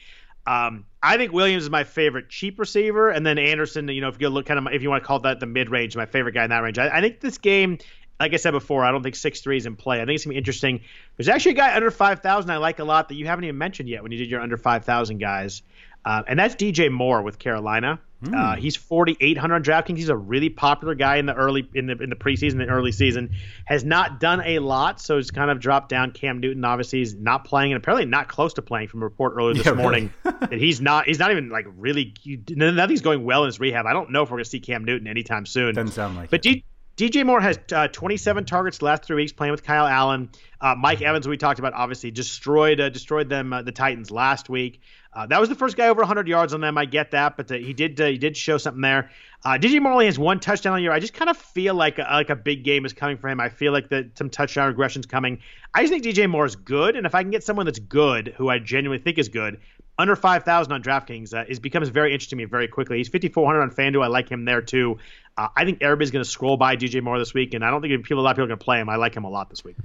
[0.46, 3.88] Um, I think Williams is my favorite cheap receiver, and then Anderson.
[3.90, 5.70] You know, if you look kind of if you want to call that the mid
[5.70, 6.80] range, my favorite guy in that range.
[6.80, 7.80] I, I think this game
[8.20, 10.02] like I said before, I don't think six three is in play.
[10.02, 10.82] I think it's gonna be interesting.
[11.16, 13.58] There's actually a guy under five thousand I like a lot that you haven't even
[13.58, 15.62] mentioned yet when you did your under five thousand guys,
[16.06, 18.00] uh, and that's DJ Moore with Carolina.
[18.24, 18.34] Mm.
[18.34, 19.98] Uh, he's 4,800 on DraftKings.
[19.98, 22.92] He's a really popular guy in the early in the in the preseason, the early
[22.92, 23.36] season.
[23.66, 26.12] Has not done a lot, so he's kind of dropped down.
[26.12, 28.88] Cam Newton obviously he's not playing, and apparently not close to playing.
[28.88, 32.16] From a report earlier this yeah, morning that he's not he's not even like really
[32.50, 33.86] nothing's going well in his rehab.
[33.86, 35.76] I don't know if we're gonna see Cam Newton anytime soon.
[35.76, 36.32] Doesn't sound like.
[36.32, 36.64] But it.
[36.98, 40.30] DJ Moore has uh, 27 targets the last three weeks playing with Kyle Allen.
[40.60, 44.50] Uh, Mike Evans, we talked about, obviously destroyed uh, destroyed them uh, the Titans last
[44.50, 44.82] week.
[45.14, 46.76] Uh, that was the first guy over 100 yards on them.
[46.76, 49.12] I get that, but uh, he did he did show something there.
[49.46, 50.92] DJ Moore only has one touchdown on year.
[50.92, 53.40] I just kind of feel like a, like a big game is coming for him.
[53.40, 55.38] I feel like that some touchdown regression's coming.
[55.76, 58.34] I just think DJ Moore is good, and if I can get someone that's good,
[58.36, 59.60] who I genuinely think is good,
[60.00, 62.98] under 5,000 on DraftKings uh, becomes very interesting to me very quickly.
[62.98, 64.04] He's 5,400 on FanDuel.
[64.04, 65.00] I like him there too.
[65.38, 67.82] Uh, I think everybody's going to scroll by DJ Moore this week, and I don't
[67.82, 68.90] think people a lot of people are going to play him.
[68.90, 69.76] I like him a lot this week.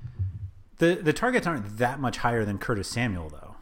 [0.78, 3.54] The the targets aren't that much higher than Curtis Samuel though.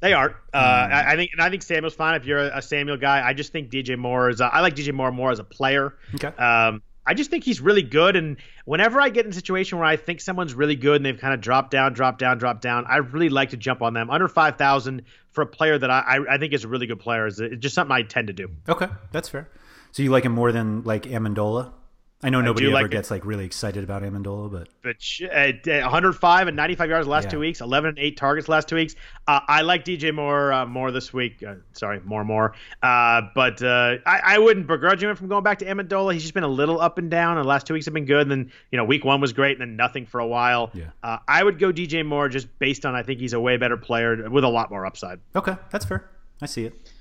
[0.00, 0.34] They aren't.
[0.52, 0.92] Uh, mm.
[0.92, 3.26] I, I, think, and I think Samuel's fine if you're a, a Samuel guy.
[3.26, 4.40] I just think DJ Moore is.
[4.40, 5.94] Uh, I like DJ Moore more as a player.
[6.14, 6.28] Okay.
[6.28, 8.16] Um, I just think he's really good.
[8.16, 11.18] And whenever I get in a situation where I think someone's really good and they've
[11.18, 14.10] kind of dropped down, dropped down, dropped down, I really like to jump on them.
[14.10, 17.40] Under 5,000 for a player that I, I think is a really good player is
[17.58, 18.50] just something I tend to do.
[18.68, 19.48] Okay, that's fair.
[19.94, 21.72] So you like him more than like Amendola?
[22.20, 23.14] I know nobody ever like gets it.
[23.14, 24.96] like really excited about Amendola, but but
[25.30, 27.30] uh, 105 and 95 yards last yeah.
[27.30, 28.96] two weeks, 11 and eight targets last two weeks.
[29.28, 31.44] Uh, I like DJ Moore uh, more this week.
[31.46, 32.54] Uh, sorry, more more.
[32.82, 36.12] Uh, but uh, I, I, wouldn't begrudge him from going back to Amendola.
[36.12, 37.38] He's just been a little up and down.
[37.38, 38.22] And the last two weeks have been good.
[38.22, 40.72] And then you know week one was great, and then nothing for a while.
[40.74, 41.20] Yeah.
[41.28, 44.28] I would go DJ Moore just based on I think he's a way better player
[44.28, 45.20] with a lot more upside.
[45.36, 46.10] Okay, that's fair.
[46.42, 46.93] I see it.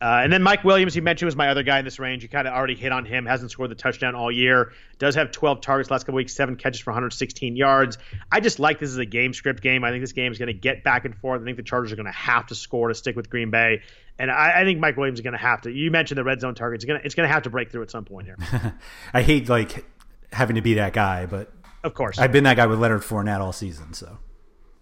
[0.00, 2.22] Uh, and then Mike Williams, you mentioned, was my other guy in this range.
[2.22, 3.26] You kind of already hit on him.
[3.26, 4.72] Hasn't scored the touchdown all year.
[4.98, 7.98] Does have 12 targets last couple weeks, seven catches for 116 yards.
[8.32, 9.84] I just like this as a game script game.
[9.84, 11.42] I think this game is going to get back and forth.
[11.42, 13.82] I think the Chargers are going to have to score to stick with Green Bay.
[14.18, 15.70] And I, I think Mike Williams is going to have to.
[15.70, 16.82] You mentioned the red zone targets.
[16.82, 18.36] It's going to, it's going to have to break through at some point here.
[19.12, 19.84] I hate like
[20.32, 21.52] having to be that guy, but
[21.84, 23.92] of course I've been that guy with Leonard Fournette all season.
[23.92, 24.18] So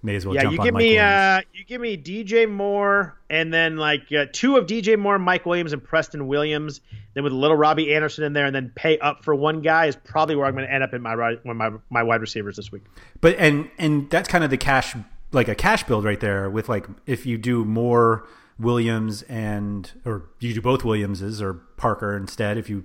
[0.03, 0.35] may as well.
[0.35, 4.57] Yeah, you give me uh, you give me DJ Moore, and then like uh, two
[4.57, 6.81] of DJ Moore, Mike Williams, and Preston Williams.
[7.15, 9.87] Then with a little Robbie Anderson in there, and then pay up for one guy
[9.87, 12.57] is probably where I'm going to end up in my one my my wide receivers
[12.57, 12.83] this week.
[13.21, 14.95] But and and that's kind of the cash
[15.33, 18.27] like a cash build right there with like if you do more
[18.59, 22.85] Williams and or you do both Williamses or Parker instead if you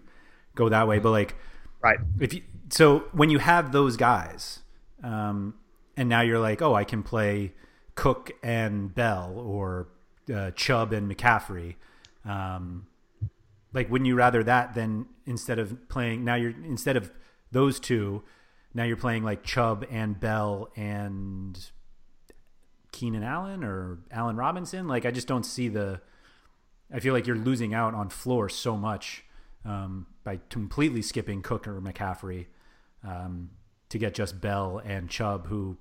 [0.56, 1.00] go that way.
[1.00, 1.36] But like
[1.82, 4.60] right if you so when you have those guys.
[5.04, 5.56] Um,
[5.96, 7.54] and now you're like, oh, I can play
[7.96, 9.88] Cook and Bell or
[10.34, 11.76] uh, Chubb and McCaffrey.
[12.26, 12.88] Um,
[13.74, 16.36] like, wouldn't you rather that than instead of playing now?
[16.36, 17.12] You're instead of
[17.52, 18.24] those two,
[18.74, 21.60] now you're playing like Chubb and Bell and
[22.92, 24.88] Keenan Allen or Allen Robinson.
[24.88, 26.02] Like, I just don't see the.
[26.94, 29.24] I feel like you're losing out on floor so much
[29.66, 32.48] um, by completely skipping Cook or McCaffrey.
[33.04, 33.50] Um,
[33.94, 35.78] to get just Bell and Chubb, who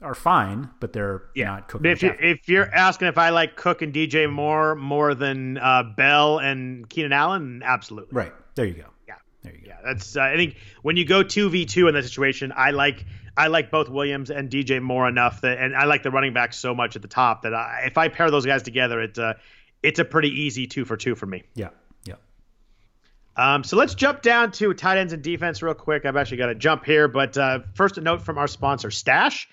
[0.00, 1.46] are fine, but they're yeah.
[1.46, 1.90] not cooking.
[1.90, 5.82] If, you, if you're asking if I like Cook and DJ Moore more than uh,
[5.82, 8.14] Bell and Keenan Allen, absolutely.
[8.14, 8.84] Right there, you go.
[9.06, 9.66] Yeah, there you go.
[9.68, 10.16] Yeah, that's.
[10.16, 13.04] Uh, I think when you go two v two in that situation, I like
[13.36, 16.52] I like both Williams and DJ Moore enough that, and I like the running back
[16.52, 19.34] so much at the top that I, if I pair those guys together, it's uh,
[19.82, 21.42] it's a pretty easy two for two for me.
[21.54, 21.70] Yeah.
[22.04, 22.14] Yeah.
[23.36, 26.04] Um, so let's jump down to tight ends and defense real quick.
[26.04, 29.48] I've actually got to jump here, but uh, first a note from our sponsor, Stash.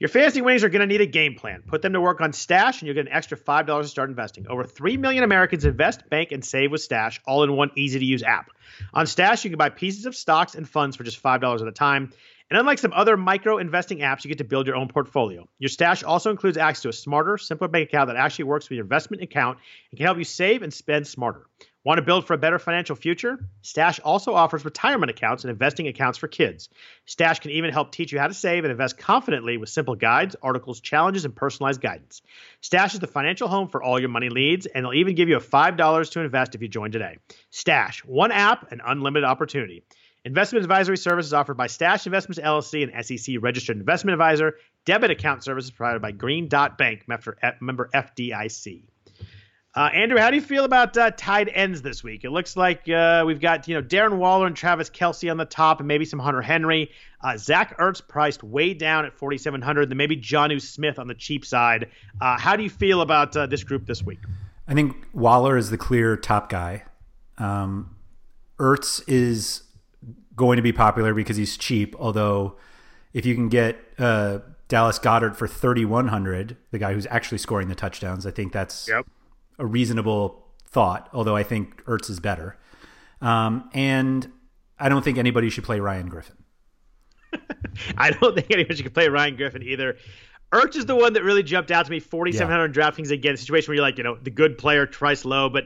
[0.00, 1.62] Your fantasy winnings are going to need a game plan.
[1.66, 4.46] Put them to work on Stash, and you'll get an extra $5 to start investing.
[4.46, 8.04] Over 3 million Americans invest, bank, and save with Stash, all in one easy to
[8.04, 8.50] use app.
[8.94, 11.72] On Stash, you can buy pieces of stocks and funds for just $5 at a
[11.72, 12.12] time.
[12.50, 15.46] And unlike some other micro investing apps, you get to build your own portfolio.
[15.58, 18.76] Your stash also includes access to a smarter, simpler bank account that actually works with
[18.76, 19.58] your investment account
[19.90, 21.46] and can help you save and spend smarter.
[21.88, 23.38] Want to build for a better financial future?
[23.62, 26.68] Stash also offers retirement accounts and investing accounts for kids.
[27.06, 30.36] Stash can even help teach you how to save and invest confidently with simple guides,
[30.42, 32.20] articles, challenges, and personalized guidance.
[32.60, 35.38] Stash is the financial home for all your money needs, and they'll even give you
[35.38, 37.16] a $5 to invest if you join today.
[37.48, 39.82] Stash, one app, and unlimited opportunity.
[40.26, 44.56] Investment advisory services offered by Stash Investments LLC, an SEC registered investment advisor.
[44.84, 48.82] Debit account services provided by Green Dot Bank, member FDIC.
[49.78, 52.24] Uh, Andrew, how do you feel about uh, tight ends this week?
[52.24, 55.44] It looks like uh, we've got you know Darren Waller and Travis Kelce on the
[55.44, 56.90] top, and maybe some Hunter Henry.
[57.22, 61.46] Uh, Zach Ertz priced way down at 4,700, then maybe Jonnu Smith on the cheap
[61.46, 61.90] side.
[62.20, 64.18] Uh, how do you feel about uh, this group this week?
[64.66, 66.82] I think Waller is the clear top guy.
[67.38, 67.94] Um,
[68.58, 69.62] Ertz is
[70.34, 71.94] going to be popular because he's cheap.
[72.00, 72.56] Although,
[73.12, 78.26] if you can get Dallas Goedert for 3,100, the guy who's actually scoring the touchdowns,
[78.26, 78.88] I think that's.
[78.88, 79.06] Yep
[79.58, 82.56] a reasonable thought, although I think Ertz is better.
[83.20, 84.30] Um, and
[84.78, 86.36] I don't think anybody should play Ryan Griffin.
[87.98, 89.96] I don't think anybody should play Ryan Griffin either.
[90.52, 92.00] Ertz is the one that really jumped out to me.
[92.00, 92.90] 4,700 yeah.
[92.90, 95.50] DraftKings again, situation where you're like, you know, the good player, price low.
[95.50, 95.64] But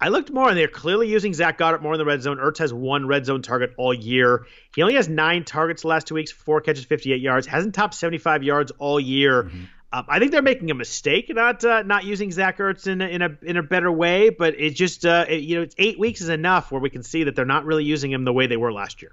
[0.00, 2.36] I looked more, and they're clearly using Zach Goedert more in the red zone.
[2.36, 4.46] Ertz has one red zone target all year.
[4.74, 7.46] He only has nine targets the last two weeks, four catches, 58 yards.
[7.46, 9.44] Hasn't topped 75 yards all year.
[9.44, 9.64] Mm-hmm.
[9.90, 13.06] Um, I think they're making a mistake not uh, not using Zach Ertz in a,
[13.06, 15.98] in a in a better way, but it's just uh, it, you know it's eight
[15.98, 18.46] weeks is enough where we can see that they're not really using him the way
[18.46, 19.12] they were last year.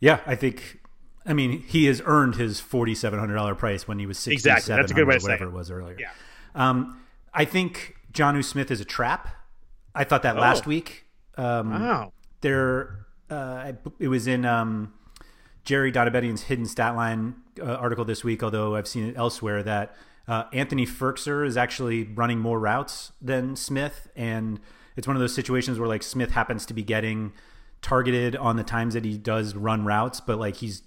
[0.00, 0.80] Yeah, I think.
[1.24, 4.42] I mean, he has earned his forty seven hundred dollar price when he was sixty
[4.42, 4.56] seven.
[4.56, 5.48] Exactly, that's a good way to whatever it.
[5.48, 5.96] it was earlier.
[6.00, 6.10] Yeah.
[6.56, 7.00] Um,
[7.32, 9.28] I think Jonnu Smith is a trap.
[9.94, 10.40] I thought that oh.
[10.40, 11.06] last week.
[11.36, 12.12] Um, wow.
[12.40, 14.94] There, uh, it was in um,
[15.64, 19.94] Jerry Donabedian's hidden stat line uh, article this week, although I've seen it elsewhere, that
[20.26, 24.08] uh, Anthony Firkser is actually running more routes than Smith.
[24.16, 24.60] And
[24.96, 27.32] it's one of those situations where like Smith happens to be getting
[27.82, 30.82] targeted on the times that he does run routes, but like he's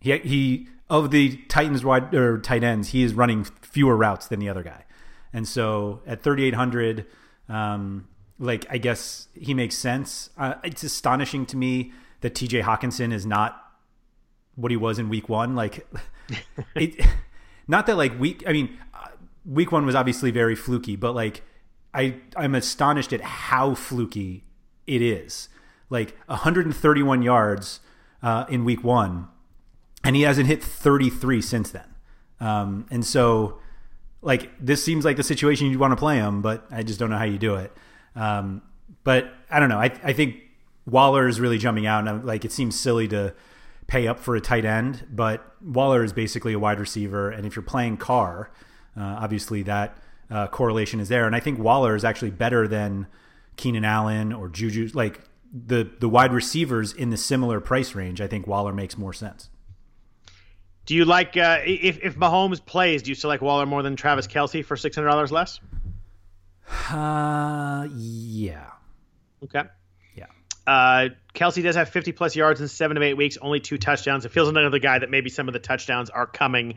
[0.00, 4.40] he he of the Titans wide or tight ends, he is running fewer routes than
[4.40, 4.84] the other guy,
[5.32, 7.06] and so at 3,800,
[7.48, 8.08] um,
[8.38, 10.30] like I guess he makes sense.
[10.38, 12.62] Uh, it's astonishing to me that T.J.
[12.62, 13.67] Hockenson is not
[14.58, 15.54] what he was in Week One.
[15.54, 15.86] Like,
[16.74, 17.06] it,
[17.66, 18.44] not that like week.
[18.46, 19.08] I mean, uh,
[19.44, 21.42] Week One was obviously very fluky, but like
[21.94, 24.44] I I'm astonished at how fluky
[24.86, 25.48] it is.
[25.90, 27.80] Like 131 yards
[28.22, 29.28] uh, in Week One
[30.04, 31.94] and he hasn't hit 33 since then.
[32.40, 33.58] Um, and so,
[34.22, 37.10] like, this seems like the situation you'd want to play him, but I just don't
[37.10, 37.72] know how you do it.
[38.14, 38.62] Um,
[39.04, 39.78] but I don't know.
[39.78, 40.36] I, I think
[40.86, 43.34] Waller is really jumping out, and I'm, like, it seems silly to
[43.88, 47.56] pay up for a tight end, but Waller is basically a wide receiver, and if
[47.56, 48.50] you're playing Carr,
[48.96, 49.96] uh, obviously that
[50.30, 51.26] uh, correlation is there.
[51.26, 53.06] And I think Waller is actually better than
[53.56, 54.90] Keenan Allen or Juju.
[54.94, 55.20] Like
[55.52, 59.48] the the wide receivers in the similar price range, I think Waller makes more sense.
[60.84, 63.02] Do you like uh, if if Mahomes plays?
[63.02, 65.60] Do you still like Waller more than Travis Kelce for six hundred dollars less?
[66.90, 68.70] Uh, yeah.
[69.42, 69.64] Okay.
[70.68, 74.26] Uh, Kelce does have 50 plus yards in seven to eight weeks, only two touchdowns.
[74.26, 76.74] It feels like another guy that maybe some of the touchdowns are coming.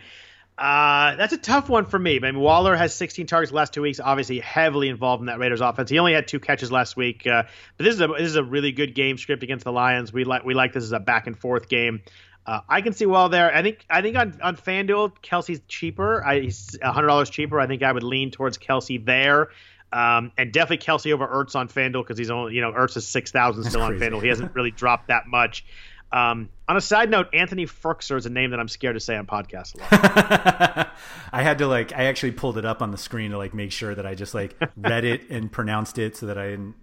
[0.57, 2.15] Uh, that's a tough one for me.
[2.15, 5.59] I mean, Waller has 16 targets last two weeks, obviously heavily involved in that Raiders
[5.59, 5.89] offense.
[5.89, 7.43] He only had two catches last week, uh,
[7.77, 10.13] but this is a this is a really good game script against the Lions.
[10.13, 12.01] We like we like this as a back and forth game.
[12.45, 13.53] Uh, I can see well there.
[13.53, 16.26] I think I think on on FanDuel, Kelce's cheaper.
[16.26, 17.59] I, he's hundred dollars cheaper.
[17.59, 19.49] I think I would lean towards Kelce there.
[19.93, 23.07] Um, and definitely Kelce over Ertz on FanDuel because he's only you know Ertz is
[23.07, 24.22] six thousand still on FanDuel.
[24.22, 25.65] He hasn't really dropped that much.
[26.13, 29.15] Um, on a side note, Anthony Firkser is a name that I'm scared to say
[29.15, 30.89] on podcasts a lot.
[31.31, 33.72] I had to like I actually pulled it up on the screen to like make
[33.72, 36.76] sure that I just like read it and pronounced it so that I didn't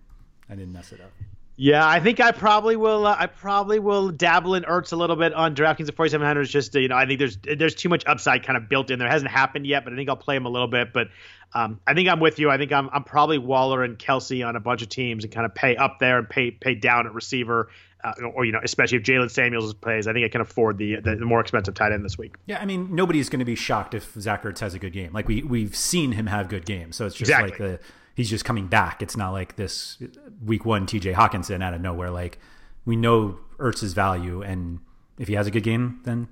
[0.48, 1.12] I didn't mess it up.
[1.60, 3.04] Yeah, I think I probably will.
[3.04, 6.44] Uh, I probably will dabble in Ertz a little bit on DraftKings at 4700.
[6.44, 9.08] Just you know, I think there's there's too much upside kind of built in there.
[9.08, 10.92] It hasn't happened yet, but I think I'll play him a little bit.
[10.92, 11.08] But
[11.54, 12.48] um, I think I'm with you.
[12.48, 15.44] I think I'm I'm probably Waller and Kelce on a bunch of teams and kind
[15.44, 17.68] of pay up there and pay pay down at receiver.
[18.04, 21.00] Uh, or you know, especially if Jaylen Samuels plays, I think I can afford the,
[21.00, 22.36] the, the more expensive tight end this week.
[22.46, 25.12] Yeah, I mean, nobody's going to be shocked if Zach Ertz has a good game.
[25.12, 27.50] Like we we've seen him have good games, so it's just exactly.
[27.50, 27.80] like the
[28.18, 29.00] he's just coming back.
[29.00, 29.96] It's not like this
[30.44, 32.10] week one TJ Hockenson out of nowhere.
[32.10, 32.38] Like
[32.84, 34.80] we know Ertz's value, and
[35.18, 36.28] if he has a good game, then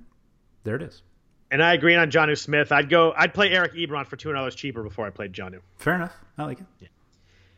[0.65, 1.01] there it is.
[1.49, 2.73] And I agree on Jonnu Smith.
[2.73, 3.13] I'd go.
[3.15, 5.61] I'd play Eric Ebron for two hundred dollars cheaper before I played Jonnu.
[5.77, 6.13] Fair enough.
[6.37, 6.65] I like it.
[6.81, 6.89] Yeah.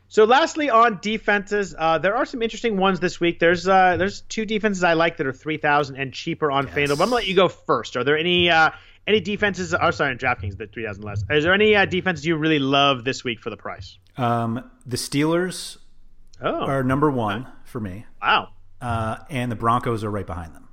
[0.10, 3.40] So, lastly, on defenses, uh, there are some interesting ones this week.
[3.40, 6.76] There's uh, there's two defenses I like that are three thousand and cheaper on yes.
[6.76, 6.88] FanDuel.
[6.90, 7.98] But I'm gonna let you go first.
[7.98, 8.70] Are there any uh,
[9.10, 9.73] any defenses?
[9.73, 11.23] Oh, sorry, in DraftKings, the three thousand less.
[11.30, 13.98] Is there any uh, defenses you really love this week for the price?
[14.18, 15.77] Um, the Steelers
[16.41, 16.65] oh.
[16.65, 18.06] are number one for me.
[18.22, 18.49] Wow.
[18.80, 20.68] Uh, and the Broncos are right behind them.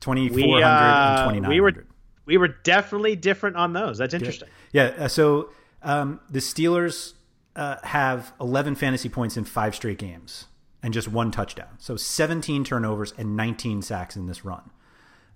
[0.00, 1.48] 2,400 uh, and 2,900.
[1.48, 1.86] We were,
[2.26, 3.98] we were definitely different on those.
[3.98, 4.48] That's interesting.
[4.72, 4.92] Yeah.
[4.96, 5.50] yeah uh, so
[5.82, 7.14] um, the Steelers
[7.56, 10.46] uh, have 11 fantasy points in five straight games
[10.82, 11.78] and just one touchdown.
[11.78, 14.70] So 17 turnovers and 19 sacks in this run.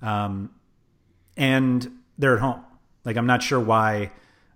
[0.03, 0.51] Um,
[1.39, 2.63] and they're at home.
[3.05, 4.11] Like, I'm not sure why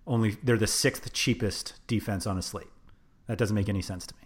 [0.06, 2.66] only they're the sixth cheapest defense on a slate.
[3.28, 4.22] That doesn't make any sense to me.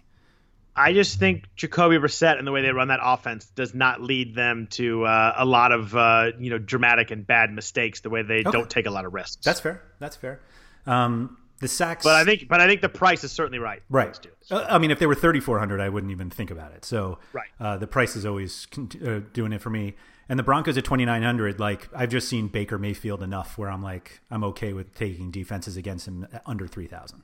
[0.75, 4.35] I just think Jacoby Brissett and the way they run that offense does not lead
[4.35, 8.01] them to uh, a lot of uh, you know dramatic and bad mistakes.
[8.01, 8.51] The way they okay.
[8.51, 9.43] don't take a lot of risks.
[9.43, 9.81] That's fair.
[9.99, 10.39] That's fair.
[10.85, 13.81] Um, the sacks, but I think, but I think the price is certainly right.
[13.89, 14.15] Right.
[14.51, 16.85] Uh, I mean, if they were thirty four hundred, I wouldn't even think about it.
[16.85, 17.49] So, right.
[17.59, 18.67] Uh, the price is always
[19.03, 19.95] uh, doing it for me.
[20.29, 24.19] And the Broncos at 2,900, like I've just seen Baker Mayfield enough where I'm like,
[24.29, 27.23] I'm okay with taking defenses against him under 3,000.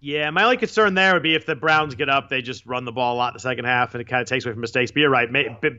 [0.00, 2.84] Yeah, my only concern there would be if the Browns get up, they just run
[2.84, 4.60] the ball a lot in the second half, and it kind of takes away from
[4.60, 4.92] mistakes.
[4.92, 5.28] But you're right,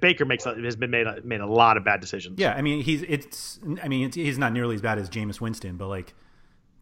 [0.01, 2.37] Baker makes has been made a, made a lot of bad decisions.
[2.37, 5.39] Yeah, I mean he's it's I mean it's, he's not nearly as bad as Jameis
[5.39, 6.13] Winston, but like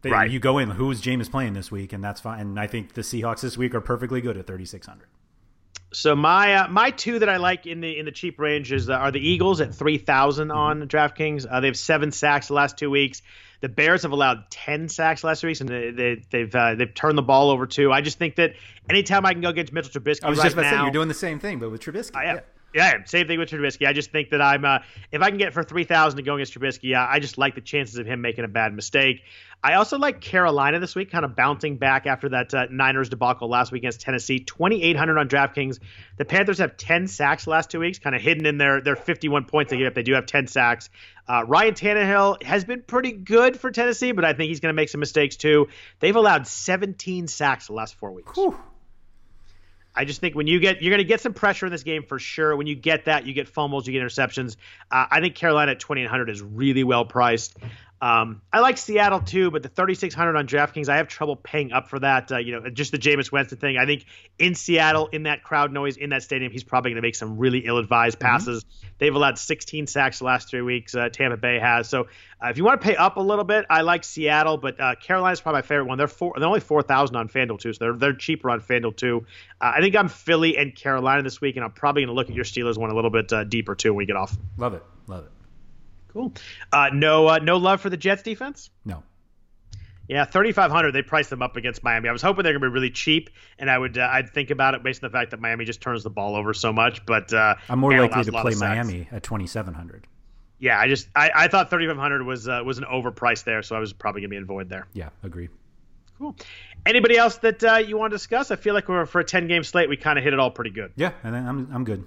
[0.02, 0.28] they, right.
[0.28, 2.40] you go in, who's Jameis playing this week, and that's fine.
[2.40, 5.06] And I think the Seahawks this week are perfectly good at 3,600.
[5.92, 8.90] So my uh, my two that I like in the in the cheap range is
[8.90, 10.58] uh, are the Eagles at three thousand mm-hmm.
[10.58, 11.46] on DraftKings.
[11.50, 13.22] Uh, they have seven sacks the last two weeks.
[13.60, 17.16] The Bears have allowed ten sacks last week, and they, they, they've uh, they've turned
[17.16, 17.90] the ball over too.
[17.90, 18.54] I just think that
[18.88, 20.82] anytime I can go against Mitchell Trubisky, I was right just about now, to say
[20.82, 22.16] you're doing the same thing, but with Trubisky.
[22.16, 22.24] I.
[22.24, 22.40] Yeah.
[22.74, 23.86] Yeah, same thing with Trubisky.
[23.86, 24.80] I just think that I'm uh,
[25.10, 27.54] if I can get for three thousand to go against Trubisky, I, I just like
[27.54, 29.22] the chances of him making a bad mistake.
[29.62, 33.48] I also like Carolina this week, kind of bouncing back after that uh, Niners debacle
[33.48, 34.38] last week against Tennessee.
[34.38, 35.80] 2,800 on DraftKings.
[36.16, 39.46] The Panthers have 10 sacks last two weeks, kind of hidden in their, their 51
[39.46, 39.94] points they get up.
[39.94, 40.90] They do have 10 sacks.
[41.26, 44.76] Uh, Ryan Tannehill has been pretty good for Tennessee, but I think he's going to
[44.76, 45.68] make some mistakes too.
[45.98, 48.36] They've allowed 17 sacks the last four weeks.
[48.36, 48.56] Whew.
[49.98, 52.04] I just think when you get, you're going to get some pressure in this game
[52.04, 52.54] for sure.
[52.54, 54.54] When you get that, you get fumbles, you get interceptions.
[54.92, 57.56] Uh, I think Carolina at 2,800 is really well priced.
[58.00, 61.88] Um, I like Seattle too, but the 3600 on DraftKings, I have trouble paying up
[61.88, 62.30] for that.
[62.30, 63.76] Uh, you know, just the Jameis Winston thing.
[63.76, 64.04] I think
[64.38, 67.38] in Seattle, in that crowd noise, in that stadium, he's probably going to make some
[67.38, 68.28] really ill-advised mm-hmm.
[68.28, 68.64] passes.
[68.64, 68.88] Mm-hmm.
[68.98, 70.94] They've allowed 16 sacks the last three weeks.
[70.94, 71.88] Uh, Tampa Bay has.
[71.88, 72.06] So
[72.42, 74.94] uh, if you want to pay up a little bit, I like Seattle, but uh,
[74.94, 75.98] Carolina's probably my favorite one.
[75.98, 79.26] They're four, they're only 4,000 on FanDuel too, so they're they're cheaper on FanDuel too.
[79.60, 82.28] Uh, I think I'm Philly and Carolina this week, and I'm probably going to look
[82.28, 84.36] at your Steelers one a little bit uh, deeper too when we get off.
[84.56, 85.32] Love it, love it.
[86.12, 86.32] Cool.
[86.72, 88.70] Uh, no, uh, no love for the Jets defense.
[88.84, 89.02] No.
[90.08, 90.92] Yeah, thirty five hundred.
[90.92, 92.08] They priced them up against Miami.
[92.08, 93.28] I was hoping they're going to be really cheap,
[93.58, 95.82] and I would uh, I'd think about it based on the fact that Miami just
[95.82, 97.04] turns the ball over so much.
[97.04, 100.06] But uh, I'm more likely to play Miami at twenty seven hundred.
[100.58, 103.62] Yeah, I just I, I thought thirty five hundred was uh, was an overpriced there,
[103.62, 104.86] so I was probably going to be in void there.
[104.94, 105.50] Yeah, agree.
[106.18, 106.34] Cool.
[106.86, 108.50] Anybody else that uh, you want to discuss?
[108.50, 109.90] I feel like we're for a ten game slate.
[109.90, 110.92] We kind of hit it all pretty good.
[110.96, 112.04] Yeah, and I'm I'm good.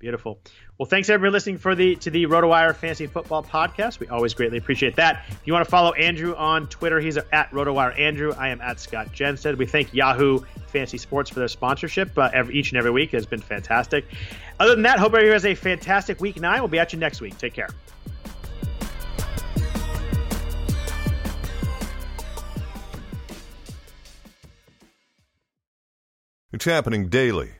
[0.00, 0.40] Beautiful.
[0.78, 4.00] Well, thanks everybody listening for the to the RotoWire Fantasy Football Podcast.
[4.00, 5.26] We always greatly appreciate that.
[5.28, 8.32] If you want to follow Andrew on Twitter, he's at RotoWire Andrew.
[8.32, 9.58] I am at Scott Jenstad.
[9.58, 13.12] We thank Yahoo Fantasy Sports for their sponsorship uh, every, each and every week.
[13.12, 14.06] It has been fantastic.
[14.58, 16.60] Other than that, hope everybody has a fantastic week nine.
[16.60, 17.36] We'll be at you next week.
[17.36, 17.68] Take care.
[26.52, 27.59] It's happening daily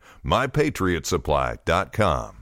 [0.23, 2.40] mypatriotsupply.com.